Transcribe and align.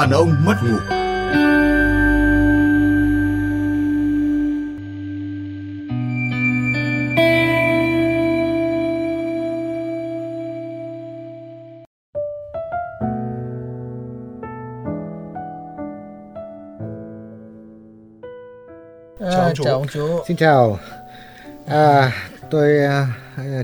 đàn 0.00 0.10
ông 0.10 0.34
mất 0.44 0.54
ngủ. 0.62 0.78
À, 19.20 19.30
Chào 19.30 19.42
ông 19.42 19.54
chú. 19.54 19.64
chào 19.64 19.74
ông 19.74 19.86
chú. 19.92 20.20
Xin 20.26 20.36
chào. 20.36 20.78
À, 21.66 22.12
tôi 22.50 22.78
à, 22.84 23.06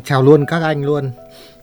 chào 0.04 0.22
luôn 0.22 0.46
các 0.46 0.62
anh 0.62 0.84
luôn. 0.84 1.10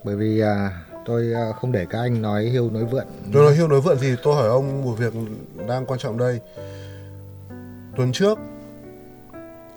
Bởi 0.04 0.16
vì 0.16 0.40
à, 0.40 0.70
tôi 1.06 1.32
ờ, 1.34 1.54
không 1.54 1.72
để 1.72 1.86
các 1.90 2.00
anh 2.00 2.22
nói 2.22 2.44
hiêu 2.44 2.70
nói 2.70 2.86
vượn. 2.86 3.06
Tôi 3.34 3.44
nói 3.44 3.56
hiêu 3.56 3.68
nói 3.68 3.82
vượn 3.82 3.98
thì 4.02 4.16
tôi 4.24 4.36
hỏi 4.36 4.48
ông 4.48 4.84
một 4.84 4.94
việc 4.98 5.14
đang 5.68 5.86
quan 5.86 6.00
trọng 6.00 6.18
đây. 6.18 6.40
Tuần 7.98 8.12
trước, 8.12 8.38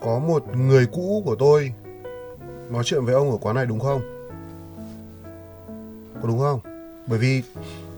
có 0.01 0.19
một 0.19 0.45
người 0.57 0.87
cũ 0.93 1.23
của 1.25 1.37
tôi 1.39 1.73
nói 2.71 2.85
chuyện 2.85 3.05
với 3.05 3.15
ông 3.15 3.31
ở 3.31 3.37
quán 3.41 3.57
này 3.57 3.67
đúng 3.67 3.81
không? 3.81 4.01
Có 6.23 6.29
đúng 6.29 6.39
không? 6.39 6.61
Bởi 7.07 7.19
vì 7.19 7.43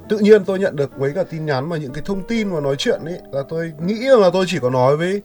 tự 0.09 0.19
nhiên 0.19 0.45
tôi 0.45 0.59
nhận 0.59 0.77
được 0.77 0.99
mấy 0.99 1.13
cả 1.13 1.25
tin 1.31 1.47
nhắn 1.47 1.69
và 1.69 1.77
những 1.77 1.93
cái 1.93 2.03
thông 2.07 2.23
tin 2.23 2.49
mà 2.49 2.61
nói 2.61 2.77
chuyện 2.79 3.01
ấy 3.05 3.21
là 3.33 3.43
tôi 3.49 3.73
nghĩ 3.81 4.01
là 4.21 4.31
tôi 4.33 4.45
chỉ 4.49 4.59
có 4.59 4.71
nói 4.71 4.97
với 4.97 5.23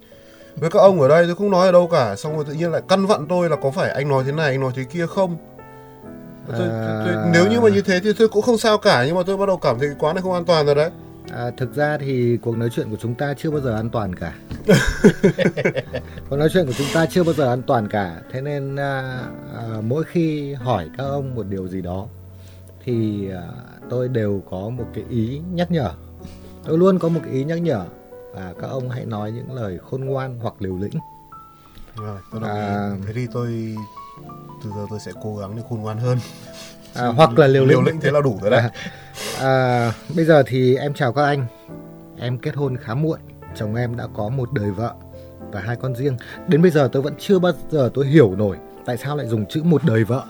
với 0.56 0.70
các 0.70 0.80
ông 0.80 1.02
ở 1.02 1.08
đây, 1.08 1.26
tôi 1.26 1.36
không 1.36 1.52
nói 1.52 1.66
ở 1.66 1.72
đâu 1.72 1.88
cả 1.88 2.16
xong 2.16 2.36
rồi 2.36 2.46
tự 2.46 2.54
nhiên 2.54 2.72
lại 2.72 2.82
căn 2.88 3.06
vặn 3.06 3.28
tôi 3.28 3.50
là 3.50 3.56
có 3.56 3.72
phải 3.72 3.90
anh 3.90 4.10
nói 4.10 4.24
thế 4.24 4.32
này, 4.32 4.50
anh 4.50 4.60
nói 4.60 4.72
thế 4.76 4.84
kia 4.84 5.06
không 5.08 5.38
tôi, 6.48 6.58
tôi, 6.58 6.68
tôi, 7.06 7.16
À. 7.16 7.30
nếu 7.34 7.48
như 7.48 7.60
mà 7.62 7.70
như 7.70 7.82
thế 7.82 8.00
thì 8.04 8.14
tôi 8.14 8.28
cũng 8.28 8.42
không 8.42 8.58
sao 8.58 8.78
cả 8.78 9.04
nhưng 9.06 9.16
mà 9.16 9.22
tôi 9.26 9.38
bắt 9.38 9.46
đầu 9.46 9.58
cảm 9.58 9.80
thấy 9.80 9.88
cái 9.88 9.98
quán 10.00 10.16
này 10.16 10.22
không 10.22 10.34
an 10.34 10.46
toàn 10.46 10.66
rồi 10.66 10.76
đấy 10.76 10.90
À, 11.32 11.52
thực 11.58 11.76
ra 11.76 11.98
thì 11.98 12.38
cuộc 12.42 12.58
nói 12.58 12.70
chuyện 12.76 12.90
của 12.90 12.98
chúng 13.00 13.16
ta 13.16 13.34
chưa 13.38 13.52
bao 13.52 13.62
giờ 13.62 13.76
an 13.76 13.90
toàn 13.90 14.16
cả. 14.16 14.34
cuộc 16.30 16.36
nói 16.36 16.50
chuyện 16.54 16.66
của 16.66 16.74
chúng 16.74 16.88
ta 16.94 17.06
chưa 17.06 17.24
bao 17.24 17.34
giờ 17.34 17.48
an 17.54 17.62
toàn 17.62 17.88
cả. 17.88 18.22
Thế 18.32 18.42
nên 18.42 18.76
à, 18.76 19.22
à, 19.56 19.64
mỗi 19.88 20.04
khi 20.04 20.54
hỏi 20.54 20.90
các 20.98 21.04
ông 21.04 21.36
một 21.36 21.46
điều 21.50 21.68
gì 21.68 21.82
đó 21.82 22.08
thì 22.84 23.30
à, 23.32 23.42
tôi 23.90 24.08
đều 24.08 24.44
có 24.50 24.70
một 24.70 24.86
cái 24.94 25.04
ý 25.10 25.42
nhắc 25.54 25.72
nhở. 25.72 25.92
Tôi 26.66 26.78
luôn 26.78 27.00
có 27.00 27.10
một 27.10 27.20
cái 27.24 27.34
ý 27.34 27.44
nhắc 27.44 27.62
nhở 27.62 27.86
và 28.34 28.54
các 28.62 28.68
ông 28.68 28.90
hãy 28.90 29.06
nói 29.06 29.32
những 29.32 29.52
lời 29.54 29.80
khôn 29.90 30.06
ngoan 30.06 30.40
hoặc 30.40 30.54
liều 30.60 30.78
lĩnh. 30.78 30.94
rồi 31.98 32.20
tôi 32.32 32.42
đồng 32.42 32.50
À. 32.50 32.92
thế 33.08 33.14
thì 33.16 33.28
tôi 33.34 33.76
từ 34.64 34.70
giờ 34.76 34.86
tôi 34.90 35.00
sẽ 35.00 35.12
cố 35.24 35.38
gắng 35.38 35.56
để 35.56 35.62
khôn 35.70 35.80
ngoan 35.82 35.98
hơn 35.98 36.18
À, 36.96 37.08
hoặc 37.08 37.40
là 37.40 37.48
liều 37.48 37.62
lĩnh. 37.66 37.70
liều 37.70 37.82
lĩnh 37.82 38.00
thế 38.02 38.12
là 38.12 38.22
đủ 38.22 38.40
rồi 38.42 38.52
đấy 38.52 38.62
À, 39.40 39.94
bây 40.16 40.26
giờ 40.26 40.44
thì 40.48 40.76
em 40.76 40.94
chào 40.94 41.14
các 41.14 41.24
anh. 41.24 41.46
Em 42.20 42.38
kết 42.38 42.56
hôn 42.56 42.78
khá 42.78 42.94
muộn, 42.94 43.20
chồng 43.56 43.76
em 43.76 43.98
đã 43.98 44.08
có 44.14 44.30
một 44.30 44.54
đời 44.54 44.72
vợ 44.72 44.94
và 45.52 45.60
hai 45.62 45.76
con 45.76 45.96
riêng. 45.96 46.18
Đến 46.48 46.62
bây 46.62 46.72
giờ 46.72 46.90
tôi 46.92 47.02
vẫn 47.02 47.14
chưa 47.20 47.40
bao 47.40 47.52
giờ 47.72 47.90
tôi 47.94 48.08
hiểu 48.08 48.36
nổi 48.36 48.58
tại 48.86 48.98
sao 48.98 49.18
lại 49.18 49.28
dùng 49.28 49.46
chữ 49.46 49.62
một 49.64 49.84
đời 49.84 50.04
vợ. 50.04 50.24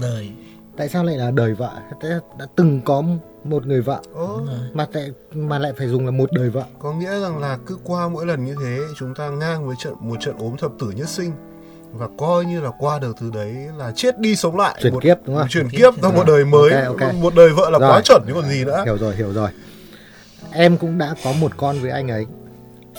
Đời. 0.00 0.30
Tại 0.76 0.88
sao 0.88 1.04
lại 1.04 1.16
là 1.16 1.30
đời 1.30 1.54
vợ? 1.54 1.70
Đã, 2.02 2.20
đã 2.38 2.46
từng 2.56 2.80
có 2.84 3.02
một 3.44 3.66
người 3.66 3.80
vợ 3.80 4.00
Ồ, 4.14 4.40
mà 4.72 4.86
lại 4.92 5.10
mà 5.34 5.58
lại 5.58 5.72
phải 5.78 5.86
dùng 5.88 6.04
là 6.04 6.10
một 6.10 6.32
đời 6.32 6.50
vợ. 6.50 6.64
có 6.78 6.92
nghĩa 6.92 7.20
rằng 7.20 7.38
là 7.38 7.58
cứ 7.66 7.78
qua 7.84 8.08
mỗi 8.08 8.26
lần 8.26 8.44
như 8.44 8.54
thế 8.64 8.78
chúng 8.98 9.14
ta 9.14 9.28
ngang 9.28 9.66
với 9.66 9.76
trận 9.78 9.94
một 10.00 10.16
trận 10.20 10.36
ốm 10.38 10.56
thập 10.56 10.70
tử 10.78 10.90
nhất 10.90 11.08
sinh 11.08 11.32
và 11.92 12.08
coi 12.18 12.44
như 12.44 12.60
là 12.60 12.70
qua 12.78 12.98
được 12.98 13.16
thứ 13.20 13.30
đấy 13.34 13.52
là 13.78 13.92
chết 13.96 14.18
đi 14.18 14.36
sống 14.36 14.56
lại 14.56 14.78
Chuyển 14.82 14.92
một, 14.94 15.02
kiếp, 15.02 15.16
đúng 15.26 15.36
không? 15.36 15.46
chuyển 15.48 15.68
kiếp 15.68 15.94
trong 16.02 16.14
một 16.14 16.24
đời 16.26 16.44
mới 16.44 16.72
Ok, 16.72 17.00
ok. 17.00 17.14
một 17.14 17.34
đời 17.34 17.48
vợ 17.52 17.70
là 17.70 17.78
Rồi. 17.78 17.90
quá 17.90 18.00
chuẩn 18.04 18.22
chứ 18.26 18.32
còn 18.34 18.44
gì 18.48 18.64
nữa 18.64 18.82
Hiểu 18.84 18.98
rồi, 18.98 19.16
hiểu 19.16 19.32
rồi. 19.32 19.50
Em 20.52 20.76
cũng 20.76 20.98
đã 20.98 21.14
có 21.24 21.32
một 21.40 21.52
con 21.56 21.76
với 21.80 21.90
anh 21.90 22.08
ấy. 22.10 22.26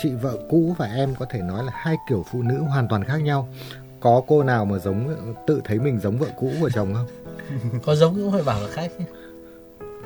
Chị 0.04 0.12
vợ 0.22 0.38
cũ 0.50 0.76
và 0.78 0.86
em 0.86 1.16
có 1.20 1.26
thể 1.30 1.40
nói 1.42 1.64
là 1.64 1.72
hai 1.76 1.96
kiểu 2.10 2.26
phụ 2.32 2.42
nữ 2.44 2.56
hoàn 2.62 2.88
toàn 2.88 3.04
khác 3.04 3.18
nhau. 3.18 3.50
Có 4.00 4.22
cô 4.28 4.44
nào 4.44 4.66
mà 4.66 4.78
giống 4.78 5.16
tự 5.48 5.62
thấy 5.66 5.80
mình 5.80 6.00
giống 6.00 6.18
vợ 6.18 6.28
cũ 6.38 6.52
của 6.62 6.70
chồng 6.70 6.94
không? 6.94 7.08
Có 7.86 7.96
giống 7.96 8.16
cũng 8.16 8.32
phải 8.32 8.44
bảo 8.44 8.62
là 8.62 8.68
khác. 8.72 8.92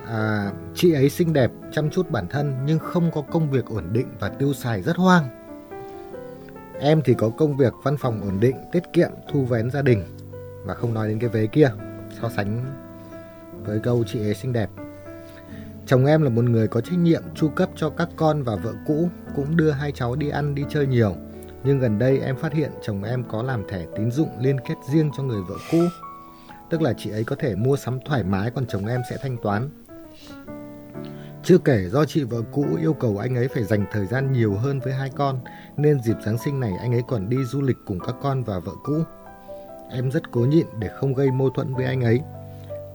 À, 0.08 0.52
chị 0.76 0.94
ấy 0.94 1.10
xinh 1.10 1.34
đẹp, 1.34 1.52
chăm 1.72 1.90
chút 1.90 2.10
bản 2.10 2.28
thân 2.28 2.54
nhưng 2.66 2.80
không 2.80 3.12
có 3.12 3.22
công 3.32 3.52
việc 3.52 3.66
ổn 3.66 3.84
định 3.92 4.08
và 4.20 4.30
tiêu 4.30 4.54
xài 4.54 4.82
rất 4.82 4.96
hoang. 4.98 5.41
Em 6.84 7.02
thì 7.06 7.14
có 7.14 7.30
công 7.30 7.58
việc 7.58 7.74
văn 7.84 7.98
phòng 7.98 8.22
ổn 8.22 8.40
định, 8.40 8.56
tiết 8.72 8.84
kiệm, 8.94 9.10
thu 9.32 9.46
vén 9.46 9.72
gia 9.72 9.82
đình 9.82 10.04
và 10.66 10.74
không 10.74 10.94
nói 10.94 11.08
đến 11.08 11.20
cái 11.20 11.30
vế 11.30 11.48
kia 11.48 11.70
so 12.22 12.30
sánh 12.30 12.66
với 13.66 13.80
câu 13.80 14.04
chị 14.08 14.20
ấy 14.20 14.34
xinh 14.34 14.54
đẹp. 14.54 14.70
Chồng 15.86 16.06
em 16.06 16.22
là 16.22 16.30
một 16.30 16.44
người 16.44 16.68
có 16.68 16.82
trách 16.82 16.98
nhiệm 16.98 17.24
chu 17.36 17.50
cấp 17.50 17.70
cho 17.76 17.90
các 17.90 18.10
con 18.16 18.44
và 18.44 18.56
vợ 18.56 18.74
cũ, 18.88 19.10
cũng 19.36 19.58
đưa 19.58 19.72
hai 19.72 19.92
cháu 19.92 20.16
đi 20.16 20.30
ăn 20.30 20.56
đi 20.56 20.64
chơi 20.70 20.88
nhiều. 20.88 21.16
Nhưng 21.64 21.80
gần 21.80 22.00
đây 22.00 22.20
em 22.20 22.38
phát 22.38 22.54
hiện 22.54 22.72
chồng 22.82 23.04
em 23.04 23.24
có 23.30 23.44
làm 23.44 23.68
thẻ 23.70 23.86
tín 23.98 24.12
dụng 24.12 24.30
liên 24.40 24.60
kết 24.60 24.76
riêng 24.92 25.12
cho 25.18 25.24
người 25.24 25.42
vợ 25.50 25.56
cũ. 25.72 25.82
Tức 26.70 26.82
là 26.82 26.94
chị 26.98 27.12
ấy 27.12 27.24
có 27.24 27.36
thể 27.40 27.56
mua 27.56 27.78
sắm 27.78 28.00
thoải 28.06 28.24
mái 28.24 28.52
còn 28.52 28.66
chồng 28.66 28.86
em 28.86 29.02
sẽ 29.10 29.18
thanh 29.22 29.38
toán. 29.38 29.70
Chưa 31.44 31.58
kể 31.58 31.90
do 31.90 32.06
chị 32.06 32.24
vợ 32.24 32.42
cũ 32.52 32.66
yêu 32.80 32.94
cầu 32.94 33.18
anh 33.18 33.36
ấy 33.36 33.48
phải 33.48 33.64
dành 33.64 33.86
thời 33.92 34.06
gian 34.06 34.32
nhiều 34.32 34.54
hơn 34.56 34.80
với 34.80 34.94
hai 34.94 35.10
con 35.16 35.40
nên 35.78 36.02
dịp 36.02 36.16
Giáng 36.26 36.38
sinh 36.38 36.60
này 36.60 36.72
anh 36.80 36.94
ấy 36.94 37.02
còn 37.08 37.30
đi 37.30 37.38
du 37.44 37.62
lịch 37.62 37.78
cùng 37.86 38.00
các 38.00 38.16
con 38.22 38.44
và 38.44 38.60
vợ 38.60 38.72
cũ. 38.84 38.94
Em 39.92 40.12
rất 40.12 40.32
cố 40.32 40.40
nhịn 40.40 40.66
để 40.80 40.90
không 40.96 41.14
gây 41.14 41.32
mâu 41.32 41.50
thuẫn 41.50 41.74
với 41.74 41.86
anh 41.86 42.02
ấy. 42.02 42.22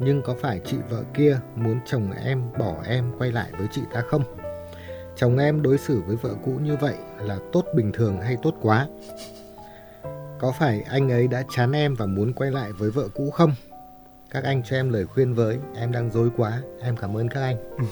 Nhưng 0.01 0.23
có 0.23 0.34
phải 0.41 0.61
chị 0.65 0.77
vợ 0.91 1.03
kia 1.15 1.39
muốn 1.55 1.81
chồng 1.87 2.12
em 2.25 2.43
bỏ 2.59 2.75
em 2.87 3.12
quay 3.19 3.33
lại 3.33 3.51
với 3.59 3.67
chị 3.73 3.83
ta 3.93 4.01
không? 4.01 4.23
Chồng 5.17 5.39
em 5.39 5.63
đối 5.63 5.78
xử 5.78 6.03
với 6.07 6.17
vợ 6.17 6.31
cũ 6.45 6.51
như 6.51 6.77
vậy 6.81 6.95
là 7.19 7.39
tốt 7.53 7.65
bình 7.75 7.93
thường 7.93 8.21
hay 8.21 8.37
tốt 8.43 8.55
quá? 8.61 8.87
Có 10.39 10.53
phải 10.59 10.84
anh 10.91 11.09
ấy 11.11 11.28
đã 11.28 11.43
chán 11.51 11.73
em 11.73 11.95
và 11.95 12.07
muốn 12.07 12.33
quay 12.33 12.51
lại 12.51 12.73
với 12.73 12.91
vợ 12.91 13.09
cũ 13.15 13.31
không? 13.31 13.55
Các 14.31 14.45
anh 14.45 14.63
cho 14.63 14.77
em 14.77 14.93
lời 14.93 15.07
khuyên 15.07 15.34
với, 15.34 15.59
em 15.75 15.93
đang 15.93 16.11
dối 16.11 16.31
quá, 16.37 16.63
em 16.81 16.97
cảm 16.97 17.17
ơn 17.17 17.28
các 17.28 17.41
anh. 17.41 17.57
Ừ. 17.78 17.84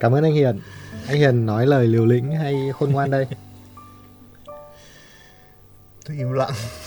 Cảm 0.00 0.14
ơn 0.14 0.24
anh 0.24 0.32
Hiền. 0.34 0.60
Anh 1.08 1.16
Hiền 1.16 1.46
nói 1.46 1.66
lời 1.66 1.86
liều 1.86 2.06
lĩnh 2.06 2.32
hay 2.32 2.54
khôn 2.78 2.92
ngoan 2.92 3.10
đây? 3.10 3.26
tôi 6.08 6.16
im 6.16 6.32
lặng 6.32 6.50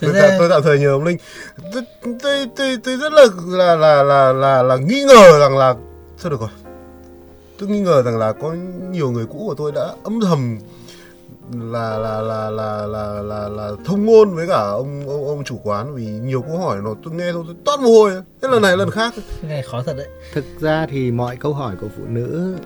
tôi, 0.00 0.12
ra- 0.12 0.36
tôi 0.38 0.48
tạm 0.50 0.62
thời 0.62 0.78
nhờ 0.78 0.92
ông 0.92 1.04
linh 1.04 1.16
tôi, 1.72 1.82
tôi, 2.22 2.46
tôi, 2.56 2.76
tôi 2.84 2.96
rất 2.96 3.12
là 3.12 3.26
là 3.46 3.74
là 3.76 4.02
là 4.02 4.32
là 4.32 4.62
là 4.62 4.76
nghi 4.76 5.04
ngờ 5.04 5.38
rằng 5.40 5.58
là 5.58 5.74
thôi 6.22 6.30
được 6.30 6.40
rồi 6.40 6.48
tôi 7.58 7.68
nghi 7.68 7.80
ngờ 7.80 8.02
rằng 8.02 8.18
là 8.18 8.32
có 8.32 8.54
nhiều 8.90 9.10
người 9.10 9.26
cũ 9.26 9.44
của 9.48 9.54
tôi 9.54 9.72
đã 9.72 9.82
âm 10.04 10.20
thầm 10.20 10.58
là 11.50 11.98
là 11.98 12.20
là 12.20 12.50
là 12.50 12.86
là 12.86 13.22
là, 13.22 13.48
là 13.48 13.70
thông 13.84 14.06
ngôn 14.06 14.34
với 14.34 14.48
cả 14.48 14.60
ông 14.60 15.08
ông 15.08 15.26
ông 15.26 15.44
chủ 15.44 15.60
quán 15.64 15.94
vì 15.94 16.06
nhiều 16.06 16.42
câu 16.42 16.58
hỏi 16.58 16.78
nó 16.84 16.94
tôi 17.04 17.14
nghe 17.14 17.32
thôi 17.32 17.44
tôi 17.46 17.56
toát 17.64 17.80
mồ 17.80 17.88
hôi 17.88 18.12
hết 18.12 18.48
lần 18.50 18.62
này 18.62 18.76
lần 18.76 18.90
khác 18.90 19.14
Cái 19.42 19.50
này 19.50 19.62
khó 19.62 19.82
thật 19.82 19.94
đấy. 19.96 20.08
Thực 20.32 20.44
ra 20.60 20.86
thì 20.86 21.10
mọi 21.10 21.36
câu 21.36 21.54
hỏi 21.54 21.76
của 21.80 21.88
phụ 21.96 22.02
nữ 22.08 22.56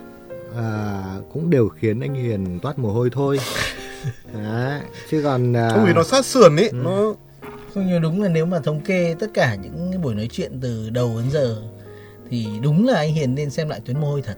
à, 0.56 1.02
cũng 1.32 1.50
đều 1.50 1.68
khiến 1.68 2.00
anh 2.00 2.14
Hiền 2.14 2.60
toát 2.60 2.78
mồ 2.78 2.92
hôi 2.92 3.10
thôi. 3.12 3.38
Đấy, 4.34 4.80
chứ 5.10 5.20
còn 5.24 5.56
à, 5.56 5.70
không 5.70 5.84
vì 5.86 5.92
nó 5.92 6.02
sát 6.02 6.24
sườn 6.24 6.56
ấy 6.56 6.70
nó 6.72 7.14
Không 7.74 7.86
như 7.86 7.98
đúng 7.98 8.22
là 8.22 8.28
nếu 8.28 8.46
mà 8.46 8.58
thống 8.58 8.80
kê 8.80 9.14
tất 9.18 9.26
cả 9.34 9.54
những 9.54 9.88
cái 9.92 9.98
buổi 9.98 10.14
nói 10.14 10.28
chuyện 10.32 10.58
từ 10.60 10.90
đầu 10.90 11.12
đến 11.16 11.30
giờ 11.30 11.56
thì 12.30 12.46
đúng 12.62 12.86
là 12.86 12.96
anh 12.96 13.14
Hiền 13.14 13.34
nên 13.34 13.50
xem 13.50 13.68
lại 13.68 13.80
tuyến 13.84 14.00
mồ 14.00 14.10
hôi 14.10 14.22
thật. 14.22 14.34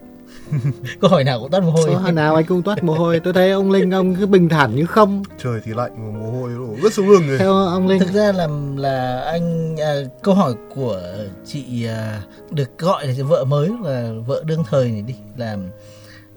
Câu 1.01 1.11
hỏi 1.11 1.25
nào 1.25 1.41
cũng 1.41 1.51
toát 1.51 1.63
mồ 1.63 1.71
hôi. 1.71 1.85
số 1.87 2.11
nào 2.13 2.35
anh 2.35 2.45
cũng 2.45 2.63
toát 2.63 2.85
mồ 2.85 2.95
hôi. 2.95 3.21
Tôi 3.21 3.33
thấy 3.33 3.51
ông 3.51 3.71
Linh 3.71 3.91
ông 3.91 4.15
cứ 4.15 4.27
bình 4.27 4.49
thản 4.49 4.77
như 4.77 4.87
không. 4.87 5.23
trời 5.43 5.61
thì 5.65 5.73
lạnh 5.75 5.93
mà 5.97 6.19
mồ 6.19 6.31
hôi 6.31 6.51
đổ 6.51 6.83
ướt 6.83 6.93
xuống 6.93 7.11
lưng 7.11 7.29
rồi 7.29 7.39
Theo 7.39 7.53
ông 7.53 7.89
Linh 7.89 7.99
Thực 7.99 8.13
ra 8.13 8.33
là 8.33 8.49
là 8.77 9.21
anh 9.21 9.77
à, 9.81 9.95
câu 10.23 10.35
hỏi 10.35 10.55
của 10.75 11.01
chị 11.47 11.87
à, 11.87 12.23
được 12.51 12.79
gọi 12.79 13.07
là 13.07 13.15
vợ 13.25 13.45
mới 13.45 13.71
là 13.85 14.13
vợ 14.27 14.43
đương 14.47 14.65
thời 14.71 14.91
này 14.91 15.03
đi 15.03 15.15
là 15.37 15.57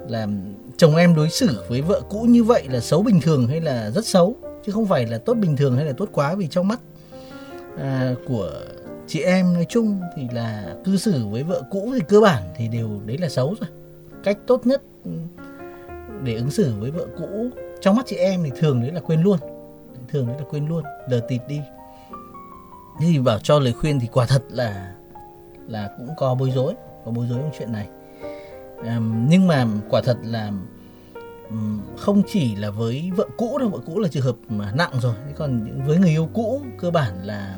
là 0.07 0.27
chồng 0.77 0.95
em 0.95 1.15
đối 1.15 1.29
xử 1.29 1.61
với 1.67 1.81
vợ 1.81 2.01
cũ 2.09 2.21
như 2.21 2.43
vậy 2.43 2.63
là 2.69 2.79
xấu 2.79 3.03
bình 3.03 3.21
thường 3.21 3.47
hay 3.47 3.61
là 3.61 3.89
rất 3.89 4.05
xấu 4.05 4.35
chứ 4.65 4.71
không 4.71 4.85
phải 4.85 5.07
là 5.07 5.17
tốt 5.17 5.33
bình 5.33 5.55
thường 5.55 5.75
hay 5.75 5.85
là 5.85 5.93
tốt 5.97 6.09
quá 6.11 6.35
vì 6.35 6.47
trong 6.47 6.67
mắt 6.67 6.79
à, 7.79 8.13
của 8.27 8.51
chị 9.07 9.21
em 9.21 9.53
nói 9.53 9.65
chung 9.69 10.01
thì 10.15 10.23
là 10.33 10.75
cư 10.85 10.97
xử 10.97 11.27
với 11.31 11.43
vợ 11.43 11.61
cũ 11.71 11.91
thì 11.93 12.01
cơ 12.07 12.21
bản 12.21 12.43
thì 12.57 12.67
đều 12.67 12.89
đấy 13.05 13.17
là 13.17 13.29
xấu 13.29 13.55
rồi 13.59 13.69
cách 14.23 14.37
tốt 14.47 14.67
nhất 14.67 14.81
để 16.23 16.35
ứng 16.35 16.51
xử 16.51 16.73
với 16.79 16.91
vợ 16.91 17.07
cũ. 17.17 17.49
Trong 17.81 17.95
mắt 17.95 18.05
chị 18.05 18.15
em 18.15 18.43
thì 18.43 18.51
thường 18.59 18.81
đấy 18.81 18.91
là 18.91 18.99
quên 18.99 19.21
luôn. 19.21 19.37
Thường 20.07 20.27
đấy 20.27 20.35
là 20.39 20.45
quên 20.49 20.67
luôn 20.67 20.83
lờ 21.09 21.19
tịt 21.27 21.41
đi. 21.47 21.61
Thế 22.99 23.05
thì 23.11 23.19
bảo 23.19 23.39
cho 23.39 23.59
lời 23.59 23.73
khuyên 23.73 23.99
thì 23.99 24.07
quả 24.11 24.25
thật 24.25 24.43
là 24.49 24.95
là 25.67 25.89
cũng 25.97 26.09
có 26.17 26.35
bối 26.35 26.51
rối 26.55 26.73
có 27.05 27.11
bối 27.11 27.27
rối 27.29 27.39
trong 27.39 27.51
chuyện 27.59 27.71
này. 27.71 27.87
Ờm, 28.85 29.27
nhưng 29.29 29.47
mà 29.47 29.67
quả 29.89 30.01
thật 30.01 30.17
là 30.23 30.51
không 31.97 32.21
chỉ 32.27 32.55
là 32.55 32.69
với 32.69 33.11
vợ 33.15 33.27
cũ 33.37 33.57
đâu 33.57 33.69
vợ 33.69 33.79
cũ 33.85 33.99
là 33.99 34.07
trường 34.07 34.23
hợp 34.23 34.35
mà 34.49 34.71
nặng 34.75 34.91
rồi. 35.01 35.13
Thế 35.27 35.33
còn 35.35 35.81
với 35.87 35.97
người 35.97 36.09
yêu 36.09 36.29
cũ 36.33 36.61
cơ 36.79 36.91
bản 36.91 37.25
là 37.25 37.57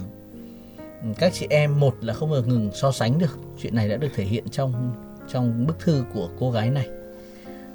các 1.18 1.34
chị 1.34 1.48
em 1.50 1.80
một 1.80 1.96
là 2.02 2.14
không 2.14 2.32
được 2.32 2.48
ngừng 2.48 2.70
so 2.74 2.92
sánh 2.92 3.20
được. 3.20 3.40
Chuyện 3.62 3.76
này 3.76 3.90
đã 3.90 3.98
được 3.98 4.10
thể 4.16 4.24
hiện 4.24 4.50
trong 4.50 4.94
trong 5.28 5.68
bức 5.68 5.80
thư 5.80 6.06
của 6.14 6.30
cô 6.40 6.52
gái 6.52 6.70
này. 6.70 6.88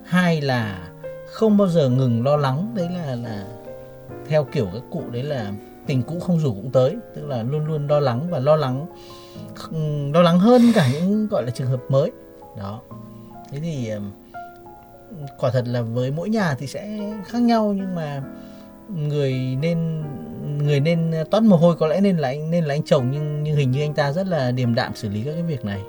Hai 0.05 0.41
là 0.41 0.89
không 1.33 1.57
bao 1.57 1.69
giờ 1.69 1.89
ngừng 1.89 2.25
lo 2.25 2.37
lắng, 2.37 2.73
đấy 2.75 2.89
là 2.95 3.15
là 3.15 3.47
theo 4.29 4.45
kiểu 4.45 4.69
các 4.73 4.83
cụ, 4.91 5.03
đấy 5.11 5.23
là 5.23 5.53
tình 5.87 6.03
cũ 6.03 6.21
không 6.21 6.39
rủ 6.39 6.55
cũng 6.55 6.71
tới, 6.71 6.97
tức 7.15 7.27
là 7.27 7.43
luôn 7.43 7.67
luôn 7.67 7.87
lo 7.87 8.01
lắng 8.01 8.31
và 8.31 8.39
lo 8.39 8.57
lắng 8.57 8.87
lo 10.13 10.23
lắng 10.23 10.39
hơn 10.39 10.63
cả 10.75 10.89
những 10.93 11.27
gọi 11.27 11.43
là 11.45 11.51
trường 11.51 11.69
hợp 11.69 11.81
mới. 11.89 12.11
Đó. 12.59 12.81
Thế 13.51 13.61
thì 13.61 13.91
quả 15.39 15.51
thật 15.51 15.65
là 15.69 15.83
với 15.83 16.11
mỗi 16.11 16.29
nhà 16.29 16.55
thì 16.59 16.67
sẽ 16.67 17.13
khác 17.27 17.43
nhau, 17.43 17.75
nhưng 17.77 17.95
mà 17.95 18.23
người 18.95 19.33
nên 19.61 20.05
người 20.59 20.81
nên 20.81 21.13
toát 21.31 21.43
mồ 21.43 21.57
hôi, 21.57 21.77
có 21.77 21.87
lẽ 21.87 22.01
nên 22.01 22.17
là 22.17 22.29
anh, 22.29 22.51
nên 22.51 22.65
là 22.65 22.75
anh 22.75 22.83
chồng, 22.83 23.11
nhưng 23.13 23.43
nhưng 23.43 23.57
hình 23.57 23.71
như 23.71 23.83
anh 23.83 23.95
ta 23.95 24.13
rất 24.13 24.27
là 24.27 24.51
điềm 24.51 24.75
đạm 24.75 24.95
xử 24.95 25.09
lý 25.09 25.23
các 25.23 25.33
cái 25.33 25.43
việc 25.43 25.65
này 25.65 25.81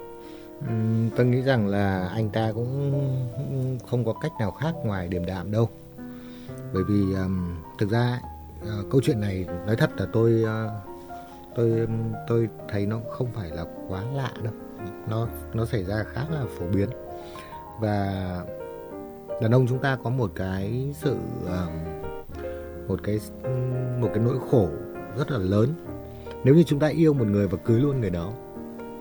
tôi 1.16 1.26
nghĩ 1.26 1.42
rằng 1.42 1.68
là 1.68 2.08
anh 2.08 2.30
ta 2.30 2.52
cũng 2.52 2.92
không 3.90 4.06
có 4.06 4.14
cách 4.22 4.32
nào 4.40 4.52
khác 4.52 4.74
ngoài 4.84 5.08
điềm 5.08 5.26
đạm 5.26 5.52
đâu. 5.52 5.70
Bởi 6.74 6.84
vì 6.84 7.14
um, 7.14 7.56
thực 7.80 7.90
ra 7.90 8.22
uh, 8.62 8.86
câu 8.92 9.02
chuyện 9.04 9.22
này 9.22 9.46
nói 9.66 9.76
thật 9.76 9.90
là 9.98 10.08
tôi 10.14 10.44
uh, 10.44 10.72
tôi 11.56 11.88
tôi 12.28 12.50
thấy 12.70 12.86
nó 12.86 13.00
không 13.10 13.28
phải 13.32 13.50
là 13.50 13.66
quá 13.88 14.04
lạ 14.14 14.32
đâu. 14.44 14.54
Nó 15.10 15.28
nó 15.54 15.66
xảy 15.66 15.84
ra 15.84 16.04
khá 16.14 16.26
là 16.30 16.46
phổ 16.58 16.66
biến. 16.68 16.90
Và 17.80 18.06
đàn 19.42 19.52
ông 19.52 19.68
chúng 19.70 19.80
ta 19.80 19.98
có 20.04 20.10
một 20.10 20.32
cái 20.36 20.94
sự 21.02 21.16
um, 21.46 21.72
một 22.88 23.00
cái 23.04 23.20
một 24.00 24.10
cái 24.14 24.24
nỗi 24.24 24.38
khổ 24.52 24.70
rất 25.18 25.32
là 25.32 25.38
lớn. 25.38 25.74
Nếu 26.44 26.56
như 26.56 26.64
chúng 26.64 26.80
ta 26.80 26.88
yêu 26.88 27.14
một 27.14 27.28
người 27.28 27.48
và 27.48 27.58
cưới 27.66 27.80
luôn 27.80 28.02
người 28.02 28.10
đó 28.10 28.34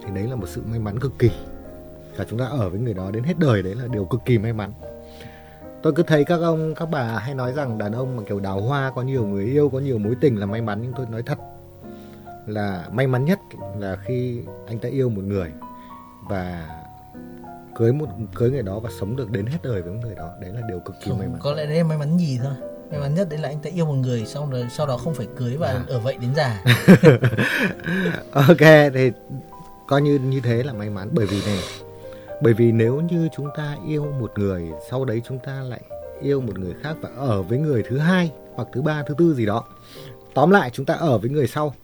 thì 0.03 0.15
đấy 0.15 0.27
là 0.29 0.37
một 0.37 0.49
sự 0.49 0.63
may 0.71 0.79
mắn 0.79 1.01
cực 1.01 1.13
kỳ 1.19 1.31
và 2.19 2.25
chúng 2.31 2.38
ta 2.38 2.44
ở 2.47 2.70
với 2.70 2.81
người 2.81 2.94
đó 2.94 3.11
đến 3.11 3.25
hết 3.25 3.38
đời 3.38 3.62
đấy 3.62 3.75
là 3.75 3.87
điều 3.87 4.05
cực 4.05 4.25
kỳ 4.25 4.38
may 4.38 4.53
mắn. 4.53 4.73
Tôi 5.82 5.93
cứ 5.93 6.03
thấy 6.03 6.25
các 6.25 6.41
ông 6.41 6.75
các 6.75 6.91
bà 6.91 7.03
hay 7.19 7.35
nói 7.35 7.53
rằng 7.53 7.79
đàn 7.79 7.93
ông 7.93 8.17
mà 8.17 8.23
kiểu 8.29 8.41
đào 8.41 8.61
hoa 8.61 8.93
có 8.94 9.03
nhiều 9.03 9.26
người 9.26 9.44
yêu 9.44 9.69
có 9.69 9.79
nhiều 9.79 9.99
mối 9.99 10.15
tình 10.20 10.41
là 10.41 10.47
may 10.47 10.62
mắn 10.62 10.79
nhưng 10.82 10.93
tôi 10.97 11.06
nói 11.11 11.23
thật 11.23 11.38
là 12.47 12.85
may 12.93 13.06
mắn 13.06 13.25
nhất 13.25 13.38
là 13.79 13.97
khi 14.05 14.41
anh 14.67 14.79
ta 14.79 14.88
yêu 14.88 15.09
một 15.09 15.23
người 15.25 15.53
và 16.29 16.69
cưới 17.76 17.93
một 17.93 18.06
cưới 18.35 18.50
người 18.50 18.62
đó 18.62 18.79
và 18.79 18.91
sống 19.00 19.17
được 19.17 19.31
đến 19.31 19.47
hết 19.47 19.59
đời 19.62 19.82
với 19.82 19.93
người 19.93 20.14
đó. 20.14 20.31
Đấy 20.41 20.50
là 20.55 20.61
điều 20.69 20.81
cực 20.81 20.94
kỳ 21.05 21.11
Không, 21.11 21.19
may 21.19 21.29
mắn. 21.29 21.38
có 21.43 21.53
lẽ 21.53 21.67
đấy 21.67 21.76
là 21.76 21.85
may 21.85 21.99
mắn 21.99 22.19
gì 22.19 22.41
thôi. 22.43 22.53
May 22.91 23.00
mắn 23.00 23.14
nhất 23.14 23.29
đấy 23.31 23.38
là 23.38 23.49
anh 23.49 23.59
ta 23.61 23.71
yêu 23.71 23.85
một 23.87 23.94
người 23.94 24.26
xong 24.26 24.50
rồi 24.50 24.67
sau 24.71 24.87
đó 24.87 24.97
không 24.97 25.14
phải 25.14 25.26
cưới 25.37 25.56
và 25.56 25.69
à. 25.69 25.85
ở 25.88 25.99
vậy 26.00 26.17
đến 26.21 26.31
già. 26.37 26.64
Ok 28.32 28.93
thì 28.94 29.12
coi 29.88 30.03
như 30.03 30.19
như 30.19 30.41
thế 30.41 30.62
là 30.62 30.73
may 30.73 30.91
mắn. 30.91 31.09
Bởi 31.12 31.26
vì 31.26 31.41
này 31.47 31.59
bởi 32.43 32.55
vì 32.55 32.73
nếu 32.73 33.00
như 33.00 33.29
chúng 33.37 33.49
ta 33.56 33.76
yêu 33.87 34.12
một 34.20 34.38
người 34.38 34.69
sau 34.90 35.05
đấy 35.05 35.23
chúng 35.29 35.38
ta 35.38 35.62
lại 35.62 35.81
yêu 36.20 36.40
một 36.40 36.58
người 36.58 36.75
khác 36.82 36.96
và 37.00 37.11
ở 37.17 37.43
với 37.43 37.58
người 37.58 37.82
thứ 37.88 37.99
hai 37.99 38.32
hoặc 38.55 38.69
thứ 38.73 38.82
ba 38.82 39.02
thứ 39.02 39.14
tư 39.19 39.35
gì 39.35 39.46
đó. 39.46 39.64
Tóm 40.35 40.50
lại 40.50 40.70
chúng 40.73 40.87
ta 40.87 40.94
ở 40.94 41.19
với 41.19 41.31
người 41.31 41.46
sau. 41.46 41.75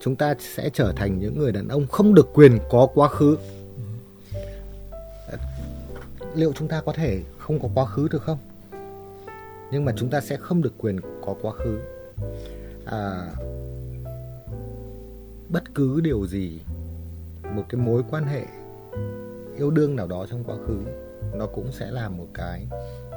Chúng 0.00 0.16
ta 0.16 0.34
sẽ 0.38 0.70
trở 0.72 0.92
thành 0.96 1.18
những 1.18 1.38
người 1.38 1.52
đàn 1.52 1.68
ông 1.68 1.86
không 1.86 2.14
được 2.14 2.28
quyền 2.34 2.58
có 2.70 2.88
quá 2.94 3.08
khứ. 3.08 3.38
Liệu 6.34 6.52
chúng 6.52 6.68
ta 6.68 6.80
có 6.80 6.92
thể 6.92 7.20
không 7.38 7.60
có 7.60 7.68
quá 7.74 7.84
khứ 7.84 8.08
được 8.08 8.22
không? 8.22 8.38
Nhưng 9.72 9.84
mà 9.84 9.92
chúng 9.96 10.10
ta 10.10 10.20
sẽ 10.20 10.36
không 10.36 10.62
được 10.62 10.72
quyền 10.78 11.00
có 11.26 11.34
quá 11.42 11.52
khứ. 11.52 11.78
À, 12.84 13.26
bất 15.48 15.74
cứ 15.74 16.00
điều 16.00 16.26
gì 16.26 16.60
một 17.54 17.64
cái 17.68 17.80
mối 17.80 18.02
quan 18.10 18.24
hệ 18.24 18.44
yêu 19.62 19.70
đương 19.70 19.96
nào 19.96 20.06
đó 20.06 20.26
trong 20.30 20.44
quá 20.44 20.56
khứ 20.66 20.78
nó 21.34 21.46
cũng 21.46 21.72
sẽ 21.72 21.90
là 21.90 22.08
một 22.08 22.26
cái 22.34 22.66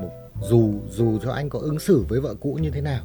một 0.02 0.10
dù 0.42 0.74
dù 0.90 1.20
cho 1.20 1.32
anh 1.32 1.50
có 1.50 1.60
ứng 1.60 1.80
xử 1.80 2.06
với 2.10 2.20
vợ 2.20 2.36
cũ 2.40 2.60
như 2.62 2.72
thế 2.72 2.82
nào 2.82 3.04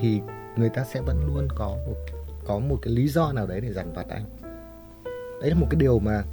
thì 0.00 0.20
người 0.56 0.68
ta 0.68 0.84
sẽ 0.84 1.00
vẫn 1.00 1.16
luôn 1.26 1.48
có 1.54 1.68
một 1.86 1.94
có 2.46 2.58
một 2.58 2.76
cái 2.82 2.94
lý 2.94 3.08
do 3.08 3.32
nào 3.32 3.46
đấy 3.46 3.60
để 3.60 3.72
dằn 3.72 3.92
vặt 3.92 4.06
anh. 4.08 4.24
Đấy 5.40 5.50
là 5.50 5.56
một 5.56 5.66
cái 5.70 5.80
điều 5.80 5.98
mà 5.98 6.24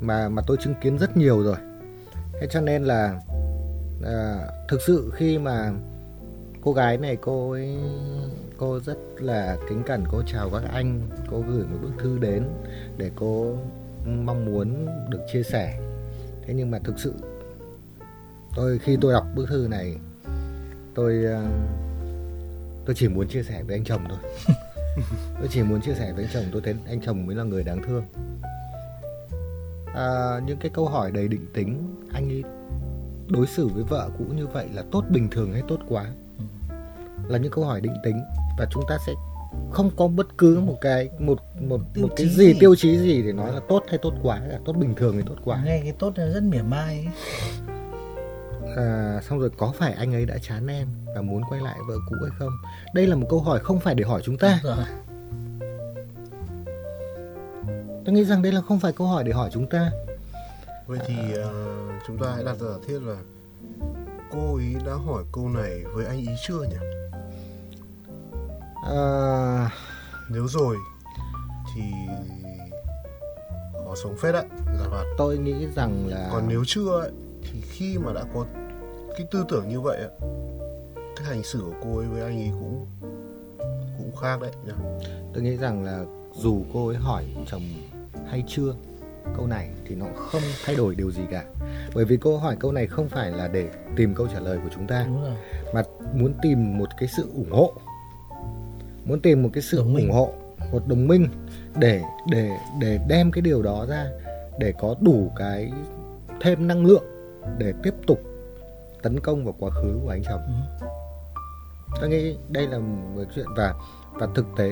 mà 0.00 0.28
mà 0.28 0.42
tôi 0.46 0.56
chứng 0.60 0.74
kiến 0.80 0.98
rất 0.98 1.16
nhiều 1.16 1.42
rồi. 1.42 1.56
Thế 2.40 2.46
cho 2.50 2.60
nên 2.60 2.84
là 2.84 3.20
à, 4.04 4.48
thực 4.68 4.80
sự 4.86 5.12
khi 5.14 5.38
mà 5.38 5.72
cô 6.62 6.72
gái 6.72 6.98
này 6.98 7.16
cô 7.20 7.50
ấy 7.50 7.76
cô 8.56 8.80
rất 8.80 8.98
là 9.18 9.56
kính 9.68 9.82
cẩn 9.86 10.04
cô 10.10 10.22
chào 10.26 10.50
các 10.50 10.62
anh 10.72 11.00
cô 11.30 11.44
gửi 11.48 11.64
một 11.66 11.78
bức 11.82 11.92
thư 11.98 12.18
đến 12.18 12.44
để 12.96 13.10
cô 13.16 13.56
mong 14.06 14.44
muốn 14.44 14.86
được 15.08 15.20
chia 15.32 15.42
sẻ. 15.42 15.80
Thế 16.46 16.54
nhưng 16.54 16.70
mà 16.70 16.78
thực 16.78 16.98
sự 16.98 17.14
tôi 18.56 18.78
khi 18.78 18.96
tôi 19.00 19.12
đọc 19.12 19.26
bức 19.34 19.48
thư 19.48 19.66
này 19.70 19.96
tôi 20.94 21.24
à, 21.24 21.42
tôi 22.86 22.94
chỉ 22.94 23.08
muốn 23.08 23.28
chia 23.28 23.42
sẻ 23.42 23.62
với 23.62 23.76
anh 23.76 23.84
chồng 23.84 24.00
thôi. 24.08 24.18
Tôi 25.38 25.48
chỉ 25.50 25.62
muốn 25.62 25.80
chia 25.80 25.94
sẻ 25.94 26.12
với 26.12 26.24
anh 26.24 26.30
chồng 26.32 26.44
tôi 26.52 26.62
thấy 26.64 26.74
anh 26.86 27.00
chồng 27.00 27.26
mới 27.26 27.36
là 27.36 27.44
người 27.44 27.64
đáng 27.64 27.82
thương. 27.86 28.04
À, 29.94 30.40
những 30.46 30.58
cái 30.60 30.70
câu 30.74 30.88
hỏi 30.88 31.10
đầy 31.10 31.28
định 31.28 31.46
tính 31.54 31.96
anh 32.12 32.28
ấy 32.28 32.44
đối 33.28 33.46
xử 33.46 33.68
với 33.68 33.84
vợ 33.84 34.10
cũ 34.18 34.24
như 34.24 34.46
vậy 34.46 34.68
là 34.74 34.82
tốt 34.90 35.04
bình 35.10 35.28
thường 35.30 35.52
hay 35.52 35.62
tốt 35.68 35.78
quá? 35.88 36.04
Là 37.28 37.38
những 37.38 37.52
câu 37.52 37.64
hỏi 37.64 37.80
định 37.80 37.94
tính 38.04 38.20
và 38.58 38.66
chúng 38.70 38.82
ta 38.88 38.98
sẽ 39.06 39.12
không 39.70 39.90
có 39.96 40.08
bất 40.08 40.38
cứ 40.38 40.60
một 40.60 40.78
cái 40.80 41.10
một 41.18 41.38
một 41.60 41.80
tiêu 41.94 42.06
một 42.06 42.14
cái 42.16 42.28
gì, 42.28 42.46
gì? 42.46 42.56
tiêu 42.60 42.74
chí 42.76 42.98
gì 42.98 43.22
để 43.22 43.32
nói 43.32 43.52
là 43.52 43.60
tốt 43.68 43.84
hay 43.88 43.98
tốt 43.98 44.14
quá 44.22 44.40
cả 44.50 44.58
tốt 44.64 44.72
bình 44.72 44.94
thường 44.94 45.14
hay 45.14 45.22
tốt 45.26 45.36
quá. 45.44 45.62
Nghe 45.64 45.80
cái 45.82 45.92
tốt 45.98 46.12
là 46.16 46.26
rất 46.26 46.42
mỉa 46.42 46.62
mai 46.62 46.96
ấy. 46.96 47.08
À, 48.76 49.20
xong 49.28 49.38
rồi 49.38 49.50
có 49.58 49.72
phải 49.78 49.92
anh 49.92 50.14
ấy 50.14 50.26
đã 50.26 50.38
chán 50.42 50.66
em 50.66 50.88
và 51.14 51.22
muốn 51.22 51.42
quay 51.48 51.60
lại 51.60 51.78
vợ 51.88 51.94
cũ 52.08 52.16
hay 52.22 52.30
không? 52.38 52.52
Đây 52.94 53.06
là 53.06 53.16
một 53.16 53.26
câu 53.30 53.40
hỏi 53.40 53.60
không 53.60 53.80
phải 53.80 53.94
để 53.94 54.04
hỏi 54.04 54.22
chúng 54.24 54.38
ta. 54.38 54.60
Rồi. 54.62 54.76
tôi 58.04 58.14
nghĩ 58.14 58.24
rằng 58.24 58.42
đây 58.42 58.52
là 58.52 58.60
không 58.60 58.80
phải 58.80 58.92
câu 58.92 59.06
hỏi 59.06 59.24
để 59.24 59.32
hỏi 59.32 59.50
chúng 59.52 59.66
ta. 59.66 59.90
Vậy 60.86 60.98
thì 61.06 61.14
uh, 61.14 62.02
chúng 62.06 62.18
ta 62.18 62.32
hãy 62.34 62.44
đặt 62.44 62.56
ra 62.60 62.68
giả 62.68 62.76
thiết 62.86 62.98
là 63.02 63.16
cô 64.30 64.56
ý 64.56 64.74
đã 64.86 64.92
hỏi 64.92 65.24
câu 65.32 65.48
này 65.48 65.84
với 65.94 66.06
anh 66.06 66.18
ý 66.18 66.28
chưa 66.46 66.62
nhỉ 66.62 66.76
à... 68.84 69.70
nếu 70.28 70.48
rồi 70.48 70.76
thì 71.74 71.82
họ 73.86 73.94
sống 74.02 74.16
phết 74.16 74.34
đấy 74.34 74.44
giả 74.66 74.88
vặt 74.90 75.04
tôi 75.18 75.38
nghĩ 75.38 75.66
rằng 75.76 76.06
là 76.08 76.28
còn 76.32 76.48
nếu 76.48 76.64
chưa 76.66 77.00
ấy, 77.00 77.10
thì 77.42 77.60
khi 77.60 77.98
mà 77.98 78.12
đã 78.12 78.24
có 78.34 78.44
cái 79.16 79.26
tư 79.30 79.44
tưởng 79.48 79.68
như 79.68 79.80
vậy 79.80 79.98
ấy, 79.98 80.10
cái 81.16 81.26
hành 81.26 81.42
xử 81.42 81.60
của 81.60 81.74
cô 81.82 81.98
ấy 81.98 82.06
với 82.06 82.22
anh 82.22 82.40
ấy 82.40 82.50
cũng 82.60 82.86
cũng 83.98 84.16
khác 84.16 84.40
đấy 84.40 84.52
nhá. 84.66 84.74
Tôi 85.34 85.42
nghĩ 85.42 85.56
rằng 85.56 85.84
là 85.84 86.04
dù 86.34 86.64
cô 86.72 86.88
ấy 86.88 86.96
hỏi 86.96 87.24
chồng 87.46 87.62
hay 88.28 88.44
chưa 88.46 88.74
câu 89.36 89.46
này 89.46 89.70
thì 89.86 89.94
nó 89.94 90.06
không 90.16 90.42
thay 90.64 90.76
đổi 90.76 90.94
điều 90.94 91.10
gì 91.10 91.22
cả. 91.30 91.44
Bởi 91.94 92.04
vì 92.04 92.16
cô 92.16 92.38
hỏi 92.38 92.56
câu 92.60 92.72
này 92.72 92.86
không 92.86 93.08
phải 93.08 93.30
là 93.30 93.48
để 93.48 93.70
tìm 93.96 94.14
câu 94.14 94.28
trả 94.28 94.40
lời 94.40 94.58
của 94.62 94.70
chúng 94.74 94.86
ta 94.86 95.06
mà 95.74 95.82
muốn 96.14 96.34
tìm 96.42 96.78
một 96.78 96.88
cái 96.98 97.08
sự 97.16 97.30
ủng 97.34 97.50
hộ 97.50 97.72
muốn 99.10 99.20
tìm 99.20 99.42
một 99.42 99.50
cái 99.52 99.62
sự 99.62 99.78
đồng 99.78 99.96
ủng 99.96 100.10
hộ 100.10 100.32
một 100.72 100.86
đồng 100.86 101.08
minh 101.08 101.28
để 101.78 102.02
để 102.30 102.50
để 102.80 102.98
đem 103.08 103.32
cái 103.32 103.42
điều 103.42 103.62
đó 103.62 103.86
ra 103.88 104.06
để 104.58 104.72
có 104.80 104.94
đủ 105.00 105.32
cái 105.36 105.72
thêm 106.40 106.66
năng 106.68 106.86
lượng 106.86 107.04
để 107.58 107.72
tiếp 107.82 107.94
tục 108.06 108.20
tấn 109.02 109.20
công 109.20 109.44
vào 109.44 109.54
quá 109.58 109.70
khứ 109.70 110.00
của 110.02 110.10
anh 110.10 110.22
chồng 110.24 110.40
ừ. 110.80 110.86
tôi 112.00 112.08
nghĩ 112.08 112.36
đây 112.48 112.66
là 112.66 112.78
một 112.78 113.24
chuyện 113.34 113.46
và 113.56 113.74
và 114.12 114.28
thực 114.34 114.46
tế. 114.56 114.70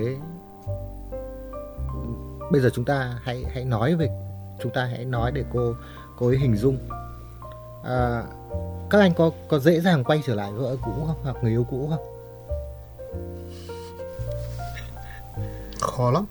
Bây 2.51 2.61
giờ 2.61 2.69
chúng 2.73 2.85
ta 2.85 3.19
hãy 3.23 3.45
hãy 3.53 3.65
nói 3.65 3.95
về 3.95 4.09
chúng 4.61 4.71
ta 4.71 4.85
hãy 4.85 5.05
nói 5.05 5.31
để 5.31 5.43
cô 5.53 5.73
cô 6.17 6.27
ấy 6.27 6.37
hình 6.37 6.55
dung. 6.55 6.77
À, 7.83 8.23
các 8.89 8.99
anh 8.99 9.13
có 9.13 9.31
có 9.47 9.59
dễ 9.59 9.79
dàng 9.79 10.03
quay 10.03 10.21
trở 10.25 10.35
lại 10.35 10.51
vợ 10.51 10.75
cũ 10.85 10.91
không? 11.07 11.17
Hoặc 11.23 11.35
người 11.41 11.51
yêu 11.51 11.65
cũ 11.69 11.87
không 11.89 12.18
khó 15.81 16.11
lắm. 16.11 16.25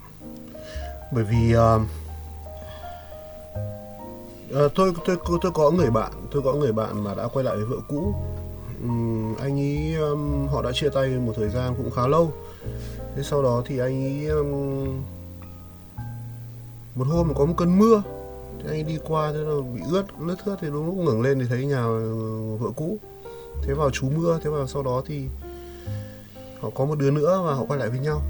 Bởi 1.12 1.24
vì 1.24 1.56
uh, 1.56 1.82
uh, 4.64 4.74
tôi 4.74 4.92
tôi 5.06 5.16
tôi 5.42 5.52
có 5.54 5.70
người 5.70 5.90
bạn 5.90 6.12
tôi 6.30 6.42
có 6.42 6.52
người 6.52 6.72
bạn 6.72 7.04
mà 7.04 7.14
đã 7.14 7.28
quay 7.28 7.44
lại 7.44 7.56
với 7.56 7.64
vợ 7.64 7.76
cũ. 7.88 8.14
Um, 8.82 9.36
anh 9.36 9.60
ấy 9.60 9.94
um, 9.94 10.46
họ 10.46 10.62
đã 10.62 10.70
chia 10.74 10.88
tay 10.88 11.08
một 11.08 11.32
thời 11.36 11.48
gian 11.48 11.74
cũng 11.74 11.90
khá 11.90 12.06
lâu. 12.06 12.32
Thế 13.16 13.22
sau 13.22 13.42
đó 13.42 13.62
thì 13.66 13.78
anh 13.78 14.04
ấy 14.04 14.26
um, 14.26 15.02
một 16.94 17.06
hôm 17.08 17.34
có 17.34 17.44
một 17.44 17.54
cơn 17.56 17.78
mưa 17.78 18.02
thì 18.58 18.64
anh 18.68 18.76
ấy 18.76 18.82
đi 18.82 18.98
qua 19.08 19.32
thế 19.32 19.38
là 19.38 19.54
bị 19.74 19.80
ướt 19.90 20.04
lướt 20.20 20.36
thướt 20.44 20.58
thì 20.60 20.68
đúng 20.68 20.86
lúc 20.86 20.94
ngẩng 20.94 21.22
lên 21.22 21.38
thì 21.38 21.46
thấy 21.48 21.66
nhà 21.66 21.82
ờ, 21.82 22.00
vợ 22.56 22.70
cũ. 22.76 22.98
Thế 23.62 23.74
vào 23.74 23.90
trú 23.90 24.10
mưa 24.10 24.38
thế 24.44 24.50
vào 24.50 24.66
sau 24.66 24.82
đó 24.82 25.02
thì 25.06 25.26
họ 26.60 26.70
có 26.74 26.84
một 26.84 26.98
đứa 26.98 27.10
nữa 27.10 27.42
và 27.46 27.54
họ 27.54 27.64
quay 27.68 27.80
lại 27.80 27.88
với 27.88 27.98
nhau 27.98 28.22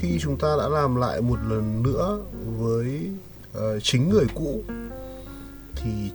khi 0.00 0.18
chúng 0.20 0.36
ta 0.40 0.56
đã 0.58 0.68
làm 0.68 0.96
lại 0.96 1.20
một 1.20 1.38
lần 1.48 1.82
nữa 1.82 2.20
với 2.58 3.10
uh, 3.58 3.82
chính 3.82 4.08
người 4.08 4.26
cũ 4.34 4.62
thì 5.74 6.10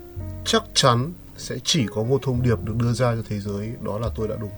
chắc 0.45 0.63
chắn 0.73 1.11
sẽ 1.37 1.55
chỉ 1.63 1.85
có 1.95 2.03
một 2.03 2.21
thông 2.21 2.41
điệp 2.41 2.57
được 2.63 2.75
đưa 2.75 2.93
ra 2.93 3.15
cho 3.15 3.21
thế 3.29 3.39
giới 3.39 3.73
đó 3.81 3.99
là 3.99 4.09
tôi 4.15 4.27
đã 4.27 4.35
đúng. 4.41 4.51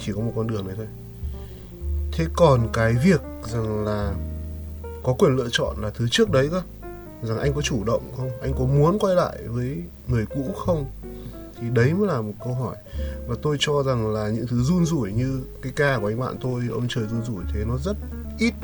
Chỉ 0.00 0.12
có 0.12 0.20
một 0.20 0.32
con 0.36 0.46
đường 0.46 0.66
đấy 0.66 0.76
thôi. 0.76 0.86
Thế 2.12 2.26
còn 2.36 2.68
cái 2.72 2.94
việc 3.04 3.20
rằng 3.52 3.84
là 3.84 4.14
có 5.02 5.14
quyền 5.18 5.36
lựa 5.36 5.48
chọn 5.52 5.76
là 5.78 5.90
thứ 5.90 6.08
trước 6.10 6.30
đấy 6.30 6.48
cơ 6.50 6.62
rằng 7.22 7.38
anh 7.38 7.52
có 7.52 7.62
chủ 7.62 7.84
động 7.84 8.12
không? 8.16 8.30
Anh 8.42 8.52
có 8.58 8.64
muốn 8.64 8.98
quay 8.98 9.14
lại 9.14 9.38
với 9.46 9.82
người 10.08 10.26
cũ 10.26 10.54
không? 10.56 10.86
Thì 11.64 11.70
đấy 11.74 11.94
mới 11.94 12.08
là 12.08 12.20
một 12.20 12.32
câu 12.44 12.54
hỏi. 12.54 12.76
Và 13.26 13.34
tôi 13.42 13.56
cho 13.60 13.82
rằng 13.82 14.14
là 14.14 14.28
những 14.28 14.46
thứ 14.46 14.62
run 14.62 14.86
rủi 14.86 15.12
như 15.12 15.40
cái 15.62 15.72
ca 15.76 15.98
của 15.98 16.06
anh 16.06 16.20
bạn 16.20 16.36
tôi 16.40 16.62
ông 16.72 16.86
trời 16.88 17.04
run 17.06 17.24
rủi 17.24 17.44
thế 17.52 17.64
nó 17.64 17.78
rất 17.78 17.96
ít. 18.38 18.54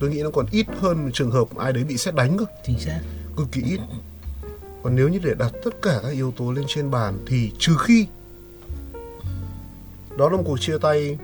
Tôi 0.00 0.10
nghĩ 0.10 0.22
nó 0.22 0.30
còn 0.30 0.46
ít 0.50 0.66
hơn 0.80 1.10
trường 1.12 1.30
hợp 1.30 1.56
ai 1.56 1.72
đấy 1.72 1.84
bị 1.84 1.96
xét 1.96 2.14
đánh 2.14 2.38
cơ. 2.38 2.44
Chính 2.66 2.78
xác. 2.78 3.00
Cực 3.36 3.46
kỳ 3.52 3.62
ít. 3.62 3.80
Còn 4.82 4.96
nếu 4.96 5.08
như 5.08 5.18
để 5.22 5.34
đặt 5.38 5.52
tất 5.64 5.82
cả 5.82 6.00
các 6.02 6.08
yếu 6.08 6.32
tố 6.36 6.52
lên 6.52 6.64
trên 6.68 6.90
bàn 6.90 7.18
thì 7.26 7.52
trừ 7.58 7.76
khi 7.80 8.06
đó 10.18 10.28
là 10.28 10.36
một 10.36 10.42
cuộc 10.46 10.60
chia 10.60 10.78
tay 10.78 11.18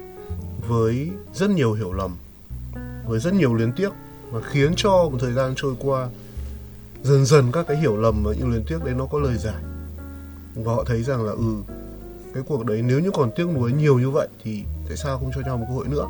với 0.68 1.10
rất 1.34 1.50
nhiều 1.50 1.72
hiểu 1.72 1.92
lầm 1.92 2.16
với 3.06 3.20
rất 3.20 3.34
nhiều 3.34 3.54
liên 3.54 3.72
tiếc 3.72 3.90
và 4.30 4.40
khiến 4.40 4.72
cho 4.76 4.90
một 4.90 5.18
thời 5.20 5.32
gian 5.32 5.52
trôi 5.56 5.74
qua 5.78 6.08
dần 7.02 7.26
dần 7.26 7.52
các 7.52 7.66
cái 7.68 7.76
hiểu 7.76 7.96
lầm 7.96 8.22
và 8.24 8.34
những 8.34 8.52
liên 8.52 8.64
tiếc 8.66 8.84
đấy 8.84 8.94
nó 8.94 9.06
có 9.06 9.18
lời 9.18 9.38
giải 9.38 9.62
và 10.54 10.74
họ 10.74 10.84
thấy 10.84 11.02
rằng 11.02 11.22
là 11.22 11.32
ừ 11.32 11.74
cái 12.34 12.42
cuộc 12.46 12.64
đấy 12.64 12.82
nếu 12.82 13.00
như 13.00 13.10
còn 13.10 13.30
tiếc 13.36 13.48
nuối 13.48 13.72
nhiều 13.72 13.98
như 13.98 14.10
vậy 14.10 14.28
thì 14.44 14.64
tại 14.88 14.96
sao 14.96 15.18
không 15.18 15.30
cho 15.34 15.40
nhau 15.40 15.56
một 15.56 15.64
cơ 15.68 15.74
hội 15.74 15.88
nữa? 15.88 16.08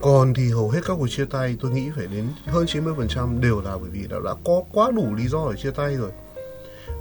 Còn 0.00 0.34
thì 0.34 0.50
hầu 0.50 0.70
hết 0.70 0.80
các 0.86 0.94
cuộc 0.98 1.08
chia 1.08 1.24
tay 1.24 1.56
tôi 1.60 1.70
nghĩ 1.70 1.90
phải 1.96 2.06
đến 2.06 2.24
hơn 2.46 2.64
90% 2.64 3.40
đều 3.40 3.60
là 3.60 3.78
bởi 3.78 3.90
vì 3.90 4.06
đã, 4.06 4.16
đã 4.24 4.34
có 4.44 4.62
quá 4.72 4.90
đủ 4.90 5.14
lý 5.14 5.28
do 5.28 5.50
để 5.50 5.56
chia 5.62 5.70
tay 5.70 5.96
rồi. 5.96 6.10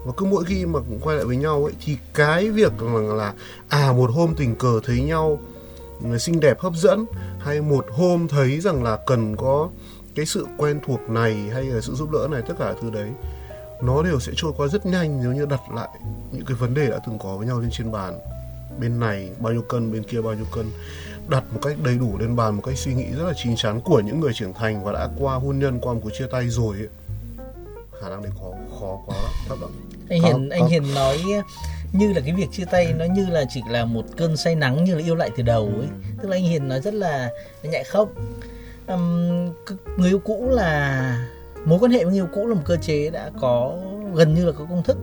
Và 0.05 0.11
cứ 0.17 0.25
mỗi 0.25 0.45
khi 0.45 0.65
mà 0.65 0.79
cũng 0.79 0.99
quay 1.01 1.15
lại 1.17 1.25
với 1.25 1.37
nhau 1.37 1.63
ấy 1.63 1.73
thì 1.85 1.97
cái 2.13 2.49
việc 2.49 2.81
là, 2.81 2.99
là 2.99 3.33
à 3.67 3.93
một 3.93 4.11
hôm 4.11 4.33
tình 4.37 4.55
cờ 4.55 4.79
thấy 4.83 5.01
nhau 5.01 5.39
ừ, 6.03 6.17
xinh 6.17 6.39
đẹp 6.39 6.59
hấp 6.59 6.73
dẫn 6.75 7.05
hay 7.39 7.61
một 7.61 7.85
hôm 7.91 8.27
thấy 8.27 8.59
rằng 8.59 8.83
là 8.83 8.99
cần 9.07 9.35
có 9.35 9.69
cái 10.15 10.25
sự 10.25 10.45
quen 10.57 10.79
thuộc 10.85 11.09
này 11.09 11.33
hay 11.53 11.63
là 11.63 11.81
sự 11.81 11.93
giúp 11.93 12.11
đỡ 12.11 12.27
này 12.31 12.41
tất 12.47 12.53
cả 12.59 12.73
thứ 12.81 12.89
đấy 12.89 13.09
nó 13.81 14.03
đều 14.03 14.19
sẽ 14.19 14.31
trôi 14.35 14.53
qua 14.57 14.67
rất 14.67 14.85
nhanh 14.85 15.21
nếu 15.23 15.33
như 15.33 15.45
đặt 15.45 15.61
lại 15.75 15.89
những 16.31 16.45
cái 16.45 16.55
vấn 16.55 16.73
đề 16.73 16.89
đã 16.89 16.99
từng 17.07 17.17
có 17.19 17.37
với 17.37 17.47
nhau 17.47 17.59
lên 17.59 17.69
trên 17.71 17.91
bàn. 17.91 18.19
Bên 18.79 18.99
này 18.99 19.29
bao 19.39 19.53
nhiêu 19.53 19.61
cân 19.61 19.91
bên 19.91 20.03
kia 20.03 20.21
bao 20.21 20.33
nhiêu 20.33 20.45
cân. 20.55 20.71
Đặt 21.27 21.43
một 21.53 21.59
cách 21.63 21.75
đầy 21.83 21.97
đủ 21.97 22.17
lên 22.19 22.35
bàn 22.35 22.55
một 22.55 22.61
cách 22.65 22.77
suy 22.77 22.93
nghĩ 22.93 23.05
rất 23.17 23.23
là 23.23 23.33
chín 23.43 23.55
chắn 23.55 23.81
của 23.81 23.99
những 23.99 24.19
người 24.19 24.33
trưởng 24.33 24.53
thành 24.53 24.83
và 24.83 24.91
đã 24.91 25.09
qua 25.19 25.35
hôn 25.35 25.59
nhân 25.59 25.79
qua 25.79 25.93
một 25.93 25.99
cuộc 26.03 26.09
chia 26.19 26.27
tay 26.31 26.49
rồi 26.49 26.77
ấy. 26.77 26.87
khả 28.01 28.09
năng 28.09 28.23
đấy 28.23 28.31
khó 28.39 28.51
khó 28.79 28.97
quá. 29.05 29.17
Thấp 29.47 29.57
lắm 29.61 29.69
anh 30.09 30.21
hiền 30.21 30.49
anh 30.49 30.67
hiền 30.67 30.93
nói 30.95 31.23
như 31.93 32.13
là 32.13 32.21
cái 32.21 32.33
việc 32.33 32.47
chia 32.51 32.65
tay 32.65 32.93
nó 32.93 33.05
như 33.05 33.25
là 33.25 33.45
chỉ 33.49 33.61
là 33.69 33.85
một 33.85 34.03
cơn 34.17 34.37
say 34.37 34.55
nắng 34.55 34.83
như 34.83 34.95
là 34.95 35.03
yêu 35.03 35.15
lại 35.15 35.29
từ 35.37 35.43
đầu 35.43 35.71
ấy. 35.77 35.87
Tức 36.21 36.29
là 36.29 36.35
anh 36.35 36.43
hiền 36.43 36.67
nói 36.67 36.81
rất 36.81 36.93
là 36.93 37.29
nhạy 37.63 37.83
không 37.83 38.13
um, 38.87 39.53
người 39.97 40.09
yêu 40.09 40.19
cũ 40.19 40.47
là 40.51 41.29
mối 41.67 41.79
quan 41.81 41.91
hệ 41.91 42.03
với 42.03 42.13
người 42.13 42.19
yêu 42.19 42.27
cũ 42.33 42.47
là 42.47 42.55
một 42.55 42.61
cơ 42.65 42.77
chế 42.81 43.09
đã 43.09 43.29
có, 43.41 43.77
gần 44.13 44.33
như 44.33 44.45
là 44.45 44.51
có 44.51 44.65
công 44.69 44.83
thức. 44.83 44.97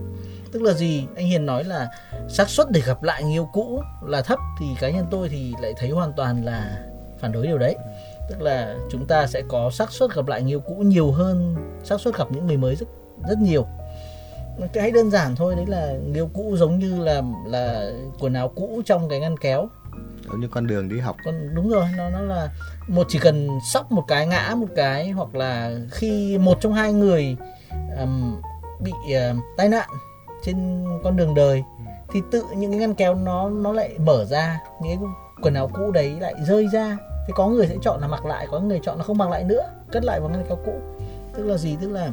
Tức 0.51 0.61
là 0.61 0.73
gì? 0.73 1.05
Anh 1.15 1.27
hiền 1.27 1.45
nói 1.45 1.63
là 1.63 1.89
xác 2.29 2.49
suất 2.49 2.71
để 2.71 2.81
gặp 2.85 3.03
lại 3.03 3.23
người 3.23 3.33
yêu 3.33 3.49
cũ 3.53 3.81
là 4.05 4.21
thấp 4.21 4.39
thì 4.59 4.65
cá 4.79 4.89
nhân 4.89 5.05
tôi 5.11 5.29
thì 5.29 5.53
lại 5.61 5.73
thấy 5.77 5.89
hoàn 5.89 6.13
toàn 6.13 6.45
là 6.45 6.83
phản 7.19 7.31
đối 7.31 7.47
điều 7.47 7.57
đấy. 7.57 7.75
Tức 8.29 8.41
là 8.41 8.75
chúng 8.89 9.05
ta 9.05 9.27
sẽ 9.27 9.41
có 9.47 9.69
xác 9.71 9.91
suất 9.91 10.15
gặp 10.15 10.27
lại 10.27 10.41
người 10.41 10.51
yêu 10.51 10.59
cũ 10.59 10.75
nhiều 10.75 11.11
hơn 11.11 11.55
xác 11.83 12.01
suất 12.01 12.17
gặp 12.17 12.27
những 12.31 12.47
người 12.47 12.57
mới 12.57 12.75
rất 12.75 12.87
rất 13.29 13.37
nhiều. 13.37 13.65
Cái 14.73 14.81
hay 14.81 14.91
đơn 14.91 15.11
giản 15.11 15.35
thôi, 15.35 15.55
đấy 15.55 15.65
là 15.67 15.93
người 16.05 16.15
yêu 16.15 16.29
cũ 16.33 16.55
giống 16.57 16.79
như 16.79 17.03
là 17.03 17.21
là 17.45 17.91
quần 18.19 18.33
áo 18.33 18.51
cũ 18.55 18.81
trong 18.85 19.09
cái 19.09 19.19
ngăn 19.19 19.37
kéo 19.37 19.69
giống 20.31 20.41
như 20.41 20.47
con 20.47 20.67
đường 20.67 20.89
đi 20.89 20.99
học. 20.99 21.15
Con 21.25 21.55
đúng 21.55 21.69
rồi 21.69 21.85
nó 21.97 22.09
nó 22.09 22.19
là 22.19 22.49
một 22.87 23.05
chỉ 23.09 23.19
cần 23.19 23.49
sóc 23.73 23.91
một 23.91 24.03
cái 24.07 24.27
ngã 24.27 24.55
một 24.57 24.67
cái 24.75 25.09
hoặc 25.09 25.35
là 25.35 25.77
khi 25.91 26.37
một 26.37 26.57
trong 26.61 26.73
hai 26.73 26.93
người 26.93 27.37
um, 27.99 28.41
bị 28.79 28.91
uh, 28.91 29.37
tai 29.57 29.69
nạn 29.69 29.89
trên 30.43 30.85
con 31.03 31.17
đường 31.17 31.35
đời 31.35 31.63
thì 32.11 32.21
tự 32.31 32.43
những 32.57 32.71
cái 32.71 32.79
ngăn 32.79 32.95
kéo 32.95 33.15
nó 33.15 33.49
nó 33.49 33.71
lại 33.71 33.97
mở 33.99 34.25
ra 34.25 34.59
những 34.81 34.97
cái 34.97 35.09
quần 35.41 35.53
áo 35.53 35.69
cũ 35.73 35.91
đấy 35.91 36.15
lại 36.19 36.33
rơi 36.47 36.67
ra. 36.73 36.97
Thì 37.27 37.33
có 37.35 37.47
người 37.47 37.67
sẽ 37.67 37.75
chọn 37.81 38.01
là 38.01 38.07
mặc 38.07 38.25
lại 38.25 38.47
có 38.51 38.59
người 38.59 38.79
chọn 38.83 38.97
là 38.97 39.03
không 39.03 39.17
mặc 39.17 39.29
lại 39.29 39.43
nữa 39.43 39.63
cất 39.91 40.03
lại 40.03 40.19
vào 40.19 40.29
ngăn 40.29 40.45
kéo 40.49 40.57
cũ. 40.65 40.79
Tức 41.33 41.43
là 41.43 41.57
gì? 41.57 41.77
Tức 41.81 41.89
là 41.89 42.11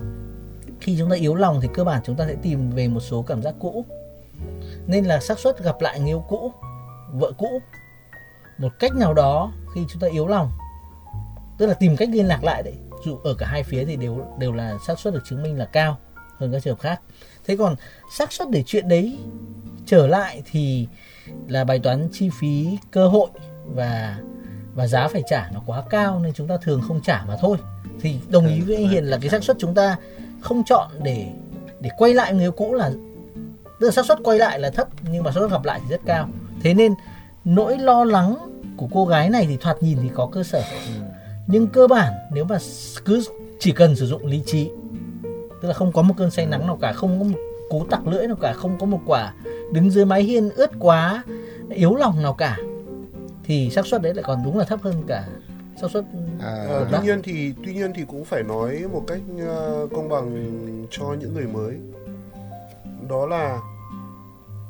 khi 0.81 0.97
chúng 0.99 1.11
ta 1.11 1.17
yếu 1.17 1.35
lòng 1.35 1.61
thì 1.61 1.69
cơ 1.75 1.85
bản 1.85 2.01
chúng 2.05 2.17
ta 2.17 2.27
sẽ 2.27 2.35
tìm 2.43 2.71
về 2.71 2.89
một 2.89 3.01
số 3.01 3.23
cảm 3.23 3.43
giác 3.43 3.55
cũ. 3.61 3.85
Nên 4.87 5.05
là 5.05 5.21
xác 5.21 5.39
suất 5.39 5.65
gặp 5.65 5.81
lại 5.81 6.01
người 6.01 6.09
yêu 6.09 6.25
cũ 6.29 6.53
vợ 7.13 7.33
cũ. 7.39 7.63
Một 8.59 8.73
cách 8.79 8.95
nào 8.95 9.15
đó 9.15 9.53
khi 9.75 9.81
chúng 9.89 10.01
ta 10.01 10.09
yếu 10.09 10.27
lòng, 10.27 10.51
tức 11.59 11.67
là 11.67 11.75
tìm 11.75 11.97
cách 11.97 12.09
liên 12.13 12.27
lạc 12.27 12.45
lại 12.45 12.63
đấy. 12.63 12.75
Dù 13.05 13.19
ở 13.25 13.35
cả 13.35 13.47
hai 13.47 13.63
phía 13.63 13.85
thì 13.85 13.97
đều 13.97 14.27
đều 14.39 14.53
là 14.53 14.79
xác 14.87 14.99
suất 14.99 15.15
được 15.15 15.23
chứng 15.25 15.43
minh 15.43 15.59
là 15.59 15.65
cao 15.65 15.99
hơn 16.39 16.53
các 16.53 16.63
trường 16.63 16.75
hợp 16.77 16.81
khác. 16.81 17.01
Thế 17.47 17.57
còn 17.57 17.77
xác 18.17 18.33
suất 18.33 18.51
để 18.51 18.63
chuyện 18.67 18.89
đấy 18.89 19.19
trở 19.87 20.07
lại 20.07 20.43
thì 20.51 20.89
là 21.49 21.65
bài 21.65 21.79
toán 21.79 22.09
chi 22.13 22.31
phí, 22.41 22.79
cơ 22.91 23.09
hội 23.09 23.29
và 23.65 24.19
và 24.75 24.87
giá 24.87 25.09
phải 25.09 25.23
trả 25.29 25.51
nó 25.55 25.61
quá 25.67 25.83
cao 25.91 26.21
nên 26.21 26.33
chúng 26.33 26.49
ta 26.49 26.57
thường 26.57 26.83
không 26.89 27.03
trả 27.03 27.25
mà 27.29 27.37
thôi. 27.41 27.57
Thì 28.01 28.19
đồng 28.29 28.47
ý 28.47 28.61
với 28.61 28.77
anh 28.77 28.89
Hiền 28.89 29.05
là 29.05 29.19
cái 29.21 29.31
xác 29.31 29.45
suất 29.45 29.57
chúng 29.61 29.75
ta 29.75 29.97
không 30.41 30.63
chọn 30.65 30.91
để 31.03 31.27
để 31.81 31.91
quay 31.99 32.15
lại 32.15 32.35
người 32.35 32.45
yêu 32.45 32.53
cũ 32.53 32.75
là, 32.75 32.91
tức 33.81 33.87
là 33.87 33.91
xác 33.91 34.07
suất 34.07 34.19
quay 34.25 34.39
lại 34.39 34.59
là 34.59 34.71
thấp 34.71 34.89
nhưng 35.11 35.23
mà 35.23 35.33
xác 35.33 35.41
suất 35.41 35.51
gặp 35.51 35.65
lại 35.65 35.81
thì 35.83 35.91
rất 35.91 36.01
cao 36.07 36.29
thế 36.63 36.75
nên 36.75 36.95
nỗi 37.45 37.79
lo 37.79 38.05
lắng 38.05 38.37
của 38.77 38.89
cô 38.93 39.07
gái 39.07 39.31
này 39.31 39.47
thì 39.49 39.57
thoạt 39.57 39.83
nhìn 39.83 39.99
thì 40.03 40.11
có 40.15 40.29
cơ 40.33 40.43
sở. 40.43 40.63
Nhưng 41.47 41.67
cơ 41.67 41.87
bản 41.87 42.13
nếu 42.33 42.45
mà 42.45 42.59
cứ 43.05 43.23
chỉ 43.59 43.73
cần 43.73 43.97
sử 43.97 44.07
dụng 44.07 44.27
lý 44.27 44.43
trí 44.47 44.71
tức 45.63 45.69
là 45.69 45.75
không 45.75 45.93
có 45.93 46.03
một 46.03 46.15
cơn 46.17 46.31
say 46.31 46.47
nắng 46.47 46.67
nào 46.67 46.79
cả 46.81 46.93
không 46.93 47.19
có 47.19 47.25
một 47.25 47.39
cú 47.71 47.85
tặc 47.91 48.07
lưỡi 48.07 48.27
nào 48.27 48.37
cả 48.37 48.53
không 48.53 48.79
có 48.79 48.87
một 48.87 49.01
quả 49.07 49.35
đứng 49.73 49.91
dưới 49.91 50.05
mái 50.05 50.23
hiên 50.23 50.51
ướt 50.51 50.71
quá 50.79 51.23
yếu 51.71 51.95
lòng 51.95 52.23
nào 52.23 52.35
cả 52.35 52.59
thì 53.45 53.71
xác 53.71 53.87
suất 53.87 54.03
đấy 54.03 54.15
lại 54.15 54.23
còn 54.23 54.43
đúng 54.45 54.59
là 54.59 54.65
thấp 54.65 54.81
hơn 54.83 55.03
cả 55.07 55.29
xác 55.81 55.91
suất 55.91 56.05
à, 56.41 56.85
tuy 56.93 56.99
nhiên 57.03 57.23
thì 57.23 57.53
tuy 57.65 57.75
nhiên 57.75 57.93
thì 57.95 58.05
cũng 58.05 58.25
phải 58.25 58.43
nói 58.43 58.85
một 58.93 59.05
cách 59.07 59.21
uh, 59.35 59.93
công 59.93 60.09
bằng 60.09 60.87
cho 60.91 61.15
những 61.21 61.35
người 61.35 61.47
mới. 61.47 61.75
Đó 63.09 63.27
là 63.27 63.61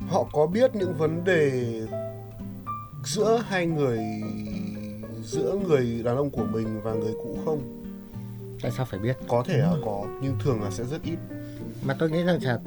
họ 0.08 0.24
có 0.32 0.46
biết 0.46 0.74
những 0.74 0.94
vấn 0.94 1.24
đề 1.24 1.52
giữa 3.04 3.42
hai 3.48 3.66
người 3.66 3.98
giữa 5.24 5.58
người 5.68 6.02
đàn 6.04 6.16
ông 6.16 6.30
của 6.30 6.44
mình 6.44 6.80
và 6.82 6.92
người 6.92 7.12
cũ 7.22 7.38
không? 7.44 7.82
Tại 8.62 8.70
sao 8.70 8.86
phải 8.86 9.00
biết? 9.00 9.16
Có 9.28 9.42
thể 9.46 9.58
là 9.58 9.74
có 9.84 10.04
nhưng 10.22 10.38
thường 10.44 10.62
là 10.62 10.70
sẽ 10.70 10.84
rất 10.84 11.02
ít. 11.02 11.16
Mà 11.84 11.94
tôi 11.98 12.10
nghĩ 12.10 12.22
rằng 12.22 12.40
chả 12.40 12.58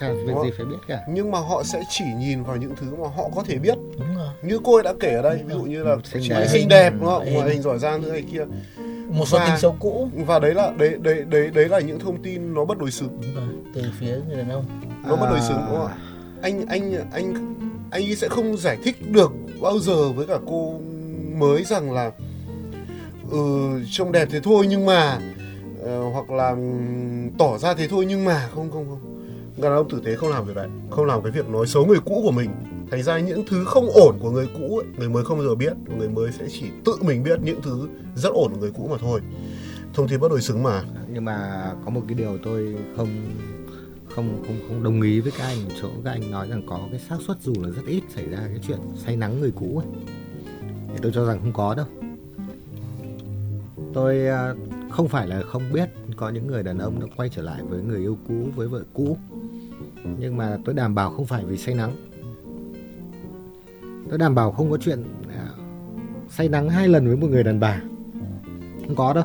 chả 0.00 0.12
việc 0.12 0.34
gì 0.44 0.50
phải 0.56 0.66
biết 0.66 0.76
cả. 0.86 1.00
Nhưng 1.08 1.30
mà 1.30 1.38
họ 1.38 1.62
sẽ 1.62 1.82
chỉ 1.90 2.04
nhìn 2.18 2.42
vào 2.42 2.56
những 2.56 2.74
thứ 2.76 2.94
mà 2.96 3.08
họ 3.16 3.28
có 3.34 3.42
thể 3.46 3.58
biết. 3.58 3.78
Đúng 3.98 4.16
rồi. 4.16 4.28
như 4.42 4.58
cô 4.64 4.74
ấy 4.74 4.82
đã 4.82 4.94
kể 5.00 5.14
ở 5.14 5.22
đây 5.22 5.42
ví 5.46 5.54
dụ 5.54 5.62
như 5.62 5.84
là 5.84 5.96
chị 6.12 6.30
ấy 6.30 6.48
xinh 6.48 6.68
đẹp 6.68 6.90
đúng 6.90 7.08
không? 7.08 7.32
Ngoại 7.32 7.50
hình 7.50 7.62
giỏi 7.62 7.78
giang 7.78 8.02
thứ 8.02 8.12
này 8.12 8.24
kia. 8.32 8.44
Một 9.08 9.28
số 9.28 9.38
tình 9.46 9.58
xấu 9.58 9.76
cũ. 9.80 10.08
và 10.26 10.38
đấy 10.38 10.54
là 10.54 10.72
đấy 10.78 10.96
đấy 11.00 11.24
đấy 11.30 11.50
đấy 11.54 11.68
là 11.68 11.80
những 11.80 11.98
thông 11.98 12.22
tin 12.22 12.54
nó 12.54 12.64
bất 12.64 12.78
đối 12.78 12.90
xứng. 12.90 13.20
Từ 13.74 13.82
phía 13.98 14.20
người 14.28 14.36
đàn 14.36 14.50
ông. 14.50 14.64
Nó 15.04 15.14
à... 15.14 15.20
bất 15.20 15.26
đối 15.30 15.40
xứng 15.40 15.58
đúng 15.68 15.78
không? 15.78 15.86
Ạ 15.86 15.96
anh 16.46 16.66
anh 16.66 16.92
anh 17.12 17.34
anh 17.90 18.02
ấy 18.08 18.16
sẽ 18.16 18.28
không 18.28 18.56
giải 18.56 18.78
thích 18.84 19.12
được 19.12 19.32
bao 19.60 19.78
giờ 19.78 20.12
với 20.12 20.26
cả 20.26 20.38
cô 20.46 20.80
mới 21.36 21.64
rằng 21.64 21.92
là 21.92 22.12
ừ, 23.30 23.38
trông 23.90 24.12
đẹp 24.12 24.28
thế 24.30 24.40
thôi 24.40 24.66
nhưng 24.68 24.86
mà 24.86 25.18
uh, 25.80 26.12
hoặc 26.12 26.30
là 26.30 26.48
ừ, 26.48 26.56
tỏ 27.38 27.58
ra 27.58 27.74
thế 27.74 27.88
thôi 27.88 28.06
nhưng 28.08 28.24
mà 28.24 28.48
không 28.54 28.70
không 28.70 28.86
không. 28.88 29.00
Đàn 29.56 29.72
ông 29.72 29.88
tử 29.88 30.02
tế 30.04 30.16
không 30.16 30.30
làm 30.30 30.46
việc 30.46 30.56
đấy 30.56 30.68
không 30.90 31.06
làm 31.06 31.22
cái 31.22 31.32
việc 31.32 31.48
nói 31.48 31.66
xấu 31.66 31.86
người 31.86 32.00
cũ 32.04 32.20
của 32.24 32.30
mình. 32.32 32.50
Thành 32.90 33.02
ra 33.02 33.18
những 33.18 33.44
thứ 33.48 33.64
không 33.64 33.90
ổn 33.90 34.18
của 34.20 34.30
người 34.30 34.48
cũ 34.58 34.78
ấy, 34.78 34.86
người 34.98 35.08
mới 35.08 35.24
không 35.24 35.38
bao 35.38 35.46
giờ 35.46 35.54
biết 35.54 35.72
người 35.98 36.08
mới 36.08 36.32
sẽ 36.32 36.44
chỉ 36.52 36.66
tự 36.84 36.96
mình 37.00 37.22
biết 37.22 37.40
những 37.42 37.62
thứ 37.62 37.88
rất 38.14 38.32
ổn 38.32 38.52
của 38.52 38.60
người 38.60 38.72
cũ 38.76 38.88
mà 38.90 38.96
thôi. 39.00 39.20
Thông 39.94 40.08
tin 40.08 40.20
bất 40.20 40.30
đối 40.30 40.42
xứng 40.42 40.62
mà. 40.62 40.82
Nhưng 41.12 41.24
mà 41.24 41.70
có 41.84 41.90
một 41.90 42.02
cái 42.08 42.14
điều 42.14 42.38
tôi 42.44 42.74
không 42.96 43.08
không 44.16 44.42
không 44.46 44.56
không 44.68 44.82
đồng 44.82 45.02
ý 45.02 45.20
với 45.20 45.32
các 45.38 45.44
anh 45.44 45.58
chỗ 45.82 45.88
các 46.04 46.10
anh 46.10 46.30
nói 46.30 46.48
rằng 46.48 46.62
có 46.66 46.80
cái 46.90 47.00
xác 47.00 47.16
suất 47.26 47.40
dù 47.40 47.54
là 47.62 47.70
rất 47.70 47.82
ít 47.86 48.02
xảy 48.14 48.28
ra 48.30 48.38
cái 48.38 48.58
chuyện 48.66 48.78
say 48.96 49.16
nắng 49.16 49.40
người 49.40 49.52
cũ 49.54 49.82
ấy. 49.84 50.04
thì 50.88 50.98
tôi 51.02 51.12
cho 51.14 51.26
rằng 51.26 51.40
không 51.40 51.52
có 51.52 51.74
đâu. 51.74 51.86
Tôi 53.94 54.26
à, 54.26 54.54
không 54.90 55.08
phải 55.08 55.26
là 55.26 55.42
không 55.42 55.62
biết 55.72 55.88
có 56.16 56.28
những 56.30 56.46
người 56.46 56.62
đàn 56.62 56.78
ông 56.78 57.00
đã 57.00 57.06
quay 57.16 57.28
trở 57.28 57.42
lại 57.42 57.62
với 57.62 57.82
người 57.82 57.98
yêu 57.98 58.18
cũ 58.28 58.48
với 58.56 58.68
vợ 58.68 58.82
cũ. 58.94 59.18
Nhưng 60.18 60.36
mà 60.36 60.58
tôi 60.64 60.74
đảm 60.74 60.94
bảo 60.94 61.10
không 61.10 61.26
phải 61.26 61.44
vì 61.44 61.56
say 61.56 61.74
nắng. 61.74 61.96
Tôi 64.08 64.18
đảm 64.18 64.34
bảo 64.34 64.52
không 64.52 64.70
có 64.70 64.78
chuyện 64.80 65.04
à, 65.28 65.48
say 66.28 66.48
nắng 66.48 66.68
hai 66.68 66.88
lần 66.88 67.06
với 67.06 67.16
một 67.16 67.26
người 67.30 67.44
đàn 67.44 67.60
bà. 67.60 67.82
Không 68.86 68.96
có 68.96 69.12
đâu. 69.12 69.24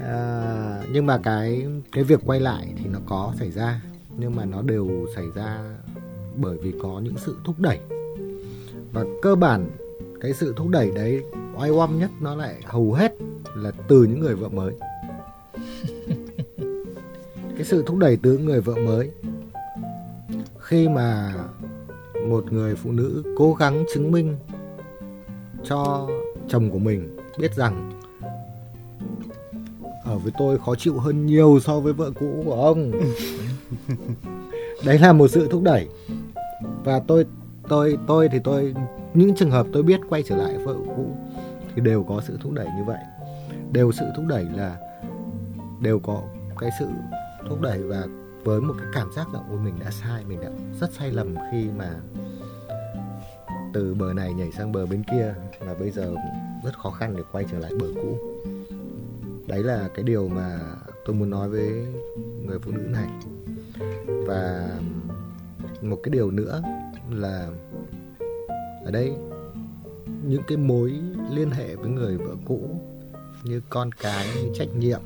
À, 0.00 0.53
nhưng 0.94 1.06
mà 1.06 1.18
cái 1.18 1.66
cái 1.92 2.04
việc 2.04 2.20
quay 2.26 2.40
lại 2.40 2.74
thì 2.76 2.84
nó 2.92 2.98
có 3.06 3.32
xảy 3.38 3.50
ra. 3.50 3.82
Nhưng 4.18 4.36
mà 4.36 4.44
nó 4.44 4.62
đều 4.62 5.06
xảy 5.14 5.24
ra 5.34 5.58
bởi 6.36 6.56
vì 6.56 6.72
có 6.82 7.00
những 7.04 7.14
sự 7.16 7.36
thúc 7.44 7.60
đẩy. 7.60 7.78
Và 8.92 9.04
cơ 9.22 9.34
bản, 9.34 9.70
cái 10.20 10.32
sự 10.32 10.54
thúc 10.56 10.68
đẩy 10.68 10.90
đấy, 10.90 11.22
oai 11.56 11.70
oăm 11.70 11.98
nhất 11.98 12.10
nó 12.20 12.34
lại 12.34 12.54
hầu 12.64 12.92
hết 12.92 13.12
là 13.56 13.70
từ 13.88 14.04
những 14.04 14.20
người 14.20 14.34
vợ 14.34 14.48
mới. 14.48 14.74
Cái 17.56 17.64
sự 17.64 17.84
thúc 17.86 17.96
đẩy 17.96 18.16
từ 18.16 18.38
người 18.38 18.60
vợ 18.60 18.74
mới, 18.74 19.10
khi 20.58 20.88
mà 20.88 21.34
một 22.28 22.52
người 22.52 22.76
phụ 22.76 22.92
nữ 22.92 23.22
cố 23.36 23.54
gắng 23.54 23.84
chứng 23.94 24.10
minh 24.12 24.36
cho 25.64 26.08
chồng 26.48 26.70
của 26.70 26.78
mình 26.78 27.16
biết 27.38 27.54
rằng 27.54 27.93
ở 30.14 30.18
với 30.18 30.32
tôi 30.38 30.58
khó 30.58 30.74
chịu 30.74 30.98
hơn 30.98 31.26
nhiều 31.26 31.60
so 31.60 31.80
với 31.80 31.92
vợ 31.92 32.10
cũ 32.20 32.42
của 32.44 32.54
ông. 32.54 32.92
Đấy 34.84 34.98
là 34.98 35.12
một 35.12 35.28
sự 35.28 35.48
thúc 35.50 35.62
đẩy. 35.62 35.88
Và 36.84 37.00
tôi 37.06 37.26
tôi 37.68 37.98
tôi 38.06 38.28
thì 38.28 38.38
tôi, 38.44 38.74
những 39.14 39.34
trường 39.34 39.50
hợp 39.50 39.66
tôi 39.72 39.82
biết 39.82 40.00
quay 40.08 40.22
trở 40.22 40.36
lại 40.36 40.58
vợ 40.58 40.74
cũ 40.96 41.16
thì 41.74 41.82
đều 41.82 42.02
có 42.02 42.20
sự 42.26 42.38
thúc 42.42 42.52
đẩy 42.52 42.66
như 42.66 42.84
vậy. 42.84 42.98
Đều 43.72 43.92
sự 43.92 44.04
thúc 44.16 44.24
đẩy 44.28 44.44
là, 44.54 44.76
đều 45.80 45.98
có 45.98 46.22
cái 46.58 46.70
sự 46.78 46.86
thúc 47.48 47.60
đẩy 47.60 47.82
và 47.82 48.06
với 48.44 48.60
một 48.60 48.74
cái 48.78 48.86
cảm 48.94 49.08
giác 49.16 49.34
là, 49.34 49.40
ôi, 49.50 49.58
mình 49.64 49.74
đã 49.84 49.90
sai, 49.90 50.24
mình 50.28 50.40
đã 50.40 50.48
rất 50.80 50.92
sai 50.98 51.10
lầm 51.10 51.34
khi 51.52 51.66
mà 51.78 51.90
từ 53.72 53.94
bờ 53.94 54.12
này 54.12 54.32
nhảy 54.32 54.52
sang 54.52 54.72
bờ 54.72 54.86
bên 54.86 55.02
kia. 55.12 55.34
Và 55.60 55.74
bây 55.74 55.90
giờ 55.90 56.14
rất 56.64 56.78
khó 56.78 56.90
khăn 56.90 57.16
để 57.16 57.22
quay 57.32 57.44
trở 57.52 57.58
lại 57.58 57.72
bờ 57.80 57.86
cũ 57.94 58.18
đấy 59.46 59.62
là 59.62 59.88
cái 59.94 60.04
điều 60.04 60.28
mà 60.28 60.60
tôi 61.04 61.16
muốn 61.16 61.30
nói 61.30 61.48
với 61.48 61.86
người 62.46 62.58
phụ 62.58 62.72
nữ 62.72 62.82
này. 62.82 63.08
Và 64.06 64.78
một 65.82 66.00
cái 66.02 66.10
điều 66.10 66.30
nữa 66.30 66.62
là 67.10 67.50
ở 68.84 68.90
đây, 68.90 69.12
những 70.26 70.42
cái 70.46 70.56
mối 70.56 70.92
liên 71.30 71.50
hệ 71.50 71.76
với 71.76 71.90
người 71.90 72.16
vợ 72.16 72.34
cũ 72.44 72.80
như 73.44 73.60
con 73.70 73.92
cái, 73.92 74.26
như 74.36 74.50
trách 74.54 74.68
nhiệm, 74.76 75.00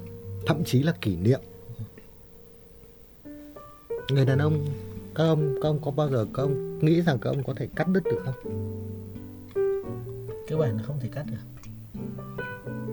thậm 0.46 0.64
chí 0.64 0.82
là 0.82 0.92
kỷ 1.00 1.16
niệm. 1.16 1.40
Người 4.10 4.26
đàn 4.26 4.38
ông, 4.38 4.66
các 5.14 5.24
ông 5.24 5.54
các 5.62 5.68
ông 5.68 5.78
có 5.82 5.90
bao 5.90 6.10
giờ, 6.10 6.26
các 6.34 6.42
ông 6.42 6.78
nghĩ 6.78 7.02
rằng 7.02 7.18
các 7.18 7.30
ông 7.30 7.42
có 7.42 7.54
thể 7.56 7.68
cắt 7.76 7.88
đứt 7.88 8.04
được 8.04 8.22
không? 8.24 8.34
Cơ 10.48 10.56
bản 10.56 10.76
là 10.76 10.82
không 10.82 11.00
thể 11.00 11.08
cắt 11.12 11.24
được 11.30 11.57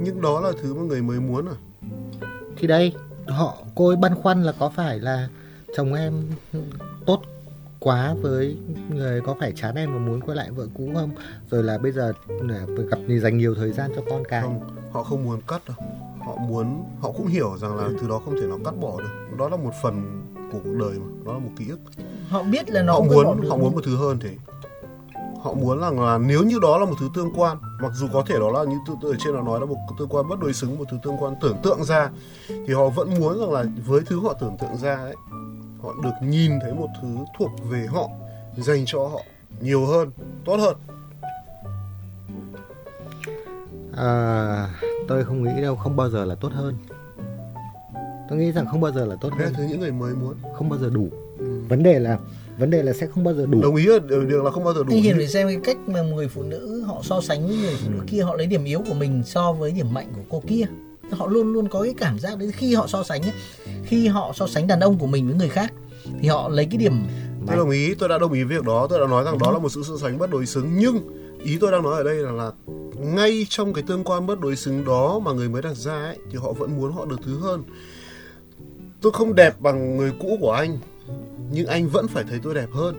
nhưng 0.01 0.21
đó 0.21 0.39
là 0.39 0.51
thứ 0.61 0.73
mà 0.73 0.81
người 0.81 1.01
mới 1.01 1.19
muốn 1.19 1.45
à? 1.47 1.57
Thì 2.57 2.67
đây 2.67 2.93
họ 3.27 3.57
cô 3.75 3.87
ấy 3.87 3.95
băn 3.95 4.15
khoăn 4.15 4.43
là 4.43 4.53
có 4.59 4.69
phải 4.69 4.99
là 4.99 5.27
chồng 5.75 5.93
em 5.93 6.23
tốt 7.05 7.21
quá 7.79 8.15
với 8.21 8.57
người 8.89 9.21
có 9.21 9.35
phải 9.39 9.53
chán 9.55 9.75
em 9.75 9.93
và 9.93 9.99
muốn 9.99 10.21
quay 10.21 10.35
lại 10.35 10.51
vợ 10.51 10.67
cũ 10.77 10.89
không? 10.93 11.11
Rồi 11.49 11.63
là 11.63 11.77
bây 11.77 11.91
giờ 11.91 12.13
gặp 12.89 12.99
thì 13.07 13.19
dành 13.19 13.37
nhiều 13.37 13.55
thời 13.55 13.71
gian 13.71 13.91
cho 13.95 14.01
con 14.09 14.23
cái. 14.29 14.41
Không 14.41 14.59
họ 14.91 15.03
không 15.03 15.25
muốn 15.25 15.41
cắt 15.47 15.61
đâu. 15.67 15.77
Họ 16.25 16.35
muốn 16.35 16.83
họ 16.99 17.11
cũng 17.11 17.27
hiểu 17.27 17.57
rằng 17.57 17.75
là 17.75 17.89
thứ 18.01 18.07
đó 18.07 18.21
không 18.25 18.35
thể 18.41 18.47
nào 18.47 18.59
cắt 18.65 18.73
bỏ 18.81 19.01
được. 19.01 19.37
Đó 19.37 19.49
là 19.49 19.57
một 19.57 19.71
phần 19.83 20.21
của 20.51 20.59
cuộc 20.63 20.75
đời 20.79 20.99
mà 20.99 21.05
đó 21.25 21.33
là 21.33 21.39
một 21.39 21.51
ký 21.57 21.65
ức. 21.69 21.79
Họ 22.29 22.43
biết 22.43 22.69
là 22.69 22.81
nó 22.81 22.93
họ 22.93 23.01
muốn 23.01 23.49
họ 23.49 23.57
muốn 23.57 23.75
một 23.75 23.81
thứ 23.85 23.95
hơn 23.95 24.17
thế 24.21 24.29
họ 25.45 25.53
muốn 25.53 25.79
rằng 25.79 25.99
là 25.99 26.17
nếu 26.17 26.43
như 26.43 26.59
đó 26.61 26.77
là 26.77 26.85
một 26.85 26.95
thứ 26.99 27.09
tương 27.13 27.31
quan 27.35 27.57
mặc 27.81 27.91
dù 27.95 28.07
có 28.13 28.23
thể 28.27 28.35
đó 28.39 28.51
là 28.51 28.63
như 28.63 28.77
tôi, 28.87 28.95
tôi 29.01 29.11
ở 29.11 29.17
trên 29.19 29.33
nó 29.33 29.41
nói 29.41 29.59
là 29.59 29.65
một 29.65 29.77
tương 29.99 30.09
quan 30.09 30.29
bất 30.29 30.39
đối 30.39 30.53
xứng 30.53 30.77
một 30.77 30.85
thứ 30.91 30.97
tương 31.03 31.17
quan 31.19 31.35
tưởng 31.41 31.57
tượng 31.63 31.83
ra 31.83 32.09
thì 32.47 32.73
họ 32.73 32.89
vẫn 32.89 33.19
muốn 33.19 33.39
rằng 33.39 33.51
là 33.51 33.65
với 33.85 34.01
thứ 34.05 34.19
họ 34.19 34.33
tưởng 34.33 34.57
tượng 34.61 34.77
ra 34.77 34.95
ấy 34.95 35.15
họ 35.83 35.93
được 36.03 36.11
nhìn 36.21 36.51
thấy 36.61 36.73
một 36.73 36.87
thứ 37.01 37.07
thuộc 37.39 37.51
về 37.69 37.85
họ 37.89 38.09
dành 38.57 38.83
cho 38.85 39.07
họ 39.07 39.19
nhiều 39.61 39.85
hơn 39.85 40.11
tốt 40.45 40.57
hơn. 40.57 40.77
À, 43.97 44.69
tôi 45.07 45.25
không 45.25 45.43
nghĩ 45.43 45.61
đâu 45.61 45.75
không 45.75 45.95
bao 45.95 46.09
giờ 46.09 46.25
là 46.25 46.35
tốt 46.35 46.51
hơn. 46.53 46.77
Tôi 48.29 48.39
nghĩ 48.39 48.51
rằng 48.51 48.65
không 48.67 48.81
bao 48.81 48.91
giờ 48.91 49.05
là 49.05 49.15
tốt 49.21 49.29
hơn. 49.39 49.53
thứ 49.57 49.63
những 49.63 49.79
người 49.79 49.91
mới 49.91 50.13
muốn. 50.13 50.35
Không 50.57 50.69
bao 50.69 50.79
giờ 50.79 50.89
đủ. 50.89 51.09
Ừ. 51.39 51.61
vấn 51.69 51.83
đề 51.83 51.99
là 51.99 52.17
vấn 52.57 52.69
đề 52.69 52.83
là 52.83 52.93
sẽ 52.93 53.07
không 53.07 53.23
bao 53.23 53.33
giờ 53.33 53.45
đủ. 53.45 53.61
Đồng 53.61 53.75
ý 53.75 53.85
là 53.85 53.99
điều 54.29 54.43
là 54.43 54.51
không 54.51 54.63
bao 54.63 54.73
giờ 54.73 54.83
đủ. 54.83 54.93
Anh 54.93 55.01
hiền 55.01 55.15
phải 55.17 55.27
xem 55.27 55.47
cái 55.47 55.59
cách 55.63 55.77
mà 55.87 56.01
người 56.01 56.27
phụ 56.27 56.43
nữ 56.43 56.83
họ 56.87 57.01
so 57.03 57.21
sánh 57.21 57.47
với 57.47 57.57
người 57.57 57.75
phụ 57.83 57.89
nữ 57.91 57.99
kia 58.07 58.21
họ 58.21 58.35
lấy 58.35 58.47
điểm 58.47 58.63
yếu 58.63 58.81
của 58.87 58.93
mình 58.93 59.23
so 59.25 59.53
với 59.53 59.71
điểm 59.71 59.93
mạnh 59.93 60.07
của 60.15 60.21
cô 60.29 60.43
kia. 60.47 60.65
Họ 61.11 61.27
luôn 61.27 61.53
luôn 61.53 61.67
có 61.67 61.83
cái 61.83 61.93
cảm 61.97 62.19
giác 62.19 62.39
đấy. 62.39 62.51
Khi 62.51 62.75
họ 62.75 62.87
so 62.87 63.03
sánh 63.03 63.21
ấy, 63.21 63.33
khi 63.85 64.07
họ 64.07 64.33
so 64.35 64.47
sánh 64.47 64.67
đàn 64.67 64.79
ông 64.79 64.97
của 64.97 65.07
mình 65.07 65.27
với 65.27 65.35
người 65.35 65.49
khác 65.49 65.73
thì 66.21 66.27
họ 66.27 66.49
lấy 66.49 66.65
cái 66.65 66.77
điểm 66.77 66.93
tôi 67.47 67.57
đồng 67.57 67.69
ý 67.69 67.93
tôi 67.93 68.09
đã 68.09 68.17
đồng 68.17 68.33
ý 68.33 68.43
việc 68.43 68.63
đó. 68.63 68.87
Tôi 68.89 68.99
đã 68.99 69.07
nói 69.07 69.23
rằng 69.23 69.37
đó 69.39 69.51
là 69.51 69.59
một 69.59 69.69
sự 69.69 69.83
so 69.83 69.97
sánh 69.97 70.17
bất 70.17 70.29
đối 70.29 70.45
xứng. 70.45 70.71
Nhưng 70.77 70.99
ý 71.43 71.57
tôi 71.61 71.71
đang 71.71 71.83
nói 71.83 71.97
ở 71.97 72.03
đây 72.03 72.15
là 72.15 72.31
là 72.31 72.51
ngay 72.99 73.45
trong 73.49 73.73
cái 73.73 73.83
tương 73.87 74.03
quan 74.03 74.27
bất 74.27 74.39
đối 74.39 74.55
xứng 74.55 74.85
đó 74.85 75.19
mà 75.19 75.31
người 75.31 75.49
mới 75.49 75.61
đặt 75.61 75.75
ra 75.75 75.93
ấy 75.93 76.17
thì 76.31 76.37
họ 76.37 76.53
vẫn 76.53 76.77
muốn 76.77 76.91
họ 76.91 77.05
được 77.05 77.19
thứ 77.25 77.39
hơn. 77.39 77.63
Tôi 79.01 79.11
không 79.11 79.35
đẹp 79.35 79.55
bằng 79.59 79.97
người 79.97 80.11
cũ 80.19 80.37
của 80.41 80.51
anh 80.51 80.77
nhưng 81.51 81.67
anh 81.67 81.87
vẫn 81.87 82.07
phải 82.07 82.23
thấy 82.23 82.39
tôi 82.43 82.55
đẹp 82.55 82.69
hơn. 82.71 82.95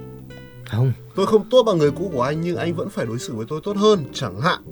Không? 0.70 0.92
Tôi 1.14 1.26
không 1.26 1.50
tốt 1.50 1.62
bằng 1.62 1.78
người 1.78 1.90
cũ 1.90 2.10
của 2.12 2.22
anh 2.22 2.40
nhưng 2.40 2.56
anh 2.56 2.74
vẫn 2.74 2.88
phải 2.88 3.06
đối 3.06 3.18
xử 3.18 3.34
với 3.34 3.46
tôi 3.48 3.60
tốt 3.64 3.76
hơn 3.76 4.04
chẳng 4.12 4.40
hạn. 4.40 4.62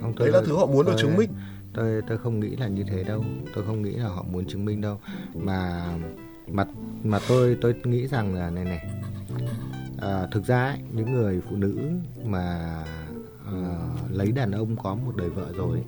Không 0.00 0.14
đấy 0.18 0.30
là 0.30 0.42
thứ 0.46 0.56
họ 0.56 0.66
muốn 0.66 0.86
được 0.86 0.92
tôi- 0.92 1.02
chứng 1.02 1.16
minh. 1.16 1.30
tôi 1.74 2.02
tôi 2.08 2.18
không 2.18 2.40
nghĩ 2.40 2.56
là 2.56 2.68
như 2.68 2.84
thế 2.90 3.04
đâu. 3.04 3.24
Tôi 3.54 3.64
không 3.66 3.82
nghĩ 3.82 3.92
là 3.92 4.08
họ 4.08 4.24
muốn 4.32 4.44
chứng 4.44 4.64
minh 4.64 4.80
đâu. 4.80 5.00
Mà 5.34 5.84
mà 6.48 6.66
mà 7.04 7.18
tôi 7.28 7.56
tôi 7.60 7.74
nghĩ 7.84 8.06
rằng 8.06 8.34
là 8.34 8.50
này 8.50 8.64
này. 8.64 8.90
À, 9.98 10.26
thực 10.32 10.46
ra 10.46 10.64
ấy, 10.64 10.78
những 10.92 11.12
người 11.12 11.40
phụ 11.50 11.56
nữ 11.56 11.78
mà 12.24 12.76
à, 13.46 13.78
lấy 14.10 14.32
đàn 14.32 14.50
ông 14.52 14.76
có 14.76 14.94
một 14.94 15.12
đời 15.16 15.28
vợ 15.28 15.46
rồi 15.56 15.78
ấy, 15.78 15.84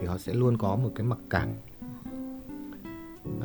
thì 0.00 0.06
họ 0.06 0.18
sẽ 0.18 0.34
luôn 0.34 0.58
có 0.58 0.76
một 0.76 0.90
cái 0.94 1.06
mặc 1.06 1.18
cảm. 1.30 1.48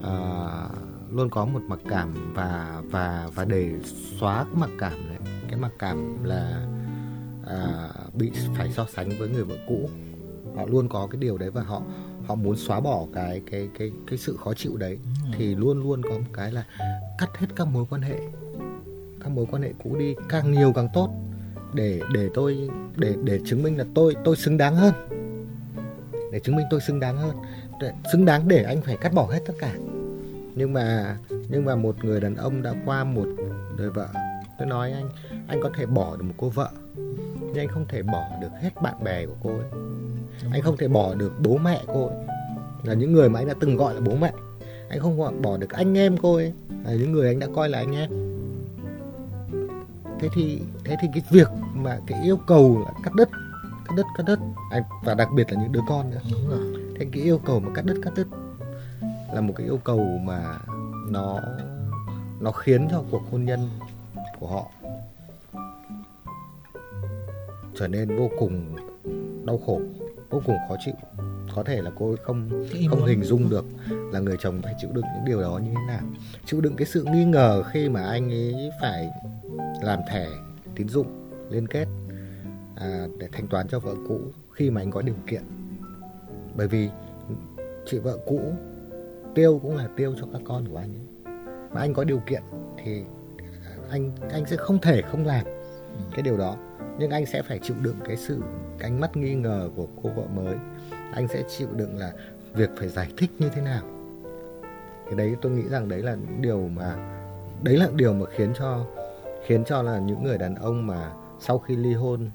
À, 0.03 0.67
luôn 1.13 1.29
có 1.29 1.45
một 1.45 1.61
mặc 1.67 1.79
cảm 1.89 2.33
và 2.33 2.81
và 2.91 3.29
và 3.35 3.45
để 3.45 3.71
xóa 4.19 4.43
cái 4.43 4.55
mặc 4.55 4.69
cảm 4.79 5.07
này 5.07 5.17
cái 5.47 5.59
mặc 5.59 5.71
cảm 5.79 6.23
là 6.23 6.65
à, 7.47 7.89
bị 8.13 8.31
phải 8.55 8.71
so 8.71 8.85
sánh 8.93 9.09
với 9.19 9.29
người 9.29 9.43
vợ 9.43 9.55
cũ. 9.67 9.89
Họ 10.55 10.65
luôn 10.65 10.89
có 10.89 11.07
cái 11.11 11.21
điều 11.21 11.37
đấy 11.37 11.49
và 11.49 11.61
họ 11.61 11.81
họ 12.27 12.35
muốn 12.35 12.55
xóa 12.55 12.79
bỏ 12.79 13.05
cái 13.13 13.41
cái 13.51 13.69
cái 13.79 13.91
cái 14.07 14.17
sự 14.17 14.37
khó 14.43 14.53
chịu 14.53 14.77
đấy. 14.77 14.97
Thì 15.37 15.55
luôn 15.55 15.83
luôn 15.83 16.01
có 16.03 16.09
một 16.09 16.31
cái 16.33 16.51
là 16.51 16.65
cắt 17.17 17.37
hết 17.37 17.47
các 17.55 17.67
mối 17.67 17.85
quan 17.89 18.01
hệ 18.01 18.19
các 19.19 19.29
mối 19.29 19.45
quan 19.51 19.61
hệ 19.61 19.73
cũ 19.83 19.95
đi 19.99 20.15
càng 20.29 20.51
nhiều 20.51 20.73
càng 20.73 20.87
tốt. 20.93 21.09
Để 21.73 22.01
để 22.13 22.29
tôi 22.33 22.69
để 22.95 23.15
để 23.23 23.39
chứng 23.45 23.63
minh 23.63 23.77
là 23.77 23.85
tôi 23.95 24.15
tôi 24.23 24.35
xứng 24.35 24.57
đáng 24.57 24.75
hơn. 24.75 24.93
Để 26.31 26.39
chứng 26.39 26.55
minh 26.55 26.65
tôi 26.69 26.81
xứng 26.81 26.99
đáng 26.99 27.17
hơn. 27.17 27.35
Để, 27.81 27.93
xứng 28.11 28.25
đáng 28.25 28.47
để 28.47 28.63
anh 28.63 28.81
phải 28.81 28.97
cắt 28.97 29.13
bỏ 29.13 29.27
hết 29.31 29.39
tất 29.45 29.53
cả 29.59 29.73
nhưng 30.55 30.73
mà 30.73 31.17
nhưng 31.49 31.65
mà 31.65 31.75
một 31.75 32.05
người 32.05 32.19
đàn 32.19 32.35
ông 32.35 32.61
đã 32.61 32.73
qua 32.85 33.03
một 33.03 33.25
đời 33.77 33.89
vợ. 33.89 34.07
Tôi 34.57 34.67
nói 34.67 34.91
anh 34.91 35.09
anh 35.47 35.59
có 35.63 35.69
thể 35.77 35.85
bỏ 35.85 36.15
được 36.15 36.23
một 36.23 36.33
cô 36.37 36.49
vợ 36.49 36.69
nhưng 37.53 37.61
anh 37.61 37.67
không 37.67 37.85
thể 37.87 38.01
bỏ 38.03 38.23
được 38.41 38.49
hết 38.61 38.69
bạn 38.81 39.03
bè 39.03 39.25
của 39.25 39.35
cô 39.43 39.49
ấy. 39.49 39.67
Anh 40.51 40.61
không 40.61 40.77
thể 40.77 40.87
bỏ 40.87 41.15
được 41.15 41.33
bố 41.43 41.57
mẹ 41.57 41.81
cô 41.87 42.07
ấy. 42.07 42.17
Là 42.83 42.93
những 42.93 43.13
người 43.13 43.29
mà 43.29 43.39
anh 43.39 43.47
đã 43.47 43.53
từng 43.59 43.77
gọi 43.77 43.93
là 43.95 44.01
bố 44.01 44.15
mẹ. 44.15 44.33
Anh 44.89 44.99
không 44.99 45.41
bỏ 45.41 45.57
được 45.57 45.69
anh 45.69 45.97
em 45.97 46.17
cô 46.17 46.35
ấy. 46.35 46.53
Là 46.85 46.93
những 46.93 47.11
người 47.11 47.27
anh 47.27 47.39
đã 47.39 47.47
coi 47.55 47.69
là 47.69 47.77
anh 47.77 47.95
em. 47.95 48.09
Thế 50.19 50.29
thì 50.35 50.61
thế 50.83 50.97
thì 51.01 51.07
cái 51.13 51.23
việc 51.29 51.47
mà 51.73 51.99
cái 52.07 52.23
yêu 52.23 52.37
cầu 52.47 52.83
là 52.85 52.93
cắt 53.03 53.13
đứt 53.15 53.29
cắt 53.87 53.93
đứt 53.95 54.05
cắt 54.17 54.23
đứt. 54.27 54.39
Anh 54.71 54.83
và 55.03 55.13
đặc 55.13 55.29
biệt 55.35 55.51
là 55.51 55.61
những 55.61 55.71
đứa 55.71 55.81
con 55.87 56.09
nữa. 56.09 56.19
Đúng 56.31 56.49
rồi. 56.49 56.73
Thế 56.99 57.05
cái 57.11 57.23
yêu 57.23 57.37
cầu 57.45 57.59
mà 57.59 57.69
cắt 57.75 57.85
đứt 57.85 57.99
cắt 58.03 58.13
đứt 58.15 58.27
là 59.33 59.41
một 59.41 59.53
cái 59.57 59.67
yêu 59.67 59.79
cầu 59.83 60.05
mà 60.23 60.59
nó 61.09 61.39
nó 62.39 62.51
khiến 62.51 62.87
cho 62.91 63.03
cuộc 63.11 63.21
hôn 63.31 63.45
nhân 63.45 63.69
của 64.39 64.47
họ 64.47 64.71
trở 67.75 67.87
nên 67.87 68.17
vô 68.17 68.29
cùng 68.39 68.75
đau 69.45 69.57
khổ 69.65 69.81
vô 70.29 70.41
cùng 70.45 70.55
khó 70.69 70.75
chịu. 70.85 70.93
Có 71.55 71.63
thể 71.63 71.81
là 71.81 71.91
cô 71.99 72.07
ấy 72.07 72.17
không 72.23 72.65
không 72.89 73.05
hình 73.05 73.23
dung 73.23 73.49
được 73.49 73.65
là 73.87 74.19
người 74.19 74.37
chồng 74.39 74.61
phải 74.63 74.73
chịu 74.77 74.89
đựng 74.93 75.05
những 75.15 75.25
điều 75.25 75.41
đó 75.41 75.59
như 75.63 75.69
thế 75.69 75.85
nào. 75.87 76.03
Chịu 76.45 76.61
đựng 76.61 76.75
cái 76.75 76.87
sự 76.87 77.03
nghi 77.03 77.25
ngờ 77.25 77.63
khi 77.63 77.89
mà 77.89 78.03
anh 78.03 78.31
ấy 78.31 78.71
phải 78.81 79.09
làm 79.81 79.99
thẻ 80.09 80.27
tín 80.75 80.89
dụng 80.89 81.07
liên 81.49 81.67
kết 81.67 81.87
à, 82.75 83.07
để 83.19 83.27
thanh 83.31 83.47
toán 83.47 83.67
cho 83.67 83.79
vợ 83.79 83.95
cũ 84.07 84.19
khi 84.53 84.69
mà 84.69 84.81
anh 84.81 84.91
có 84.91 85.01
điều 85.01 85.15
kiện. 85.27 85.43
Bởi 86.55 86.67
vì 86.67 86.89
chị 87.85 87.97
vợ 87.97 88.17
cũ 88.27 88.53
tiêu 89.35 89.59
cũng 89.63 89.77
là 89.77 89.87
tiêu 89.95 90.15
cho 90.19 90.27
các 90.33 90.41
con 90.45 90.67
của 90.67 90.77
anh 90.77 90.93
ấy. 90.93 91.33
mà 91.73 91.81
anh 91.81 91.93
có 91.93 92.03
điều 92.03 92.19
kiện 92.19 92.41
thì 92.77 93.03
anh 93.89 94.11
anh 94.31 94.45
sẽ 94.45 94.57
không 94.57 94.79
thể 94.79 95.01
không 95.01 95.25
làm 95.25 95.45
cái 96.11 96.21
điều 96.21 96.37
đó. 96.37 96.55
Nhưng 96.99 97.09
anh 97.09 97.25
sẽ 97.25 97.41
phải 97.41 97.59
chịu 97.59 97.75
đựng 97.81 97.95
cái 98.05 98.17
sự 98.17 98.41
ánh 98.79 98.99
mắt 98.99 99.17
nghi 99.17 99.35
ngờ 99.35 99.69
của 99.75 99.87
cô 100.03 100.09
vợ 100.09 100.23
mới. 100.35 100.55
Anh 101.13 101.27
sẽ 101.27 101.43
chịu 101.57 101.67
đựng 101.75 101.97
là 101.97 102.13
việc 102.53 102.69
phải 102.77 102.89
giải 102.89 103.07
thích 103.17 103.31
như 103.39 103.49
thế 103.55 103.61
nào. 103.61 103.83
Cái 105.05 105.15
đấy 105.15 105.35
tôi 105.41 105.51
nghĩ 105.51 105.63
rằng 105.69 105.89
đấy 105.89 106.01
là 106.01 106.15
những 106.15 106.41
điều 106.41 106.69
mà, 106.75 106.95
đấy 107.63 107.77
là 107.77 107.87
điều 107.95 108.13
mà 108.13 108.25
khiến 108.35 108.53
cho 108.59 108.85
khiến 109.45 109.63
cho 109.65 109.81
là 109.81 109.99
những 109.99 110.23
người 110.23 110.37
đàn 110.37 110.55
ông 110.55 110.87
mà 110.87 111.11
sau 111.39 111.59
khi 111.59 111.75
ly 111.75 111.93
hôn 111.93 112.29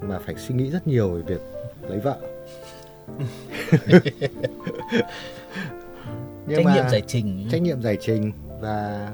mà 0.00 0.18
phải 0.18 0.34
suy 0.34 0.54
nghĩ 0.54 0.70
rất 0.70 0.86
nhiều 0.86 1.10
về 1.10 1.22
việc 1.22 1.40
lấy 1.88 2.00
vợ. 2.00 2.18
trách 6.56 6.66
nhiệm 6.74 6.88
giải 6.88 7.02
trình. 7.06 7.48
trách 7.50 7.62
nhiệm 7.62 7.82
giải 7.82 7.96
trình 8.00 8.32
và 8.60 9.10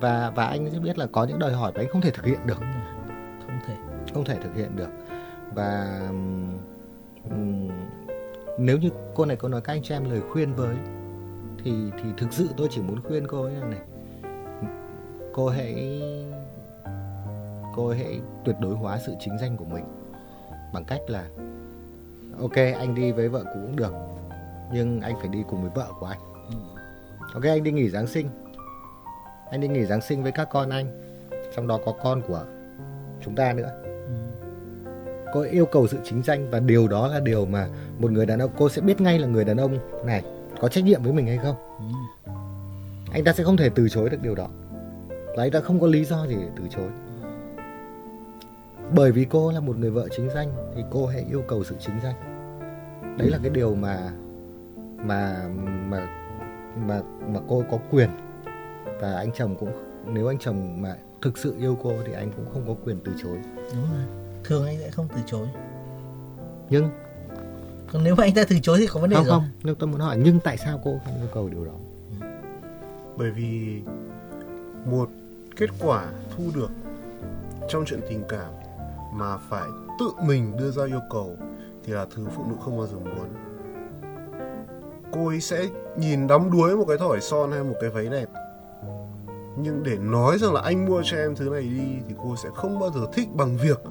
và 0.00 0.32
và 0.34 0.46
anh 0.46 0.70
sẽ 0.72 0.78
biết 0.78 0.98
là 0.98 1.06
có 1.12 1.24
những 1.24 1.38
đòi 1.38 1.52
hỏi 1.52 1.72
mà 1.74 1.80
anh 1.80 1.88
không 1.88 2.00
thể 2.00 2.10
thực 2.10 2.24
hiện 2.24 2.38
được. 2.46 2.58
Không 3.46 3.58
thể. 3.66 3.74
Không 4.14 4.24
thể 4.24 4.36
thực 4.42 4.54
hiện 4.56 4.76
được. 4.76 4.88
Và 5.54 6.00
um, 7.30 7.70
nếu 8.58 8.78
như 8.78 8.88
cô 9.14 9.24
này 9.24 9.36
có 9.36 9.48
nói 9.48 9.60
các 9.60 9.72
anh 9.72 9.82
cho 9.82 9.96
em 9.96 10.10
lời 10.10 10.20
khuyên 10.32 10.54
với 10.54 10.76
thì 11.64 11.72
thì 12.02 12.08
thực 12.16 12.32
sự 12.32 12.48
tôi 12.56 12.68
chỉ 12.70 12.82
muốn 12.82 13.02
khuyên 13.02 13.26
cô 13.26 13.42
ấy 13.42 13.54
là 13.54 13.66
này. 13.66 13.80
Cô 15.32 15.48
hãy 15.48 16.02
cô 17.76 17.90
hãy 17.90 18.20
tuyệt 18.44 18.56
đối 18.60 18.74
hóa 18.74 18.98
sự 19.06 19.14
chính 19.20 19.38
danh 19.38 19.56
của 19.56 19.64
mình 19.64 19.84
bằng 20.72 20.84
cách 20.84 21.00
là 21.08 21.24
ok 22.40 22.56
anh 22.56 22.94
đi 22.94 23.12
với 23.12 23.28
vợ 23.28 23.44
cũ 23.44 23.60
cũng 23.62 23.76
được 23.76 23.92
nhưng 24.72 25.00
anh 25.00 25.14
phải 25.18 25.28
đi 25.28 25.44
cùng 25.50 25.62
với 25.62 25.70
vợ 25.74 25.86
của 26.00 26.06
anh 26.06 26.20
ok 27.32 27.42
anh 27.42 27.62
đi 27.62 27.72
nghỉ 27.72 27.90
giáng 27.90 28.06
sinh. 28.06 28.28
Anh 29.50 29.60
đi 29.60 29.68
nghỉ 29.68 29.84
giáng 29.84 30.00
sinh 30.00 30.22
với 30.22 30.32
các 30.32 30.48
con 30.52 30.70
anh. 30.70 30.86
Trong 31.56 31.66
đó 31.66 31.78
có 31.84 31.92
con 32.02 32.22
của 32.28 32.44
chúng 33.24 33.34
ta 33.34 33.52
nữa. 33.52 33.70
Cô 35.32 35.40
yêu 35.40 35.66
cầu 35.66 35.86
sự 35.86 35.98
chính 36.04 36.22
danh 36.22 36.50
và 36.50 36.60
điều 36.60 36.88
đó 36.88 37.08
là 37.08 37.20
điều 37.20 37.46
mà 37.46 37.68
một 37.98 38.10
người 38.10 38.26
đàn 38.26 38.38
ông 38.38 38.50
cô 38.58 38.68
sẽ 38.68 38.82
biết 38.82 39.00
ngay 39.00 39.18
là 39.18 39.26
người 39.26 39.44
đàn 39.44 39.56
ông 39.56 39.78
này 40.06 40.24
có 40.60 40.68
trách 40.68 40.84
nhiệm 40.84 41.02
với 41.02 41.12
mình 41.12 41.26
hay 41.26 41.38
không. 41.38 41.56
Anh 43.12 43.24
ta 43.24 43.32
sẽ 43.32 43.44
không 43.44 43.56
thể 43.56 43.70
từ 43.74 43.88
chối 43.88 44.10
được 44.10 44.22
điều 44.22 44.34
đó. 44.34 44.48
Và 45.08 45.44
anh 45.44 45.50
ta 45.50 45.60
không 45.60 45.80
có 45.80 45.86
lý 45.86 46.04
do 46.04 46.26
gì 46.26 46.34
để 46.34 46.48
từ 46.56 46.62
chối. 46.70 46.88
Bởi 48.94 49.12
vì 49.12 49.24
cô 49.24 49.52
là 49.52 49.60
một 49.60 49.76
người 49.76 49.90
vợ 49.90 50.08
chính 50.16 50.30
danh 50.34 50.52
thì 50.76 50.82
cô 50.90 51.06
hãy 51.06 51.24
yêu 51.30 51.42
cầu 51.48 51.64
sự 51.64 51.76
chính 51.80 51.94
danh. 52.02 52.14
Đấy 53.18 53.30
là 53.30 53.38
cái 53.42 53.50
điều 53.50 53.74
mà 53.74 54.10
mà 54.96 55.48
mà 55.88 56.23
mà 56.76 57.02
mà 57.28 57.40
cô 57.48 57.64
có 57.70 57.78
quyền. 57.90 58.10
Và 59.00 59.16
anh 59.16 59.30
chồng 59.36 59.56
cũng 59.60 59.72
nếu 60.06 60.30
anh 60.30 60.38
chồng 60.38 60.82
mà 60.82 60.96
thực 61.22 61.38
sự 61.38 61.54
yêu 61.58 61.78
cô 61.82 61.92
thì 62.06 62.12
anh 62.12 62.32
cũng 62.36 62.46
không 62.52 62.64
có 62.66 62.74
quyền 62.84 62.98
từ 63.04 63.12
chối. 63.22 63.38
Đúng 63.56 63.82
rồi. 63.92 64.06
Thường 64.44 64.66
anh 64.66 64.78
sẽ 64.78 64.90
không 64.90 65.08
từ 65.16 65.20
chối. 65.26 65.48
Nhưng 66.70 66.90
còn 67.92 68.04
nếu 68.04 68.14
mà 68.14 68.24
anh 68.24 68.34
ta 68.34 68.44
từ 68.48 68.58
chối 68.62 68.78
thì 68.78 68.86
có 68.86 69.00
vấn 69.00 69.10
đề 69.10 69.16
không 69.16 69.24
rồi 69.24 69.32
không. 69.32 69.48
nhưng 69.62 69.74
tôi 69.74 69.88
muốn 69.88 70.00
hỏi 70.00 70.18
nhưng 70.24 70.40
tại 70.40 70.56
sao 70.56 70.80
cô 70.84 71.00
không 71.04 71.14
yêu 71.20 71.28
cầu 71.34 71.48
điều 71.48 71.64
đó? 71.64 71.72
Bởi 73.16 73.30
vì 73.30 73.80
một 74.84 75.08
kết 75.56 75.70
quả 75.80 76.06
thu 76.36 76.44
được 76.54 76.70
trong 77.68 77.84
chuyện 77.86 78.00
tình 78.08 78.22
cảm 78.28 78.52
mà 79.14 79.36
phải 79.36 79.68
tự 80.00 80.06
mình 80.26 80.56
đưa 80.58 80.70
ra 80.70 80.84
yêu 80.86 81.00
cầu 81.10 81.36
thì 81.84 81.92
là 81.92 82.06
thứ 82.14 82.26
phụ 82.36 82.44
nữ 82.48 82.54
không 82.64 82.78
bao 82.78 82.86
giờ 82.86 82.98
muốn. 82.98 83.28
Cô 85.12 85.28
ấy 85.28 85.40
sẽ 85.40 85.66
nhìn 85.96 86.26
đắm 86.26 86.50
đuối 86.50 86.76
một 86.76 86.84
cái 86.88 86.98
thỏi 86.98 87.20
son 87.20 87.52
hay 87.52 87.62
một 87.62 87.74
cái 87.80 87.90
váy 87.90 88.06
đẹp. 88.06 88.26
Nhưng 89.56 89.82
để 89.82 89.96
nói 89.96 90.38
rằng 90.38 90.52
là 90.52 90.60
anh 90.60 90.86
mua 90.86 91.02
cho 91.04 91.16
em 91.16 91.36
thứ 91.36 91.48
này 91.48 91.62
đi 91.62 91.96
thì 92.08 92.14
cô 92.22 92.36
sẽ 92.36 92.48
không 92.54 92.78
bao 92.78 92.90
giờ 92.90 93.00
thích 93.12 93.28
bằng 93.34 93.56
việc 93.56 93.82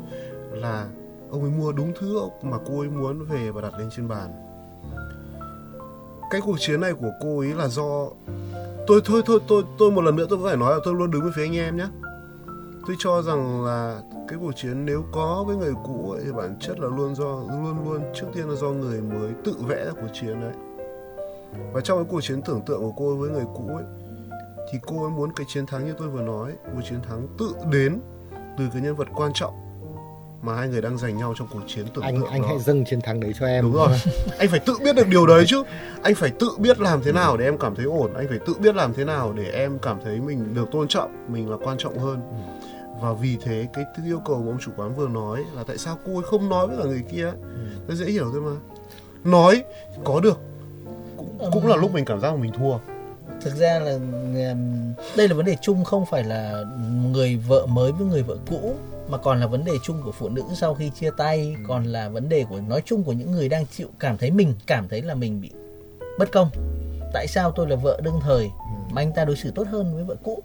là 0.52 0.88
ông 1.32 1.42
ấy 1.42 1.52
mua 1.52 1.72
đúng 1.72 1.94
thứ 2.00 2.20
mà 2.42 2.58
cô 2.68 2.80
ấy 2.80 2.89
muốn 2.89 3.26
về 3.26 3.52
và 3.52 3.62
đặt 3.62 3.74
lên 3.80 3.89
trên 3.96 4.08
bàn. 4.08 4.30
Cái 6.32 6.42
cuộc 6.42 6.56
chiến 6.60 6.82
này 6.82 6.94
của 6.94 7.12
cô 7.22 7.39
ấy 7.39 7.54
là 7.54 7.68
do 7.68 8.08
tôi 8.88 9.02
thôi 9.06 9.22
thôi 9.26 9.39
tôi 9.48 9.63
tôi 9.78 9.92
một 9.92 10.02
lần 10.02 10.16
nữa 10.16 10.26
tôi 10.30 10.39
phải 10.44 10.58
nói 10.58 10.74
là 10.74 10.80
tôi 10.86 10.94
luôn 10.94 11.12
đứng 11.12 11.22
với 11.22 11.32
phía 11.36 11.44
anh 11.44 11.58
em 11.58 11.78
nhé. 11.78 11.88
Tôi 12.88 12.96
cho 13.00 13.22
rằng 13.22 13.66
là 13.66 14.02
cái 14.28 14.39
cuộc 14.42 14.52
chiến 14.56 14.86
nếu 14.86 15.04
có 15.12 15.44
với 15.48 15.56
người 15.56 15.74
cũ 15.84 16.12
ấy, 16.12 16.22
thì 16.26 16.32
bản 16.32 16.56
chất 16.60 16.80
là 16.80 16.88
luôn 16.88 17.16
do 17.16 17.42
luôn 17.63 17.86
luôn 17.86 18.02
trước 18.16 18.28
tiên 18.34 18.50
là 18.50 18.56
do 18.56 18.70
người 18.70 19.02
mới 19.02 19.32
tự 19.46 19.56
vẽ 19.68 19.86
ra 19.86 19.92
cuộc 19.92 20.08
chiến 20.13 20.42
đấy 20.42 20.54
và 21.74 21.82
trong 21.82 21.98
cái 21.98 22.06
cuộc 22.10 22.22
chiến 22.22 22.42
tưởng 22.42 22.62
tượng 22.66 22.82
của 22.82 22.94
cô 22.98 23.16
với 23.16 23.30
người 23.30 23.46
cũ 23.56 23.70
ấy 23.76 23.86
thì 24.72 24.80
cô 24.88 25.04
ấy 25.04 25.12
muốn 25.12 25.34
cái 25.36 25.46
chiến 25.50 25.66
thắng 25.66 25.86
như 25.86 25.94
tôi 25.98 26.10
vừa 26.10 26.22
nói 26.22 26.54
một 26.76 26.82
chiến 26.89 27.00
thắng 27.10 27.28
tự 27.39 27.56
đến 27.72 28.00
từ 28.58 28.66
cái 28.74 28.82
nhân 28.82 28.96
vật 28.96 29.08
quan 29.16 29.32
trọng 29.34 29.54
mà 30.42 30.56
hai 30.56 30.68
người 30.68 30.82
đang 30.82 30.98
giành 30.98 31.18
nhau 31.18 31.34
trong 31.38 31.48
cuộc 31.54 31.60
chiến 31.68 31.86
tưởng 31.94 32.04
anh 32.04 32.16
tượng 32.16 32.30
anh 32.30 32.42
đó. 32.42 32.48
hãy 32.48 32.60
dâng 32.60 32.86
chiến 32.86 33.02
thắng 33.02 33.20
đấy 33.20 33.34
cho 33.39 33.46
em 33.46 33.63
Đúng 33.63 33.74
rồi. 33.74 33.98
anh 34.38 34.50
phải 34.50 34.60
tự 34.60 34.74
biết 34.84 34.96
được 34.96 35.08
điều 35.08 35.28
đấy 35.28 35.44
chứ. 35.48 35.63
Anh 36.04 36.16
phải 36.16 36.32
tự 36.39 36.50
biết 36.58 36.80
làm 36.80 37.02
thế 37.04 37.12
nào 37.12 37.38
để 37.38 37.46
em 37.46 37.58
cảm 37.58 37.76
thấy 37.76 37.86
ổn. 37.86 38.13
Anh 38.13 38.28
phải 38.28 38.39
tự 38.46 38.54
biết 38.60 38.76
làm 38.76 38.94
thế 38.94 39.06
nào 39.06 39.34
để 39.34 39.52
em 39.52 39.80
cảm 39.80 40.00
thấy 40.04 40.20
mình 40.20 40.54
được 40.54 40.72
tôn 40.72 40.88
trọng, 40.88 41.26
mình 41.34 41.50
là 41.50 41.58
quan 41.63 41.78
trọng 41.78 41.98
hơn. 41.98 42.22
Và 43.02 43.13
vì 43.13 43.38
thế 43.42 43.68
cái 43.74 43.86
yêu 44.06 44.22
cầu 44.26 44.39
mà 44.39 44.52
ông 44.52 44.58
chủ 44.60 44.72
quán 44.78 44.96
vừa 44.96 45.08
nói 45.08 45.44
là 45.56 45.63
tại 45.63 45.78
sao 45.78 45.98
cô 46.06 46.13
ấy 46.13 46.24
không 46.24 46.50
nói 46.50 46.68
với 46.68 46.78
cả 46.78 46.84
người 46.84 47.04
kia. 47.12 47.32
Nó 47.88 47.96
dễ 47.96 48.06
hiểu 48.06 48.30
thôi 48.32 48.42
mà. 48.42 48.52
Nói 49.32 49.63
có 50.04 50.20
được. 50.20 50.39
Cũng, 51.43 51.51
cũng 51.51 51.67
là 51.67 51.75
lúc 51.75 51.93
mình 51.93 52.06
cảm 52.06 52.19
giác 52.19 52.27
là 52.27 52.36
mình 52.36 52.51
thua. 52.51 52.77
thực 53.41 53.56
ra 53.56 53.79
là 53.79 53.99
đây 55.17 55.27
là 55.27 55.36
vấn 55.36 55.45
đề 55.45 55.56
chung 55.62 55.84
không 55.84 56.06
phải 56.06 56.23
là 56.23 56.63
người 57.12 57.36
vợ 57.36 57.65
mới 57.65 57.91
với 57.91 58.08
người 58.08 58.23
vợ 58.23 58.38
cũ 58.49 58.75
mà 59.10 59.17
còn 59.17 59.39
là 59.39 59.47
vấn 59.47 59.65
đề 59.65 59.71
chung 59.84 60.01
của 60.03 60.12
phụ 60.12 60.29
nữ 60.29 60.43
sau 60.56 60.75
khi 60.75 60.89
chia 60.89 61.12
tay 61.17 61.56
còn 61.67 61.86
là 61.86 62.10
vấn 62.10 62.29
đề 62.29 62.45
của 62.49 62.60
nói 62.67 62.82
chung 62.86 63.03
của 63.03 63.13
những 63.13 63.32
người 63.32 63.49
đang 63.49 63.65
chịu 63.65 63.88
cảm 63.99 64.17
thấy 64.17 64.32
mình 64.32 64.53
cảm 64.67 64.88
thấy 64.88 65.01
là 65.01 65.15
mình 65.15 65.41
bị 65.41 65.51
bất 66.19 66.32
công. 66.32 66.49
Tại 67.13 67.27
sao 67.27 67.51
tôi 67.51 67.67
là 67.67 67.75
vợ 67.75 67.99
đương 68.03 68.19
thời 68.23 68.49
mà 68.91 69.01
anh 69.01 69.12
ta 69.12 69.25
đối 69.25 69.36
xử 69.36 69.51
tốt 69.51 69.67
hơn 69.67 69.95
với 69.95 70.03
vợ 70.03 70.15
cũ? 70.23 70.43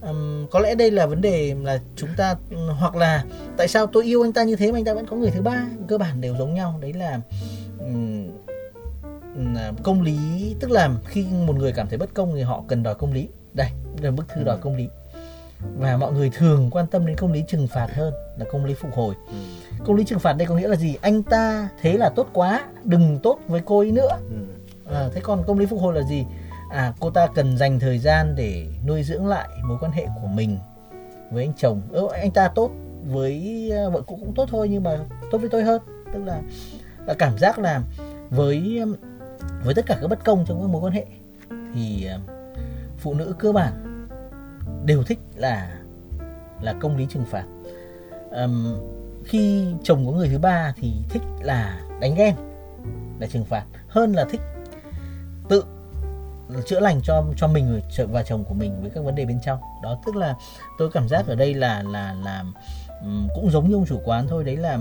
Ừm, 0.00 0.46
có 0.50 0.60
lẽ 0.60 0.74
đây 0.74 0.90
là 0.90 1.06
vấn 1.06 1.20
đề 1.20 1.54
là 1.62 1.80
chúng 1.96 2.10
ta 2.16 2.36
hoặc 2.78 2.96
là 2.96 3.24
tại 3.56 3.68
sao 3.68 3.86
tôi 3.86 4.04
yêu 4.04 4.22
anh 4.22 4.32
ta 4.32 4.44
như 4.44 4.56
thế 4.56 4.72
mà 4.72 4.78
anh 4.78 4.84
ta 4.84 4.94
vẫn 4.94 5.06
có 5.06 5.16
người 5.16 5.30
thứ 5.30 5.42
ba? 5.42 5.66
Cơ 5.88 5.98
bản 5.98 6.20
đều 6.20 6.36
giống 6.38 6.54
nhau. 6.54 6.78
Đấy 6.80 6.92
là 6.92 7.20
là 7.78 8.28
công 9.82 10.02
lý. 10.02 10.18
Tức 10.60 10.70
là 10.70 10.90
khi 11.04 11.26
một 11.46 11.56
người 11.56 11.72
cảm 11.72 11.88
thấy 11.88 11.98
bất 11.98 12.14
công 12.14 12.34
thì 12.34 12.42
họ 12.42 12.64
cần 12.68 12.82
đòi 12.82 12.94
công 12.94 13.12
lý. 13.12 13.28
Đây 13.54 13.68
là 14.00 14.10
bức 14.10 14.28
thư 14.28 14.42
đòi 14.44 14.58
công 14.58 14.76
lý. 14.76 14.88
Và 15.78 15.96
mọi 15.96 16.12
người 16.12 16.30
thường 16.34 16.70
quan 16.70 16.86
tâm 16.86 17.06
đến 17.06 17.16
công 17.16 17.32
lý 17.32 17.44
trừng 17.48 17.68
phạt 17.68 17.88
hơn 17.94 18.14
là 18.38 18.44
công 18.52 18.64
lý 18.64 18.74
phục 18.74 18.94
hồi. 18.94 19.14
Công 19.84 19.96
lý 19.96 20.04
trừng 20.04 20.18
phạt 20.18 20.32
đây 20.32 20.46
có 20.46 20.54
nghĩa 20.54 20.68
là 20.68 20.76
gì? 20.76 20.96
Anh 21.00 21.22
ta 21.22 21.68
thế 21.80 21.96
là 21.96 22.08
tốt 22.08 22.28
quá 22.32 22.64
đừng 22.84 23.18
tốt 23.22 23.38
với 23.46 23.60
cô 23.64 23.78
ấy 23.78 23.92
nữa. 23.92 24.18
Ừ. 24.30 24.94
à, 24.94 25.08
thế 25.14 25.20
còn 25.20 25.42
công 25.46 25.58
lý 25.58 25.66
phục 25.66 25.80
hồi 25.80 25.94
là 25.94 26.02
gì? 26.02 26.24
À 26.70 26.92
cô 27.00 27.10
ta 27.10 27.26
cần 27.34 27.58
dành 27.58 27.80
thời 27.80 27.98
gian 27.98 28.34
để 28.36 28.66
nuôi 28.86 29.02
dưỡng 29.02 29.26
lại 29.26 29.48
mối 29.64 29.78
quan 29.80 29.92
hệ 29.92 30.06
của 30.22 30.26
mình 30.26 30.58
với 31.30 31.44
anh 31.44 31.52
chồng. 31.56 31.82
Ừ, 31.90 32.08
anh 32.12 32.30
ta 32.30 32.48
tốt 32.48 32.70
với 33.04 33.68
ờ, 33.70 33.90
vợ 33.90 34.00
cũ 34.00 34.18
cũng 34.20 34.34
tốt 34.34 34.48
thôi 34.50 34.68
nhưng 34.70 34.82
mà 34.82 34.98
tốt 35.30 35.38
với 35.38 35.48
tôi 35.50 35.62
hơn. 35.62 35.82
Tức 36.12 36.24
là, 36.24 36.40
là 37.06 37.14
cảm 37.14 37.38
giác 37.38 37.58
là 37.58 37.82
với 38.30 38.78
ừm, 38.78 38.96
với 39.64 39.74
tất 39.74 39.86
cả 39.86 39.98
các 40.00 40.06
bất 40.08 40.24
công 40.24 40.44
trong 40.46 40.60
các 40.62 40.68
mối 40.68 40.82
quan 40.82 40.92
hệ 40.92 41.06
thì 41.74 42.04
ờ, 42.04 42.18
phụ 42.98 43.14
nữ 43.14 43.34
cơ 43.38 43.52
bản 43.52 44.06
đều 44.86 45.02
thích 45.02 45.18
là 45.34 45.78
là 46.60 46.74
công 46.80 46.96
lý 46.96 47.06
trừng 47.10 47.24
phạt. 47.30 47.44
Um, 48.30 48.76
khi 49.24 49.66
chồng 49.82 50.06
có 50.06 50.12
người 50.12 50.28
thứ 50.28 50.38
ba 50.38 50.72
thì 50.76 50.92
thích 51.08 51.22
là 51.42 51.80
đánh 52.00 52.14
ghen 52.14 52.34
là 53.18 53.26
trừng 53.26 53.44
phạt 53.44 53.64
hơn 53.88 54.12
là 54.12 54.24
thích 54.24 54.40
tự 55.48 55.64
chữa 56.66 56.80
lành 56.80 57.00
cho 57.02 57.24
cho 57.36 57.48
mình 57.48 57.80
và 58.12 58.22
chồng 58.22 58.44
của 58.44 58.54
mình 58.54 58.80
với 58.80 58.90
các 58.90 59.04
vấn 59.04 59.14
đề 59.14 59.24
bên 59.24 59.40
trong. 59.44 59.60
Đó 59.82 60.00
tức 60.06 60.16
là 60.16 60.34
tôi 60.78 60.90
cảm 60.92 61.08
giác 61.08 61.26
ở 61.26 61.34
đây 61.34 61.54
là 61.54 61.82
là 61.82 62.14
là 62.24 62.44
cũng 63.34 63.50
giống 63.50 63.68
như 63.68 63.74
ông 63.74 63.86
chủ 63.86 64.00
quán 64.04 64.26
thôi 64.28 64.44
đấy 64.44 64.56
là 64.56 64.78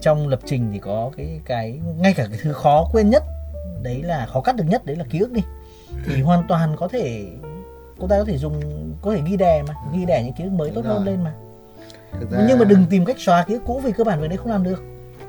trong 0.00 0.28
lập 0.28 0.40
trình 0.46 0.70
thì 0.72 0.78
có 0.78 1.10
cái 1.16 1.40
cái 1.44 1.80
ngay 1.96 2.14
cả 2.14 2.26
cái 2.30 2.38
thứ 2.42 2.52
khó 2.52 2.88
quên 2.92 3.10
nhất 3.10 3.22
đấy 3.82 4.02
là 4.02 4.26
khó 4.26 4.40
cắt 4.40 4.56
được 4.56 4.64
nhất 4.68 4.86
đấy 4.86 4.96
là 4.96 5.04
ký 5.10 5.18
ức 5.18 5.32
đi. 5.32 5.42
Thì 6.06 6.22
hoàn 6.22 6.46
toàn 6.48 6.76
có 6.78 6.88
thể 6.88 7.26
cô 7.98 8.08
ta 8.08 8.18
có 8.18 8.24
thể 8.24 8.38
dùng 8.38 8.60
có 9.02 9.14
thể 9.14 9.22
ghi 9.26 9.36
đè 9.36 9.62
mà 9.62 9.74
ghi 9.92 10.04
đè 10.04 10.22
những 10.24 10.32
ký 10.32 10.44
ức 10.44 10.50
mới 10.50 10.70
Đúng 10.70 10.84
tốt 10.84 10.88
hơn 10.88 11.04
lên 11.04 11.24
mà. 11.24 11.32
Thực 12.20 12.30
ra, 12.30 12.44
nhưng 12.48 12.58
mà 12.58 12.64
đừng 12.64 12.86
tìm 12.90 13.04
cách 13.04 13.16
xóa 13.18 13.44
ký 13.44 13.54
ức 13.54 13.62
cũ 13.66 13.80
vì 13.84 13.92
cơ 13.92 14.04
bản 14.04 14.20
việc 14.20 14.28
đấy 14.28 14.36
không 14.36 14.50
làm 14.50 14.62
được. 14.64 14.82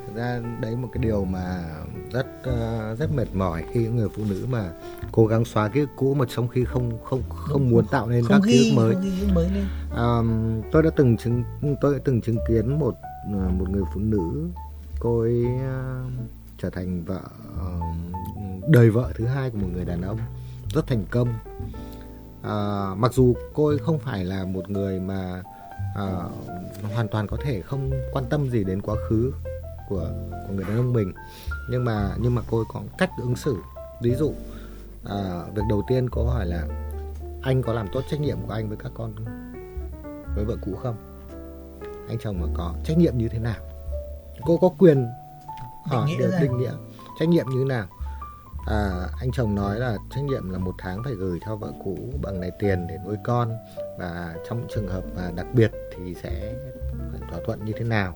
Thực 0.08 0.16
ra 0.16 0.42
đấy 0.62 0.76
một 0.76 0.88
cái 0.94 1.04
điều 1.04 1.26
mà 1.26 1.64
rất 2.12 2.26
ờ, 2.44 2.96
rất 3.00 3.12
mệt 3.14 3.28
mỏi 3.34 3.64
khi 3.74 3.88
người 3.88 4.08
phụ 4.16 4.24
nữ 4.30 4.46
mà 4.50 4.70
cố 5.12 5.26
gắng 5.26 5.46
xóa 5.46 5.68
ký 5.68 5.80
ức 5.80 5.90
cũ 5.96 6.14
mà 6.14 6.26
trong 6.36 6.48
khi 6.48 6.66
không 6.66 6.92
không 7.04 7.22
không 7.30 7.62
Đúng. 7.62 7.70
muốn 7.70 7.86
tạo 7.88 8.08
nên 8.08 8.24
không 8.24 8.42
các 8.42 8.48
ký 8.50 8.70
ức 8.70 8.76
mới. 8.76 8.96
ghi 9.02 9.28
mới 9.34 9.50
lên. 9.50 9.66
Ờm, 9.92 10.62
tôi 10.72 10.84
đã 10.84 10.90
từng 10.96 11.18
chứng 11.18 11.44
tôi 11.82 11.94
đã 11.94 12.00
từng 12.06 12.22
chứng 12.22 12.38
kiến 12.48 12.80
một 12.80 12.96
ờ, 13.34 13.50
một 13.50 13.70
người 13.70 13.84
phụ 13.94 14.00
nữ 14.00 14.50
cô 15.00 15.20
ấy 15.20 15.44
ờ, 15.60 16.04
trở 16.62 16.70
thành 16.70 17.04
vợ 17.06 17.22
ờ, 17.60 17.72
đời 18.67 18.89
vợ 18.89 19.12
thứ 19.15 19.25
hai 19.25 19.49
của 19.49 19.58
một 19.58 19.67
người 19.73 19.86
đàn 19.86 20.01
ông 20.01 20.17
rất 20.73 20.88
thành 20.88 21.06
công. 21.12 21.34
Ờ, 22.41 22.93
mặc 22.97 23.13
dù 23.13 23.36
cô 23.54 23.67
ấy 23.67 23.78
không 23.78 23.99
phải 23.99 24.25
là 24.25 24.45
một 24.45 24.69
người 24.69 24.99
mà 24.99 25.43
uh, 25.91 26.93
hoàn 26.93 27.08
toàn 27.08 27.28
có 27.28 27.38
thể 27.43 27.62
không 27.62 27.91
quan 28.12 28.25
tâm 28.30 28.49
gì 28.49 28.63
đến 28.63 28.82
quá 28.82 28.95
khứ 29.10 29.34
của 29.89 30.10
của 30.47 30.54
người 30.54 30.63
đàn 30.63 30.78
ông 30.78 30.93
mình 30.93 31.13
nhưng 31.69 31.86
mà 31.86 32.15
nhưng 32.19 32.36
mà 32.36 32.41
cô 32.51 32.58
ấy 32.58 32.65
có 32.73 32.82
cách 32.97 33.10
ứng 33.21 33.36
xử. 33.36 33.58
Ví 34.01 34.15
dụ 34.15 34.34
à, 35.06 35.43
việc 35.56 35.62
đầu 35.69 35.84
tiên 35.88 36.10
cô 36.10 36.25
hỏi 36.25 36.45
là 36.45 36.67
anh 37.41 37.62
có 37.62 37.73
làm 37.73 37.88
tốt 37.93 38.01
trách 38.12 38.19
nhiệm 38.19 38.38
của 38.47 38.54
anh 38.54 38.67
với 38.69 38.78
các 38.78 38.91
con 38.95 39.13
với 40.36 40.45
vợ 40.45 40.56
cũ 40.65 40.75
không? 40.84 40.95
Anh 42.08 42.17
chồng 42.23 42.41
mà 42.41 42.47
có 42.54 42.75
trách 42.84 42.97
nhiệm 42.97 43.17
như 43.17 43.28
thế 43.28 43.39
nào? 43.39 43.62
Cô 44.45 44.58
có 44.58 44.69
quyền 44.78 45.08
hỏi 45.86 46.10
được 46.19 46.32
định 46.41 46.58
nghĩa 46.58 46.73
trách 47.19 47.30
nhiệm 47.30 47.45
như 47.49 47.56
thế 47.60 47.65
nào 47.65 47.88
à, 48.65 49.08
anh 49.19 49.32
chồng 49.32 49.56
nói 49.56 49.80
là 49.80 49.97
trách 50.15 50.23
nhiệm 50.23 50.49
là 50.49 50.58
một 50.58 50.75
tháng 50.78 51.04
phải 51.04 51.13
gửi 51.13 51.39
cho 51.45 51.56
vợ 51.56 51.71
cũ 51.84 51.97
bằng 52.21 52.39
này 52.39 52.51
tiền 52.60 52.88
để 52.88 52.97
nuôi 53.06 53.17
con. 53.23 53.58
Và 53.99 54.36
trong 54.49 54.67
trường 54.75 54.88
hợp 54.88 55.04
mà 55.15 55.32
đặc 55.36 55.47
biệt 55.54 55.71
thì 55.95 56.15
sẽ 56.23 56.56
thỏa 57.30 57.39
thuận 57.45 57.65
như 57.65 57.73
thế 57.78 57.86
nào? 57.86 58.15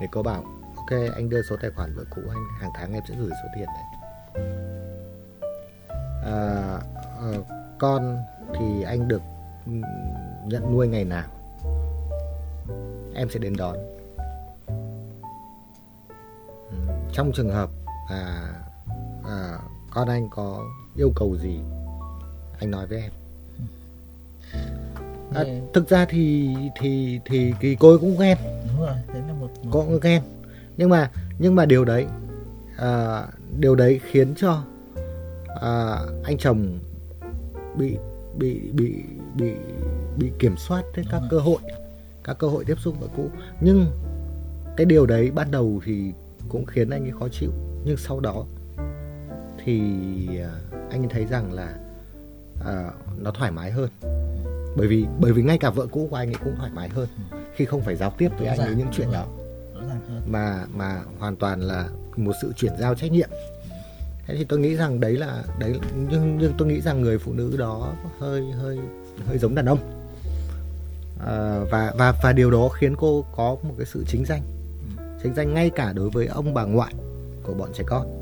Để 0.00 0.06
cô 0.12 0.22
bảo 0.22 0.44
ok 0.76 1.00
anh 1.14 1.28
đưa 1.28 1.42
số 1.42 1.56
tài 1.62 1.70
khoản 1.70 1.94
vợ 1.96 2.04
cũ 2.10 2.22
anh 2.28 2.44
hàng 2.60 2.70
tháng 2.74 2.92
em 2.92 3.02
sẽ 3.08 3.14
gửi 3.18 3.30
số 3.42 3.48
tiền 3.56 3.66
đấy 3.66 3.84
à, 6.24 6.78
à, 7.20 7.32
con 7.78 8.18
thì 8.58 8.82
anh 8.82 9.08
được 9.08 9.22
ừ, 9.66 9.72
nhận 10.46 10.72
nuôi 10.72 10.88
ngày 10.88 11.04
nào? 11.04 11.28
Em 13.14 13.30
sẽ 13.30 13.38
đến 13.38 13.56
đón. 13.58 13.76
Ừ, 16.70 16.76
trong 17.12 17.32
trường 17.34 17.50
hợp 17.50 17.70
à, 18.08 18.52
à, 19.24 19.58
con 19.90 20.08
anh 20.08 20.28
có 20.30 20.64
yêu 20.96 21.12
cầu 21.16 21.36
gì? 21.36 21.58
Anh 22.58 22.70
nói 22.70 22.86
với 22.86 22.98
em. 23.02 23.10
À, 25.34 25.44
thực 25.74 25.88
ra 25.88 26.04
thì 26.04 26.56
thì 26.80 27.20
thì 27.24 27.52
thì 27.60 27.76
cô 27.80 27.88
ấy 27.88 27.98
cũng 27.98 28.16
ghen 28.18 28.38
đúng 28.68 28.80
rồi 28.80 28.94
đấy 29.12 29.22
là 29.28 29.32
một, 29.40 29.48
cô 29.70 29.84
cũng 29.84 29.98
ghen 30.02 30.22
nhưng 30.76 30.90
mà 30.90 31.10
nhưng 31.38 31.54
mà 31.54 31.66
điều 31.66 31.84
đấy 31.84 32.06
à, 32.76 33.26
điều 33.58 33.74
đấy 33.74 34.00
khiến 34.10 34.34
cho 34.36 34.62
à, 35.60 35.98
anh 36.24 36.38
chồng 36.38 36.78
bị 37.78 37.96
bị 38.38 38.60
bị 38.72 39.02
bị 39.36 39.52
bị 40.18 40.30
kiểm 40.38 40.56
soát 40.56 40.82
tới 40.94 41.04
các 41.10 41.22
cơ 41.30 41.38
hội 41.38 41.60
các 42.24 42.38
cơ 42.38 42.48
hội 42.48 42.64
tiếp 42.64 42.78
xúc 42.78 42.94
với 43.00 43.08
cũ. 43.16 43.30
Nhưng 43.60 43.86
cái 44.76 44.86
điều 44.86 45.06
đấy 45.06 45.30
ban 45.30 45.50
đầu 45.50 45.80
thì 45.84 46.12
cũng 46.48 46.66
khiến 46.66 46.90
anh 46.90 47.02
ấy 47.02 47.12
khó 47.18 47.28
chịu. 47.28 47.50
Nhưng 47.84 47.96
sau 47.96 48.20
đó 48.20 48.44
thì 49.64 49.80
à, 50.38 50.50
anh 50.90 51.02
ấy 51.02 51.08
thấy 51.10 51.26
rằng 51.26 51.52
là 51.52 51.74
à, 52.64 52.90
nó 53.18 53.30
thoải 53.30 53.50
mái 53.50 53.70
hơn. 53.70 53.90
Bởi 54.76 54.88
vì 54.88 55.06
bởi 55.20 55.32
vì 55.32 55.42
ngay 55.42 55.58
cả 55.58 55.70
vợ 55.70 55.86
cũ 55.86 56.08
của 56.10 56.16
anh 56.16 56.28
ấy 56.28 56.36
cũng 56.44 56.56
thoải 56.56 56.70
mái 56.74 56.88
hơn. 56.88 57.08
Khi 57.54 57.64
không 57.64 57.82
phải 57.82 57.96
giao 57.96 58.10
tiếp 58.18 58.28
với 58.38 58.46
anh 58.46 58.58
ấy 58.58 58.74
những 58.74 58.88
chuyện 58.92 59.12
đó. 59.12 59.26
mà 60.26 60.66
mà 60.74 61.00
hoàn 61.18 61.36
toàn 61.36 61.60
là 61.60 61.88
một 62.16 62.32
sự 62.42 62.52
chuyển 62.56 62.72
giao 62.78 62.94
trách 62.94 63.12
nhiệm. 63.12 63.28
Thế 64.26 64.36
thì 64.36 64.44
tôi 64.44 64.58
nghĩ 64.58 64.76
rằng 64.76 65.00
đấy 65.00 65.16
là 65.16 65.44
đấy 65.58 65.74
nhưng 65.94 66.38
nhưng 66.40 66.52
tôi 66.58 66.68
nghĩ 66.68 66.80
rằng 66.80 67.02
người 67.02 67.18
phụ 67.18 67.32
nữ 67.32 67.56
đó 67.58 67.92
hơi 68.18 68.52
hơi 68.52 68.78
hơi 69.26 69.38
giống 69.38 69.54
đàn 69.54 69.66
ông. 69.66 69.78
À, 71.26 71.60
và 71.70 71.92
và 71.98 72.14
và 72.22 72.32
điều 72.32 72.50
đó 72.50 72.68
khiến 72.68 72.96
cô 72.96 73.24
có 73.36 73.56
một 73.62 73.74
cái 73.78 73.86
sự 73.86 74.04
chính 74.08 74.24
danh. 74.24 74.42
Chính 75.22 75.34
danh 75.34 75.54
ngay 75.54 75.70
cả 75.70 75.92
đối 75.92 76.10
với 76.10 76.26
ông 76.26 76.54
bà 76.54 76.64
ngoại 76.64 76.94
của 77.42 77.54
bọn 77.54 77.70
trẻ 77.74 77.84
con 77.86 78.19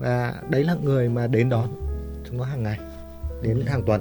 và 0.00 0.34
đấy 0.48 0.64
là 0.64 0.74
người 0.82 1.08
mà 1.08 1.26
đến 1.26 1.48
đón 1.48 1.68
chúng 2.28 2.38
nó 2.38 2.44
hàng 2.44 2.62
ngày 2.62 2.78
đến 3.42 3.66
hàng 3.66 3.82
tuần. 3.86 4.00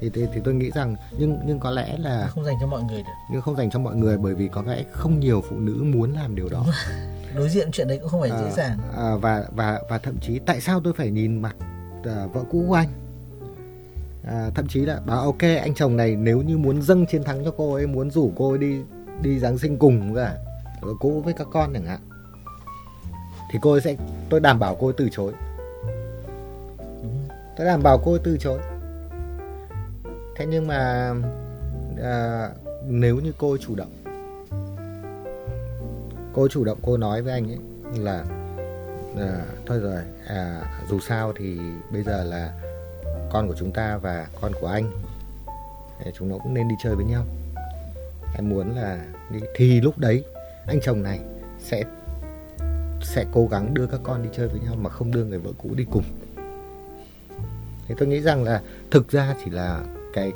Thì, 0.00 0.10
thì 0.14 0.26
thì 0.34 0.40
tôi 0.44 0.54
nghĩ 0.54 0.70
rằng 0.70 0.96
nhưng 1.18 1.38
nhưng 1.46 1.60
có 1.60 1.70
lẽ 1.70 1.96
là 1.98 2.26
không 2.26 2.44
dành 2.44 2.56
cho 2.60 2.66
mọi 2.66 2.82
người 2.82 2.98
được. 3.02 3.12
Nhưng 3.32 3.42
không 3.42 3.56
dành 3.56 3.70
cho 3.70 3.78
mọi 3.78 3.96
người 3.96 4.18
bởi 4.18 4.34
vì 4.34 4.48
có 4.48 4.62
lẽ 4.62 4.84
không 4.92 5.20
nhiều 5.20 5.44
phụ 5.48 5.56
nữ 5.56 5.82
muốn 5.94 6.12
làm 6.12 6.34
điều 6.34 6.48
đó. 6.48 6.66
Đối 7.36 7.48
diện 7.48 7.70
chuyện 7.72 7.88
đấy 7.88 7.98
cũng 7.98 8.08
không 8.08 8.20
phải 8.20 8.30
dễ 8.30 8.46
À, 8.46 8.50
dàng. 8.56 8.78
à, 8.96 9.16
và 9.16 9.44
và 9.56 9.80
và 9.90 9.98
thậm 9.98 10.16
chí 10.20 10.38
tại 10.38 10.60
sao 10.60 10.80
tôi 10.84 10.92
phải 10.92 11.10
nhìn 11.10 11.42
mặt 11.42 11.56
à, 12.04 12.26
vợ 12.32 12.44
cũ 12.50 12.64
của 12.68 12.74
anh? 12.74 12.88
À, 14.26 14.50
thậm 14.54 14.66
chí 14.68 14.80
là 14.80 15.00
bảo 15.06 15.20
ok 15.24 15.40
anh 15.42 15.74
chồng 15.74 15.96
này 15.96 16.16
nếu 16.16 16.42
như 16.42 16.58
muốn 16.58 16.82
dâng 16.82 17.06
chiến 17.06 17.24
thắng 17.24 17.44
cho 17.44 17.50
cô 17.56 17.74
ấy 17.74 17.86
muốn 17.86 18.10
rủ 18.10 18.32
cô 18.36 18.50
ấy 18.50 18.58
đi 18.58 18.80
đi 19.22 19.38
giáng 19.38 19.58
sinh 19.58 19.78
cùng 19.78 20.14
cả 20.14 20.36
vợ 20.80 20.92
cũ 21.00 21.22
với 21.24 21.34
các 21.34 21.46
con 21.52 21.70
chẳng 21.74 21.86
hạn 21.86 22.00
thì 23.50 23.58
cô 23.62 23.72
ấy 23.72 23.80
sẽ 23.80 23.96
tôi 24.28 24.40
đảm 24.40 24.58
bảo 24.58 24.76
cô 24.80 24.86
ấy 24.86 24.94
từ 24.96 25.08
chối. 25.12 25.32
Tôi 27.56 27.66
đảm 27.66 27.82
bảo 27.82 27.98
cô 28.04 28.12
ấy 28.12 28.20
từ 28.24 28.36
chối. 28.40 28.58
Thế 30.36 30.46
nhưng 30.46 30.66
mà 30.66 31.14
à, 32.02 32.48
nếu 32.86 33.16
như 33.16 33.32
cô 33.38 33.50
ấy 33.50 33.58
chủ 33.58 33.74
động 33.74 33.90
cô 36.32 36.42
ấy 36.42 36.48
chủ 36.48 36.64
động 36.64 36.78
cô 36.82 36.96
nói 36.96 37.22
với 37.22 37.32
anh 37.32 37.50
ấy 37.50 37.58
là 37.98 38.24
à, 39.18 39.44
thôi 39.66 39.78
rồi 39.78 40.02
à, 40.26 40.62
dù 40.90 41.00
sao 41.00 41.32
thì 41.36 41.58
bây 41.90 42.02
giờ 42.02 42.24
là 42.24 42.52
con 43.32 43.48
của 43.48 43.54
chúng 43.58 43.72
ta 43.72 43.96
và 43.96 44.26
con 44.40 44.52
của 44.60 44.66
anh 44.66 44.90
chúng 46.18 46.28
nó 46.28 46.38
cũng 46.38 46.54
nên 46.54 46.68
đi 46.68 46.74
chơi 46.82 46.94
với 46.94 47.04
nhau. 47.04 47.24
Em 48.34 48.48
muốn 48.48 48.76
là 48.76 49.04
đi 49.30 49.40
thì 49.54 49.80
lúc 49.80 49.98
đấy 49.98 50.24
anh 50.66 50.80
chồng 50.82 51.02
này 51.02 51.20
sẽ 51.58 51.84
sẽ 53.02 53.24
cố 53.32 53.46
gắng 53.46 53.74
đưa 53.74 53.86
các 53.86 54.00
con 54.02 54.22
đi 54.22 54.28
chơi 54.36 54.48
với 54.48 54.60
nhau 54.60 54.74
mà 54.76 54.90
không 54.90 55.10
đưa 55.10 55.24
người 55.24 55.38
vợ 55.38 55.50
cũ 55.58 55.74
đi 55.74 55.86
cùng. 55.90 56.04
Thì 57.88 57.94
tôi 57.98 58.08
nghĩ 58.08 58.20
rằng 58.20 58.44
là 58.44 58.62
thực 58.90 59.10
ra 59.10 59.34
chỉ 59.44 59.50
là 59.50 59.82
cái 60.12 60.32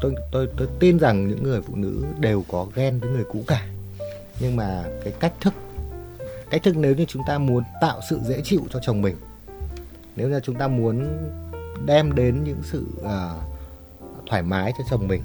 tôi 0.00 0.14
tôi 0.32 0.48
tôi 0.56 0.68
tin 0.78 0.98
rằng 0.98 1.28
những 1.28 1.42
người 1.42 1.60
phụ 1.62 1.76
nữ 1.76 2.04
đều 2.18 2.44
có 2.48 2.66
ghen 2.74 3.00
với 3.00 3.10
người 3.10 3.24
cũ 3.24 3.44
cả. 3.46 3.66
Nhưng 4.40 4.56
mà 4.56 4.84
cái 5.04 5.12
cách 5.20 5.32
thức 5.40 5.54
cách 6.50 6.62
thức 6.62 6.76
nếu 6.76 6.94
như 6.94 7.04
chúng 7.04 7.22
ta 7.26 7.38
muốn 7.38 7.62
tạo 7.80 8.00
sự 8.10 8.20
dễ 8.24 8.40
chịu 8.44 8.60
cho 8.70 8.80
chồng 8.82 9.02
mình 9.02 9.16
nếu 10.16 10.28
như 10.28 10.40
chúng 10.40 10.56
ta 10.56 10.68
muốn 10.68 11.08
đem 11.86 12.14
đến 12.14 12.44
những 12.44 12.60
sự 12.62 12.86
uh, 13.00 13.42
thoải 14.30 14.42
mái 14.42 14.72
cho 14.78 14.84
chồng 14.90 15.08
mình 15.08 15.22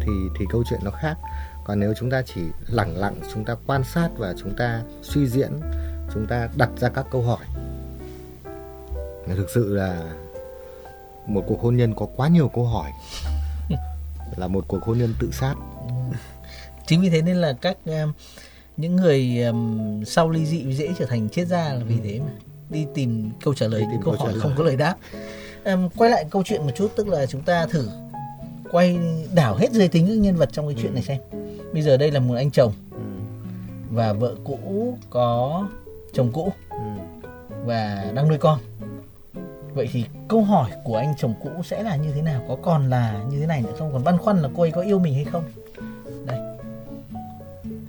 thì 0.00 0.12
thì 0.38 0.46
câu 0.50 0.64
chuyện 0.70 0.80
nó 0.84 0.90
khác 0.90 1.16
còn 1.64 1.80
nếu 1.80 1.94
chúng 1.94 2.10
ta 2.10 2.22
chỉ 2.22 2.40
lẳng 2.66 2.96
lặng 2.96 3.14
chúng 3.34 3.44
ta 3.44 3.56
quan 3.66 3.84
sát 3.84 4.08
và 4.16 4.34
chúng 4.38 4.56
ta 4.56 4.82
suy 5.02 5.26
diễn 5.26 5.50
chúng 6.14 6.26
ta 6.26 6.48
đặt 6.56 6.70
ra 6.80 6.88
các 6.88 7.06
câu 7.10 7.22
hỏi 7.22 7.44
thực 9.26 9.50
sự 9.54 9.74
là 9.74 10.14
một 11.26 11.44
cuộc 11.46 11.62
hôn 11.62 11.76
nhân 11.76 11.94
có 11.94 12.06
quá 12.16 12.28
nhiều 12.28 12.48
câu 12.48 12.64
hỏi 12.64 12.90
là 14.36 14.48
một 14.48 14.64
cuộc 14.68 14.82
hôn 14.82 14.98
nhân 14.98 15.14
tự 15.20 15.30
sát. 15.32 15.54
Chính 16.86 17.00
vì 17.00 17.10
thế 17.10 17.22
nên 17.22 17.36
là 17.36 17.52
các 17.52 17.76
um, 17.86 18.12
những 18.76 18.96
người 18.96 19.42
um, 19.42 20.04
sau 20.04 20.30
ly 20.30 20.46
dị 20.46 20.74
dễ 20.74 20.88
trở 20.98 21.06
thành 21.06 21.28
triết 21.28 21.46
gia 21.46 21.72
là 21.72 21.84
vì 21.84 21.96
thế 22.04 22.20
mà 22.20 22.32
đi 22.70 22.86
tìm 22.94 23.30
câu 23.44 23.54
trả 23.54 23.66
lời 23.66 23.80
những 23.80 24.02
câu 24.04 24.14
câu 24.18 24.26
hỏi 24.26 24.34
không 24.40 24.54
có 24.56 24.64
lời 24.64 24.76
đáp. 24.76 24.96
Em, 25.64 25.88
quay 25.96 26.10
lại 26.10 26.24
câu 26.30 26.42
chuyện 26.42 26.62
một 26.62 26.72
chút 26.76 26.92
tức 26.96 27.08
là 27.08 27.26
chúng 27.26 27.42
ta 27.42 27.66
thử 27.66 27.88
quay 28.70 28.98
đảo 29.34 29.56
hết 29.56 29.72
giới 29.72 29.88
tính 29.88 30.06
các 30.06 30.18
nhân 30.18 30.36
vật 30.36 30.48
trong 30.52 30.66
cái 30.68 30.76
chuyện 30.82 30.94
này 30.94 31.02
xem 31.02 31.18
bây 31.74 31.82
giờ 31.82 31.96
đây 31.96 32.10
là 32.10 32.20
một 32.20 32.34
anh 32.34 32.50
chồng. 32.50 32.72
Ừ. 32.90 33.00
và 33.90 34.12
vợ 34.12 34.34
cũ 34.44 34.98
có 35.10 35.68
chồng 36.12 36.30
cũ. 36.32 36.52
Ừ. 36.70 36.76
và 37.64 38.12
đang 38.14 38.28
nuôi 38.28 38.38
con. 38.38 38.58
Vậy 39.74 39.88
thì 39.92 40.04
câu 40.28 40.42
hỏi 40.42 40.70
của 40.84 40.96
anh 40.96 41.14
chồng 41.18 41.34
cũ 41.42 41.50
sẽ 41.64 41.82
là 41.82 41.96
như 41.96 42.12
thế 42.12 42.22
nào? 42.22 42.42
Có 42.48 42.56
còn 42.62 42.90
là 42.90 43.24
như 43.30 43.40
thế 43.40 43.46
này 43.46 43.62
nữa 43.62 43.72
không? 43.78 43.92
Còn 43.92 44.04
băn 44.04 44.18
khoăn 44.18 44.38
là 44.38 44.48
cô 44.56 44.62
ấy 44.62 44.70
có 44.70 44.80
yêu 44.80 44.98
mình 44.98 45.14
hay 45.14 45.24
không? 45.24 45.44
Đây. 46.26 46.38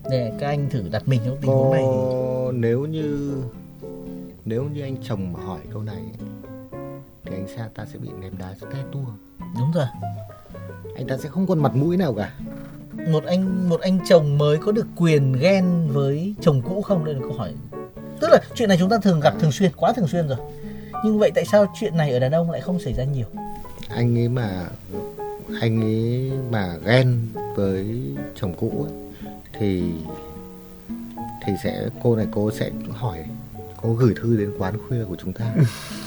Để 0.09 0.33
các 0.39 0.47
anh 0.47 0.69
thử 0.69 0.83
đặt 0.91 1.07
mình 1.07 1.21
trong 1.25 1.37
tình 1.41 1.51
huống 1.51 1.71
này 1.71 1.83
thì 1.83 2.57
nếu 2.57 2.85
như 2.85 3.37
nếu 4.45 4.63
như 4.63 4.81
anh 4.81 4.95
chồng 5.03 5.33
mà 5.33 5.39
hỏi 5.45 5.59
câu 5.73 5.81
này 5.81 6.03
thì 7.23 7.35
anh 7.35 7.69
ta 7.75 7.85
sẽ 7.85 7.99
bị 7.99 8.09
ném 8.21 8.37
đá 8.37 8.55
te 8.61 8.79
tua 8.91 9.05
đúng 9.59 9.71
rồi. 9.75 9.85
Anh 10.95 11.07
ta 11.07 11.17
sẽ 11.17 11.29
không 11.29 11.47
còn 11.47 11.59
mặt 11.59 11.75
mũi 11.75 11.97
nào 11.97 12.13
cả 12.13 12.33
một 13.07 13.23
anh 13.25 13.69
một 13.69 13.81
anh 13.81 13.99
chồng 14.09 14.37
mới 14.37 14.57
có 14.57 14.71
được 14.71 14.87
quyền 14.95 15.33
ghen 15.33 15.87
với 15.87 16.35
chồng 16.41 16.61
cũ 16.61 16.81
không? 16.81 17.05
Đây 17.05 17.13
là 17.13 17.19
câu 17.21 17.33
hỏi. 17.33 17.53
Tức 18.19 18.27
là 18.31 18.39
chuyện 18.55 18.69
này 18.69 18.77
chúng 18.79 18.89
ta 18.89 18.97
thường 18.97 19.19
gặp 19.19 19.33
thường 19.39 19.51
xuyên 19.51 19.71
quá 19.75 19.93
thường 19.93 20.07
xuyên 20.07 20.27
rồi. 20.27 20.37
Nhưng 21.05 21.19
vậy 21.19 21.31
tại 21.35 21.45
sao 21.45 21.73
chuyện 21.79 21.97
này 21.97 22.11
ở 22.11 22.19
đàn 22.19 22.31
ông 22.31 22.51
lại 22.51 22.61
không 22.61 22.79
xảy 22.79 22.93
ra 22.93 23.03
nhiều? 23.03 23.25
Anh 23.89 24.17
ấy 24.17 24.29
mà 24.29 24.65
anh 25.61 25.81
ấy 25.81 26.31
mà 26.51 26.75
ghen 26.85 27.19
với 27.55 28.01
chồng 28.35 28.53
cũ 28.57 28.87
ấy, 28.89 28.93
thì 29.59 29.83
thì 31.45 31.53
sẽ 31.63 31.89
cô 32.03 32.15
này 32.15 32.27
cô 32.31 32.51
sẽ 32.51 32.69
hỏi 32.91 33.25
cô 33.81 33.93
gửi 33.93 34.13
thư 34.21 34.37
đến 34.37 34.51
quán 34.59 34.73
khuya 34.87 35.03
của 35.07 35.15
chúng 35.23 35.33
ta 35.33 35.53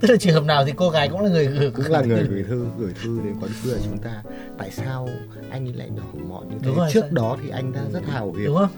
tức 0.00 0.10
là 0.10 0.16
trường 0.16 0.34
hợp 0.34 0.44
nào 0.44 0.64
thì 0.64 0.72
cô 0.76 0.90
gái 0.90 1.08
cũng 1.08 1.20
là 1.20 1.30
người 1.30 1.46
gửi 1.46 1.70
cũng 1.70 1.86
là 1.86 2.02
người 2.02 2.22
gửi 2.22 2.42
thư 2.42 2.66
gửi 2.78 2.92
thư 3.02 3.20
đến 3.24 3.34
quán 3.40 3.50
khuya 3.62 3.72
chúng 3.84 3.98
ta. 3.98 4.22
Tại 4.58 4.70
sao 4.70 5.08
anh 5.50 5.68
ấy 5.68 5.74
lại 5.74 5.90
đổ 5.96 6.20
mọn 6.28 6.48
như 6.48 6.54
thế? 6.60 6.66
Đúng 6.66 6.76
rồi, 6.76 6.88
trước 6.92 7.00
sao- 7.00 7.10
đó 7.12 7.36
thì 7.42 7.48
anh 7.50 7.72
đã 7.72 7.80
rất 7.92 8.00
hào 8.06 8.32
hiệp. 8.32 8.46
Đúng 8.46 8.56
không? 8.56 8.70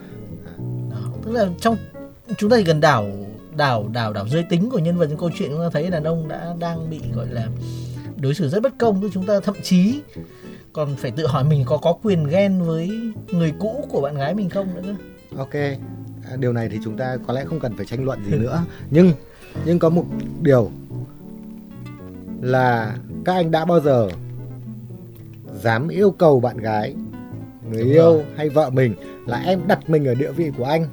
Đó. 0.91 0.97
tức 1.25 1.31
là 1.31 1.47
trong 1.59 1.77
chúng 2.37 2.49
ta 2.49 2.57
cần 2.65 2.81
đảo 2.81 3.07
đảo 3.55 3.89
đảo 3.93 4.13
đảo 4.13 4.27
giới 4.27 4.43
tính 4.49 4.69
của 4.69 4.79
nhân 4.79 4.97
vật 4.97 5.07
trong 5.07 5.17
câu 5.17 5.29
chuyện 5.37 5.49
chúng 5.51 5.59
ta 5.59 5.69
thấy 5.73 5.89
đàn 5.89 6.03
ông 6.03 6.27
đã 6.27 6.55
đang 6.59 6.89
bị 6.89 6.99
gọi 7.13 7.27
là 7.29 7.47
đối 8.21 8.33
xử 8.33 8.49
rất 8.49 8.61
bất 8.63 8.73
công. 8.77 9.01
Tức 9.01 9.09
chúng 9.13 9.25
ta 9.25 9.39
thậm 9.39 9.55
chí 9.63 9.99
còn 10.73 10.95
phải 10.95 11.11
tự 11.11 11.27
hỏi 11.27 11.43
mình 11.43 11.63
có 11.65 11.77
có 11.77 11.93
quyền 12.03 12.27
ghen 12.27 12.61
với 12.61 12.91
người 13.31 13.53
cũ 13.59 13.85
của 13.89 14.01
bạn 14.01 14.15
gái 14.17 14.35
mình 14.35 14.49
không 14.49 14.75
nữa. 14.75 14.95
Ok, 15.37 15.53
à, 15.53 16.35
điều 16.39 16.53
này 16.53 16.69
thì 16.69 16.79
chúng 16.83 16.97
ta 16.97 17.17
có 17.27 17.33
lẽ 17.33 17.45
không 17.45 17.59
cần 17.59 17.77
phải 17.77 17.85
tranh 17.85 18.05
luận 18.05 18.19
gì 18.25 18.37
nữa. 18.37 18.63
Nhưng 18.91 19.11
nhưng 19.65 19.79
có 19.79 19.89
một 19.89 20.05
điều 20.41 20.71
là 22.43 22.97
các 23.25 23.33
anh 23.33 23.51
đã 23.51 23.65
bao 23.65 23.79
giờ 23.79 24.09
dám 25.61 25.87
yêu 25.87 26.11
cầu 26.11 26.39
bạn 26.39 26.57
gái, 26.57 26.95
người 27.69 27.83
Đúng 27.83 27.91
yêu 27.91 28.13
rồi. 28.13 28.23
hay 28.35 28.49
vợ 28.49 28.69
mình 28.69 28.95
là 29.27 29.37
em 29.37 29.59
đặt 29.67 29.89
mình 29.89 30.05
ở 30.05 30.13
địa 30.15 30.31
vị 30.31 30.51
của 30.57 30.63
anh, 30.65 30.85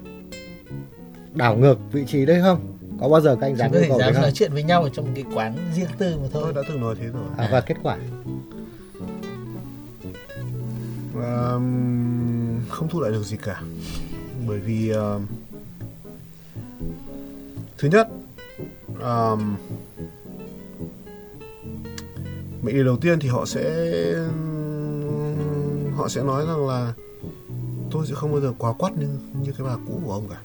đảo 1.35 1.57
ngược 1.57 1.79
vị 1.93 2.05
trí 2.07 2.27
đấy 2.27 2.41
không? 2.43 2.77
Có 3.01 3.09
bao 3.09 3.21
giờ 3.21 3.37
các 3.41 3.47
anh 3.47 3.57
dám 3.57 3.73
yêu 3.73 3.83
cầu 3.89 3.99
dám 3.99 4.13
không? 4.13 4.23
nói 4.23 4.33
chuyện 4.35 4.53
với 4.53 4.63
nhau 4.63 4.83
ở 4.83 4.89
trong 4.89 5.05
một 5.05 5.13
cái 5.15 5.25
quán 5.35 5.55
riêng 5.77 5.89
tư 5.99 6.17
mà 6.23 6.29
thôi. 6.33 6.43
tôi 6.45 6.53
đã 6.53 6.63
từng 6.69 6.81
nói 6.81 6.95
thế 7.01 7.07
rồi 7.07 7.23
À, 7.37 7.49
và 7.53 7.61
kết 7.61 7.77
quả 7.83 7.99
Ờm, 11.23 12.61
không 12.69 12.89
thu 12.89 13.01
lại 13.01 13.13
được 13.13 13.23
gì 13.23 13.37
cả 13.45 13.63
bởi 14.49 14.59
vì 14.59 14.89
ờm, 14.89 15.27
thứ 17.79 17.89
nhất 17.89 18.09
ờm, 19.01 19.57
mệnh 22.63 22.75
đề 22.75 22.85
đầu 22.85 22.97
tiên 22.97 23.19
thì 23.21 23.29
họ 23.29 23.47
sẽ 23.47 23.63
họ 25.97 26.09
sẽ 26.09 26.23
nói 26.23 26.47
rằng 26.47 26.67
là 26.67 26.95
tôi 27.91 28.07
sẽ 28.07 28.15
không 28.15 28.33
bao 28.33 28.41
giờ 28.41 28.53
quá 28.59 28.73
quắt 28.73 28.97
như 28.99 29.09
như 29.43 29.53
cái 29.59 29.67
bà 29.67 29.77
cũ 29.87 30.01
của 30.05 30.13
ông 30.13 30.29
cả. 30.29 30.41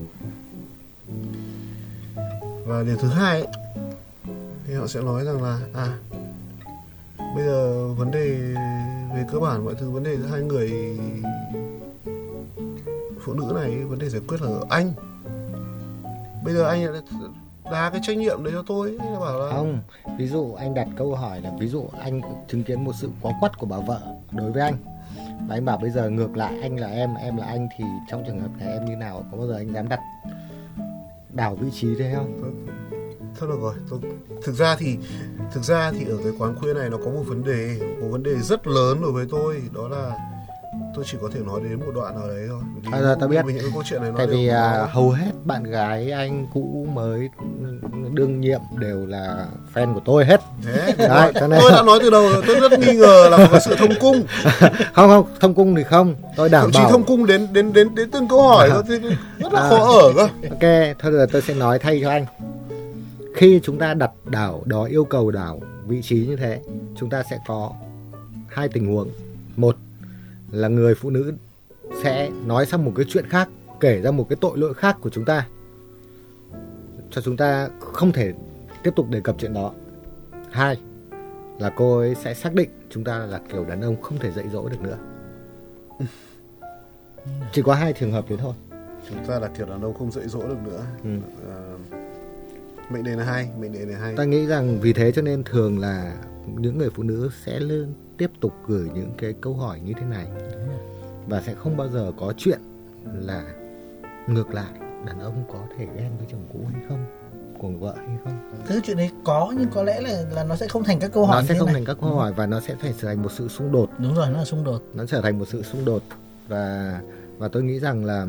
Và 2.65 2.83
điều 2.83 2.97
thứ 2.97 3.07
hai 3.07 3.41
ấy, 3.41 3.49
thì 4.67 4.73
họ 4.73 4.87
sẽ 4.87 5.01
nói 5.01 5.25
rằng 5.25 5.43
là 5.43 5.59
à 5.73 5.97
bây 7.35 7.45
giờ 7.45 7.87
vấn 7.93 8.11
đề 8.11 8.29
về 9.15 9.25
cơ 9.31 9.39
bản 9.39 9.65
mọi 9.65 9.75
thứ 9.75 9.89
vấn 9.89 10.03
đề 10.03 10.17
giữa 10.17 10.25
hai 10.25 10.41
người 10.41 10.97
phụ 13.19 13.33
nữ 13.33 13.53
này 13.55 13.85
vấn 13.85 13.99
đề 13.99 14.09
giải 14.09 14.21
quyết 14.27 14.41
là 14.41 14.47
ở 14.47 14.65
anh. 14.69 14.93
Bây 16.45 16.53
giờ 16.53 16.67
anh 16.67 16.93
đá 17.71 17.89
cái 17.89 18.01
trách 18.03 18.17
nhiệm 18.17 18.43
đấy 18.43 18.53
cho 18.53 18.63
tôi 18.67 18.97
ấy, 18.99 19.19
bảo 19.19 19.39
là 19.39 19.51
không 19.51 19.79
ví 20.17 20.27
dụ 20.27 20.53
anh 20.53 20.73
đặt 20.73 20.87
câu 20.97 21.15
hỏi 21.15 21.41
là 21.41 21.51
ví 21.59 21.67
dụ 21.67 21.85
anh 21.99 22.21
chứng 22.47 22.63
kiến 22.63 22.83
một 22.83 22.91
sự 23.01 23.09
quá 23.21 23.33
quắt 23.39 23.57
của 23.57 23.67
bà 23.67 23.77
vợ 23.77 24.01
đối 24.31 24.51
với 24.51 24.61
anh 24.61 24.75
và 25.47 25.55
anh 25.55 25.65
bảo 25.65 25.77
bây 25.77 25.89
giờ 25.89 26.09
ngược 26.09 26.37
lại 26.37 26.59
anh 26.61 26.79
là 26.79 26.87
em 26.87 27.15
em 27.15 27.37
là 27.37 27.45
anh 27.45 27.67
thì 27.77 27.83
trong 28.09 28.23
trường 28.27 28.39
hợp 28.39 28.49
này 28.59 28.73
em 28.73 28.85
như 28.85 28.95
nào 28.95 29.25
có 29.31 29.37
bao 29.37 29.47
giờ 29.47 29.55
anh 29.57 29.73
dám 29.73 29.89
đặt 29.89 29.99
đảo 31.33 31.55
vị 31.55 31.71
trí 31.73 31.95
thế 31.99 32.13
không? 32.15 32.41
Thôi 33.39 33.49
được 33.49 33.59
rồi 33.61 33.73
tôi, 33.89 33.99
thực 34.43 34.53
ra 34.55 34.75
thì 34.75 34.97
thực 35.53 35.63
ra 35.63 35.91
thì 35.91 36.05
ở 36.05 36.17
cái 36.23 36.31
quán 36.39 36.55
khuya 36.55 36.73
này 36.73 36.89
nó 36.89 36.97
có 36.97 37.11
một 37.11 37.23
vấn 37.27 37.43
đề 37.43 37.79
một 38.01 38.07
vấn 38.11 38.23
đề 38.23 38.35
rất 38.35 38.67
lớn 38.67 39.01
đối 39.01 39.11
với 39.11 39.25
tôi 39.29 39.61
đó 39.73 39.87
là 39.87 40.24
tôi 40.95 41.05
chỉ 41.11 41.17
có 41.21 41.29
thể 41.33 41.39
nói 41.45 41.61
đến 41.63 41.79
một 41.79 41.91
đoạn 41.95 42.15
nào 42.15 42.27
đấy 42.27 42.45
thôi. 42.49 42.61
À, 42.91 42.99
rồi, 43.01 43.15
tôi 43.19 43.29
biết. 43.29 43.41
vì 43.45 43.53
những 43.53 43.71
câu 43.73 43.83
chuyện 43.85 44.01
này 44.01 44.11
tại 44.17 44.27
vì 44.27 44.47
à, 44.47 44.87
hầu 44.91 45.09
hết 45.11 45.31
bạn 45.45 45.63
gái 45.63 46.11
anh 46.11 46.47
cũ 46.53 46.87
mới 46.93 47.29
đương 48.13 48.41
nhiệm 48.41 48.59
đều 48.79 49.05
là 49.05 49.47
fan 49.73 49.93
của 49.93 49.99
tôi 50.05 50.25
hết. 50.25 50.41
Thế 50.65 50.93
Đấy, 50.97 51.31
cho 51.39 51.47
nên- 51.47 51.59
tôi 51.61 51.71
đã 51.71 51.81
nói 51.83 51.99
từ 52.01 52.09
đầu 52.09 52.29
tôi 52.47 52.59
rất 52.59 52.79
nghi 52.79 52.95
ngờ 52.95 53.27
là 53.31 53.47
có 53.51 53.59
sự 53.59 53.75
thông 53.75 53.93
cung. 53.99 54.23
Không 54.93 55.09
không 55.09 55.25
thông 55.39 55.53
cung 55.53 55.75
thì 55.75 55.83
không. 55.83 56.15
Tôi 56.35 56.49
đảm 56.49 56.61
thậm 56.63 56.71
chí 56.71 56.79
bảo. 56.79 56.89
thông 56.91 57.03
cung 57.03 57.25
đến 57.25 57.47
đến 57.53 57.73
đến 57.73 57.95
đến 57.95 58.11
từng 58.11 58.27
câu 58.27 58.41
hỏi 58.47 58.69
thôi 58.69 58.83
thì 58.87 58.99
rất 59.39 59.53
là 59.53 59.69
khó 59.69 59.99
ở 60.01 60.13
cơ. 60.15 60.21
Ok, 60.49 60.95
thôi 60.99 61.11
giờ 61.11 61.27
tôi 61.31 61.41
sẽ 61.41 61.53
nói 61.53 61.79
thay 61.79 61.99
cho 62.03 62.09
anh. 62.09 62.25
Khi 63.35 63.59
chúng 63.63 63.77
ta 63.77 63.93
đặt 63.93 64.11
đảo 64.25 64.61
đó 64.65 64.83
yêu 64.85 65.05
cầu 65.05 65.31
đảo 65.31 65.59
vị 65.87 66.01
trí 66.01 66.25
như 66.27 66.35
thế, 66.35 66.59
chúng 66.99 67.09
ta 67.09 67.23
sẽ 67.29 67.37
có 67.47 67.71
hai 68.47 68.67
tình 68.69 68.93
huống. 68.95 69.09
Một 69.57 69.75
là 70.51 70.67
người 70.67 70.95
phụ 70.95 71.09
nữ 71.09 71.33
sẽ 72.03 72.29
nói 72.45 72.65
sang 72.65 72.85
một 72.85 72.91
cái 72.95 73.05
chuyện 73.09 73.25
khác, 73.29 73.49
kể 73.79 74.01
ra 74.01 74.11
một 74.11 74.25
cái 74.29 74.37
tội 74.41 74.57
lỗi 74.57 74.73
khác 74.73 74.97
của 75.01 75.09
chúng 75.09 75.25
ta. 75.25 75.47
Cho 77.11 77.21
chúng 77.21 77.37
ta 77.37 77.69
không 77.79 78.11
thể 78.11 78.33
tiếp 78.83 78.91
tục 78.95 79.09
đề 79.09 79.21
cập 79.21 79.35
chuyện 79.39 79.53
đó. 79.53 79.73
Hai 80.51 80.77
là 81.59 81.69
cô 81.75 81.97
ấy 81.97 82.15
sẽ 82.15 82.33
xác 82.33 82.53
định 82.53 82.69
chúng 82.89 83.03
ta 83.03 83.17
là 83.25 83.41
kiểu 83.51 83.65
đàn 83.65 83.81
ông 83.81 84.01
không 84.01 84.17
thể 84.19 84.31
dạy 84.31 84.45
dỗ 84.49 84.69
được 84.69 84.81
nữa. 84.81 84.97
Chỉ 87.51 87.61
có 87.61 87.73
hai 87.73 87.93
trường 87.93 88.11
hợp 88.11 88.29
đấy 88.29 88.37
thôi. 88.41 88.53
chúng 89.09 89.25
ta 89.27 89.39
là 89.39 89.47
kiểu 89.57 89.65
đàn 89.65 89.81
ông 89.81 89.93
không 89.93 90.11
dạy 90.11 90.27
dỗ 90.27 90.47
được 90.47 90.57
nữa 90.65 90.83
Ừ. 91.03 91.09
Ờ, 91.47 91.77
mệnh 92.89 93.03
đề 93.03 93.15
này 93.15 93.25
hay 93.25 93.49
mệnh 93.59 93.71
đề 93.73 93.85
này 93.85 93.95
hay 93.95 94.15
Ta 94.15 94.23
nghĩ 94.23 94.45
rằng 94.45 94.79
vì 94.81 94.93
thế 94.93 95.11
cho 95.11 95.21
nên 95.21 95.43
thường 95.43 95.79
là 95.79 96.15
những 96.57 96.77
người 96.77 96.89
phụ 96.89 97.03
nữ 97.03 97.29
sẽ 97.45 97.59
luôn 97.59 97.93
tiếp 98.17 98.31
tục 98.41 98.53
gửi 98.67 98.89
những 98.93 99.11
cái 99.17 99.33
câu 99.41 99.53
hỏi 99.53 99.79
như 99.85 99.93
thế 99.99 100.05
này 100.05 100.27
và 101.27 101.41
sẽ 101.41 101.53
không 101.53 101.77
bao 101.77 101.89
giờ 101.89 102.11
có 102.19 102.33
chuyện 102.37 102.59
là 103.13 103.43
ngược 104.27 104.53
lại 104.53 104.71
đàn 105.05 105.19
ông 105.19 105.43
có 105.53 105.59
thể 105.77 105.85
ghen 105.97 106.11
với 106.17 106.27
chồng 106.31 106.45
cũ 106.53 106.59
hay 106.73 106.81
không 106.89 107.05
của 107.59 107.69
vợ 107.69 107.93
hay 107.97 108.17
không 108.23 108.51
Thứ 108.65 108.79
chuyện 108.83 108.97
đấy 108.97 109.11
có 109.23 109.53
nhưng 109.57 109.69
có 109.69 109.83
lẽ 109.83 110.01
là 110.01 110.23
là 110.35 110.43
nó 110.43 110.55
sẽ 110.55 110.67
không 110.67 110.83
thành 110.83 110.99
các 110.99 111.11
câu 111.13 111.25
hỏi 111.25 111.41
nó 111.41 111.47
sẽ 111.47 111.55
không 111.59 111.65
này. 111.65 111.73
thành 111.73 111.85
các 111.85 111.97
câu 112.01 112.09
hỏi 112.15 112.33
và 112.33 112.45
nó 112.45 112.59
sẽ 112.59 112.75
phải 112.75 112.93
trở 113.01 113.07
thành 113.07 113.21
một 113.23 113.31
sự 113.31 113.47
xung 113.47 113.71
đột 113.71 113.89
Đúng 113.97 114.15
rồi, 114.15 114.29
nó 114.29 114.37
là 114.37 114.45
xung 114.45 114.63
đột. 114.63 114.81
nó 114.93 115.05
trở 115.05 115.21
thành 115.21 115.39
một 115.39 115.45
sự 115.47 115.63
xung 115.63 115.85
đột 115.85 116.01
và 116.47 116.99
và 117.37 117.47
tôi 117.47 117.63
nghĩ 117.63 117.79
rằng 117.79 118.05
là 118.05 118.27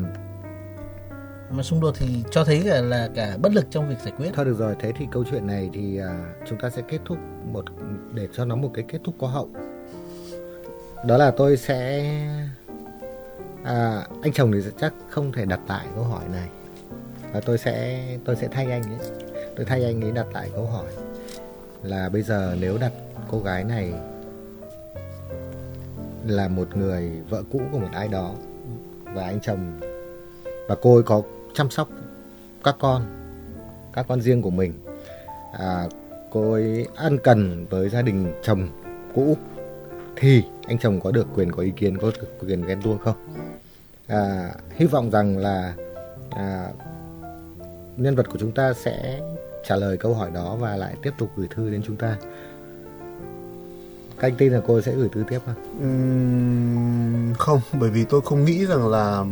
Mà 1.51 1.63
xung 1.63 1.79
đột 1.81 1.95
thì 1.99 2.23
cho 2.31 2.43
thấy 2.43 2.61
cả 2.65 2.81
là 2.81 3.09
cả 3.15 3.37
bất 3.41 3.53
lực 3.53 3.65
trong 3.69 3.89
việc 3.89 3.95
giải 4.03 4.13
quyết. 4.17 4.29
thôi 4.33 4.45
được 4.45 4.57
rồi 4.59 4.75
thế 4.79 4.91
thì 4.97 5.05
câu 5.11 5.23
chuyện 5.31 5.47
này 5.47 5.69
thì 5.73 5.97
à, 5.97 6.33
chúng 6.47 6.59
ta 6.59 6.69
sẽ 6.69 6.81
kết 6.87 6.99
thúc 7.05 7.17
một 7.53 7.65
để 8.13 8.27
cho 8.33 8.45
nó 8.45 8.55
một 8.55 8.71
cái 8.73 8.85
kết 8.87 8.99
thúc 9.03 9.15
có 9.19 9.27
hậu 9.27 9.49
đó 11.05 11.17
là 11.17 11.31
tôi 11.31 11.57
sẽ 11.57 12.09
à, 13.63 14.07
anh 14.21 14.33
chồng 14.33 14.51
thì 14.51 14.59
chắc 14.81 14.93
không 15.09 15.31
thể 15.31 15.45
đặt 15.45 15.59
lại 15.67 15.87
câu 15.95 16.03
hỏi 16.03 16.23
này. 16.31 16.49
Và 17.33 17.39
tôi 17.39 17.57
sẽ 17.57 18.05
tôi 18.25 18.35
sẽ 18.35 18.47
thay 18.51 18.71
anh 18.71 18.83
ấy. 18.83 19.09
Tôi 19.55 19.65
thay 19.65 19.83
anh 19.83 20.03
ấy 20.03 20.11
đặt 20.11 20.27
lại 20.33 20.49
câu 20.53 20.65
hỏi 20.65 20.85
là 21.83 22.09
bây 22.09 22.21
giờ 22.21 22.55
nếu 22.59 22.77
đặt 22.77 22.91
cô 23.31 23.39
gái 23.39 23.63
này 23.63 23.93
là 26.27 26.47
một 26.47 26.77
người 26.77 27.11
vợ 27.29 27.43
cũ 27.51 27.61
của 27.71 27.79
một 27.79 27.89
ai 27.93 28.07
đó 28.07 28.35
và 29.03 29.23
anh 29.23 29.39
chồng 29.41 29.79
và 30.67 30.75
cô 30.81 30.93
ấy 30.93 31.03
có 31.03 31.21
chăm 31.53 31.69
sóc 31.69 31.89
các 32.63 32.75
con 32.79 33.05
các 33.93 34.05
con 34.07 34.21
riêng 34.21 34.41
của 34.41 34.49
mình 34.49 34.73
à, 35.59 35.87
cô 36.31 36.51
ấy 36.51 36.87
ăn 36.95 37.17
cần 37.23 37.65
với 37.69 37.89
gia 37.89 38.01
đình 38.01 38.33
chồng 38.43 38.67
cũ 39.15 39.37
thì 40.19 40.43
anh 40.67 40.77
chồng 40.77 40.99
có 40.99 41.11
được 41.11 41.27
quyền 41.35 41.51
có 41.51 41.63
ý 41.63 41.71
kiến 41.71 41.97
có 41.97 42.11
được 42.21 42.39
quyền 42.39 42.67
ghen 42.67 42.81
tuông 42.81 42.97
không? 42.99 43.15
À, 44.07 44.51
hy 44.75 44.85
vọng 44.85 45.11
rằng 45.11 45.37
là 45.37 45.73
à, 46.29 46.69
nhân 47.97 48.15
vật 48.15 48.29
của 48.29 48.37
chúng 48.39 48.51
ta 48.51 48.73
sẽ 48.73 49.19
trả 49.67 49.75
lời 49.75 49.97
câu 49.97 50.13
hỏi 50.13 50.31
đó 50.33 50.55
và 50.59 50.75
lại 50.75 50.95
tiếp 51.01 51.11
tục 51.17 51.29
gửi 51.35 51.47
thư 51.55 51.69
đến 51.69 51.81
chúng 51.85 51.95
ta. 51.95 52.17
Các 54.19 54.27
anh 54.27 54.35
tin 54.37 54.53
là 54.53 54.61
cô 54.67 54.81
sẽ 54.81 54.91
gửi 54.91 55.09
thư 55.09 55.23
tiếp 55.29 55.39
không? 55.45 55.55
Không 57.37 57.61
bởi 57.79 57.89
vì 57.89 58.03
tôi 58.03 58.21
không 58.21 58.45
nghĩ 58.45 58.65
rằng 58.65 58.87
là 58.87 59.25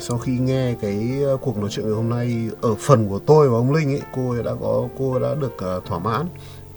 sau 0.00 0.18
khi 0.18 0.38
nghe 0.38 0.74
cái 0.80 1.22
ờ, 1.24 1.36
cuộc 1.36 1.58
nói 1.58 1.70
chuyện 1.70 1.86
ngày 1.86 1.94
hôm 1.94 2.08
nay 2.08 2.48
ở 2.60 2.74
phần 2.74 3.08
của 3.08 3.18
tôi 3.18 3.48
và 3.50 3.56
ông 3.56 3.72
Linh 3.72 3.92
ấy 3.92 4.02
cô 4.14 4.42
đã 4.42 4.52
có 4.60 4.88
cô 4.98 5.18
đã 5.18 5.34
được 5.40 5.52
ờ, 5.58 5.80
thỏa 5.86 5.98
mãn 5.98 6.26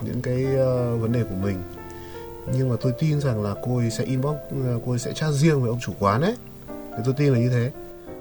những 0.02 0.22
cái 0.22 0.46
ờ, 0.58 0.96
vấn 0.96 1.12
đề 1.12 1.24
của 1.24 1.36
mình 1.44 1.58
nhưng 2.54 2.70
mà 2.70 2.76
tôi 2.82 2.94
tin 3.00 3.22
rằng 3.22 3.44
là 3.44 3.54
cô 3.64 3.78
ấy 3.78 3.90
sẽ 3.90 4.04
inbox 4.04 4.36
ờ, 4.66 4.80
cô 4.86 4.92
ấy 4.92 5.00
sẽ 5.00 5.14
chat 5.14 5.30
riêng 5.34 5.62
với 5.62 5.70
ông 5.70 5.80
chủ 5.80 5.94
quán 6.00 6.22
ấy. 6.22 6.36
Thì 6.68 7.04
tôi 7.06 7.14
tin 7.18 7.34
là 7.34 7.40
như 7.40 7.50
thế. 7.50 7.72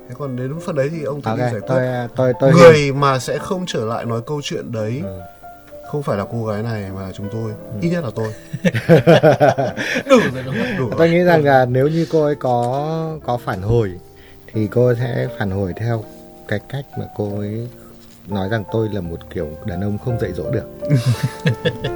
Thế 0.09 0.14
còn 0.18 0.37
đến 0.37 0.55
phần 0.66 0.77
đấy 0.77 0.89
thì 0.93 1.03
ông 1.05 1.22
tự 1.22 1.31
ok 1.31 1.39
đi 1.39 1.43
giải 1.45 1.61
quyết. 1.61 1.66
tôi 1.68 2.09
tôi 2.16 2.33
tôi 2.41 2.53
người 2.53 2.93
mà 2.93 3.18
sẽ 3.18 3.39
không 3.39 3.64
trở 3.66 3.85
lại 3.85 4.05
nói 4.05 4.20
câu 4.27 4.41
chuyện 4.45 4.72
đấy 4.72 5.01
Ừ. 5.05 5.20
không 5.93 6.03
phải 6.03 6.16
là 6.18 6.24
cô 6.33 6.45
gái 6.47 6.62
này 6.62 6.91
mà 6.95 7.03
là 7.03 7.12
chúng 7.12 7.29
tôi 7.33 7.53
ít 7.81 7.89
nhất 7.91 8.05
là 8.05 8.11
tôi. 8.14 8.33
Đủ 10.11 10.16
rồi 10.35 10.43
đúng 10.47 10.55
không? 10.59 10.79
đủ 10.79 10.91
tôi 10.99 11.11
nghĩ 11.11 11.22
rằng 11.24 11.45
là 11.45 11.64
nếu 11.64 11.89
như 11.89 12.07
cô 12.12 12.24
ấy 12.24 12.35
có 12.35 13.18
có 13.27 13.37
phản 13.37 13.62
hồi 13.62 13.91
thì 14.53 14.66
cô 14.66 14.87
ấy 14.87 14.95
sẽ 15.01 15.29
phản 15.39 15.51
hồi 15.51 15.72
theo 15.77 16.05
cái 16.49 16.61
cách 16.68 16.85
mà 16.99 17.05
cô 17.16 17.39
ấy 17.39 17.68
nói 18.29 18.49
rằng 18.49 18.64
tôi 18.72 18.89
là 18.93 19.01
một 19.01 19.18
kiểu 19.35 19.49
đàn 19.64 19.81
ông 19.81 19.99
không 20.05 20.18
dạy 20.20 20.33
dỗ 20.33 20.51
được 20.51 20.64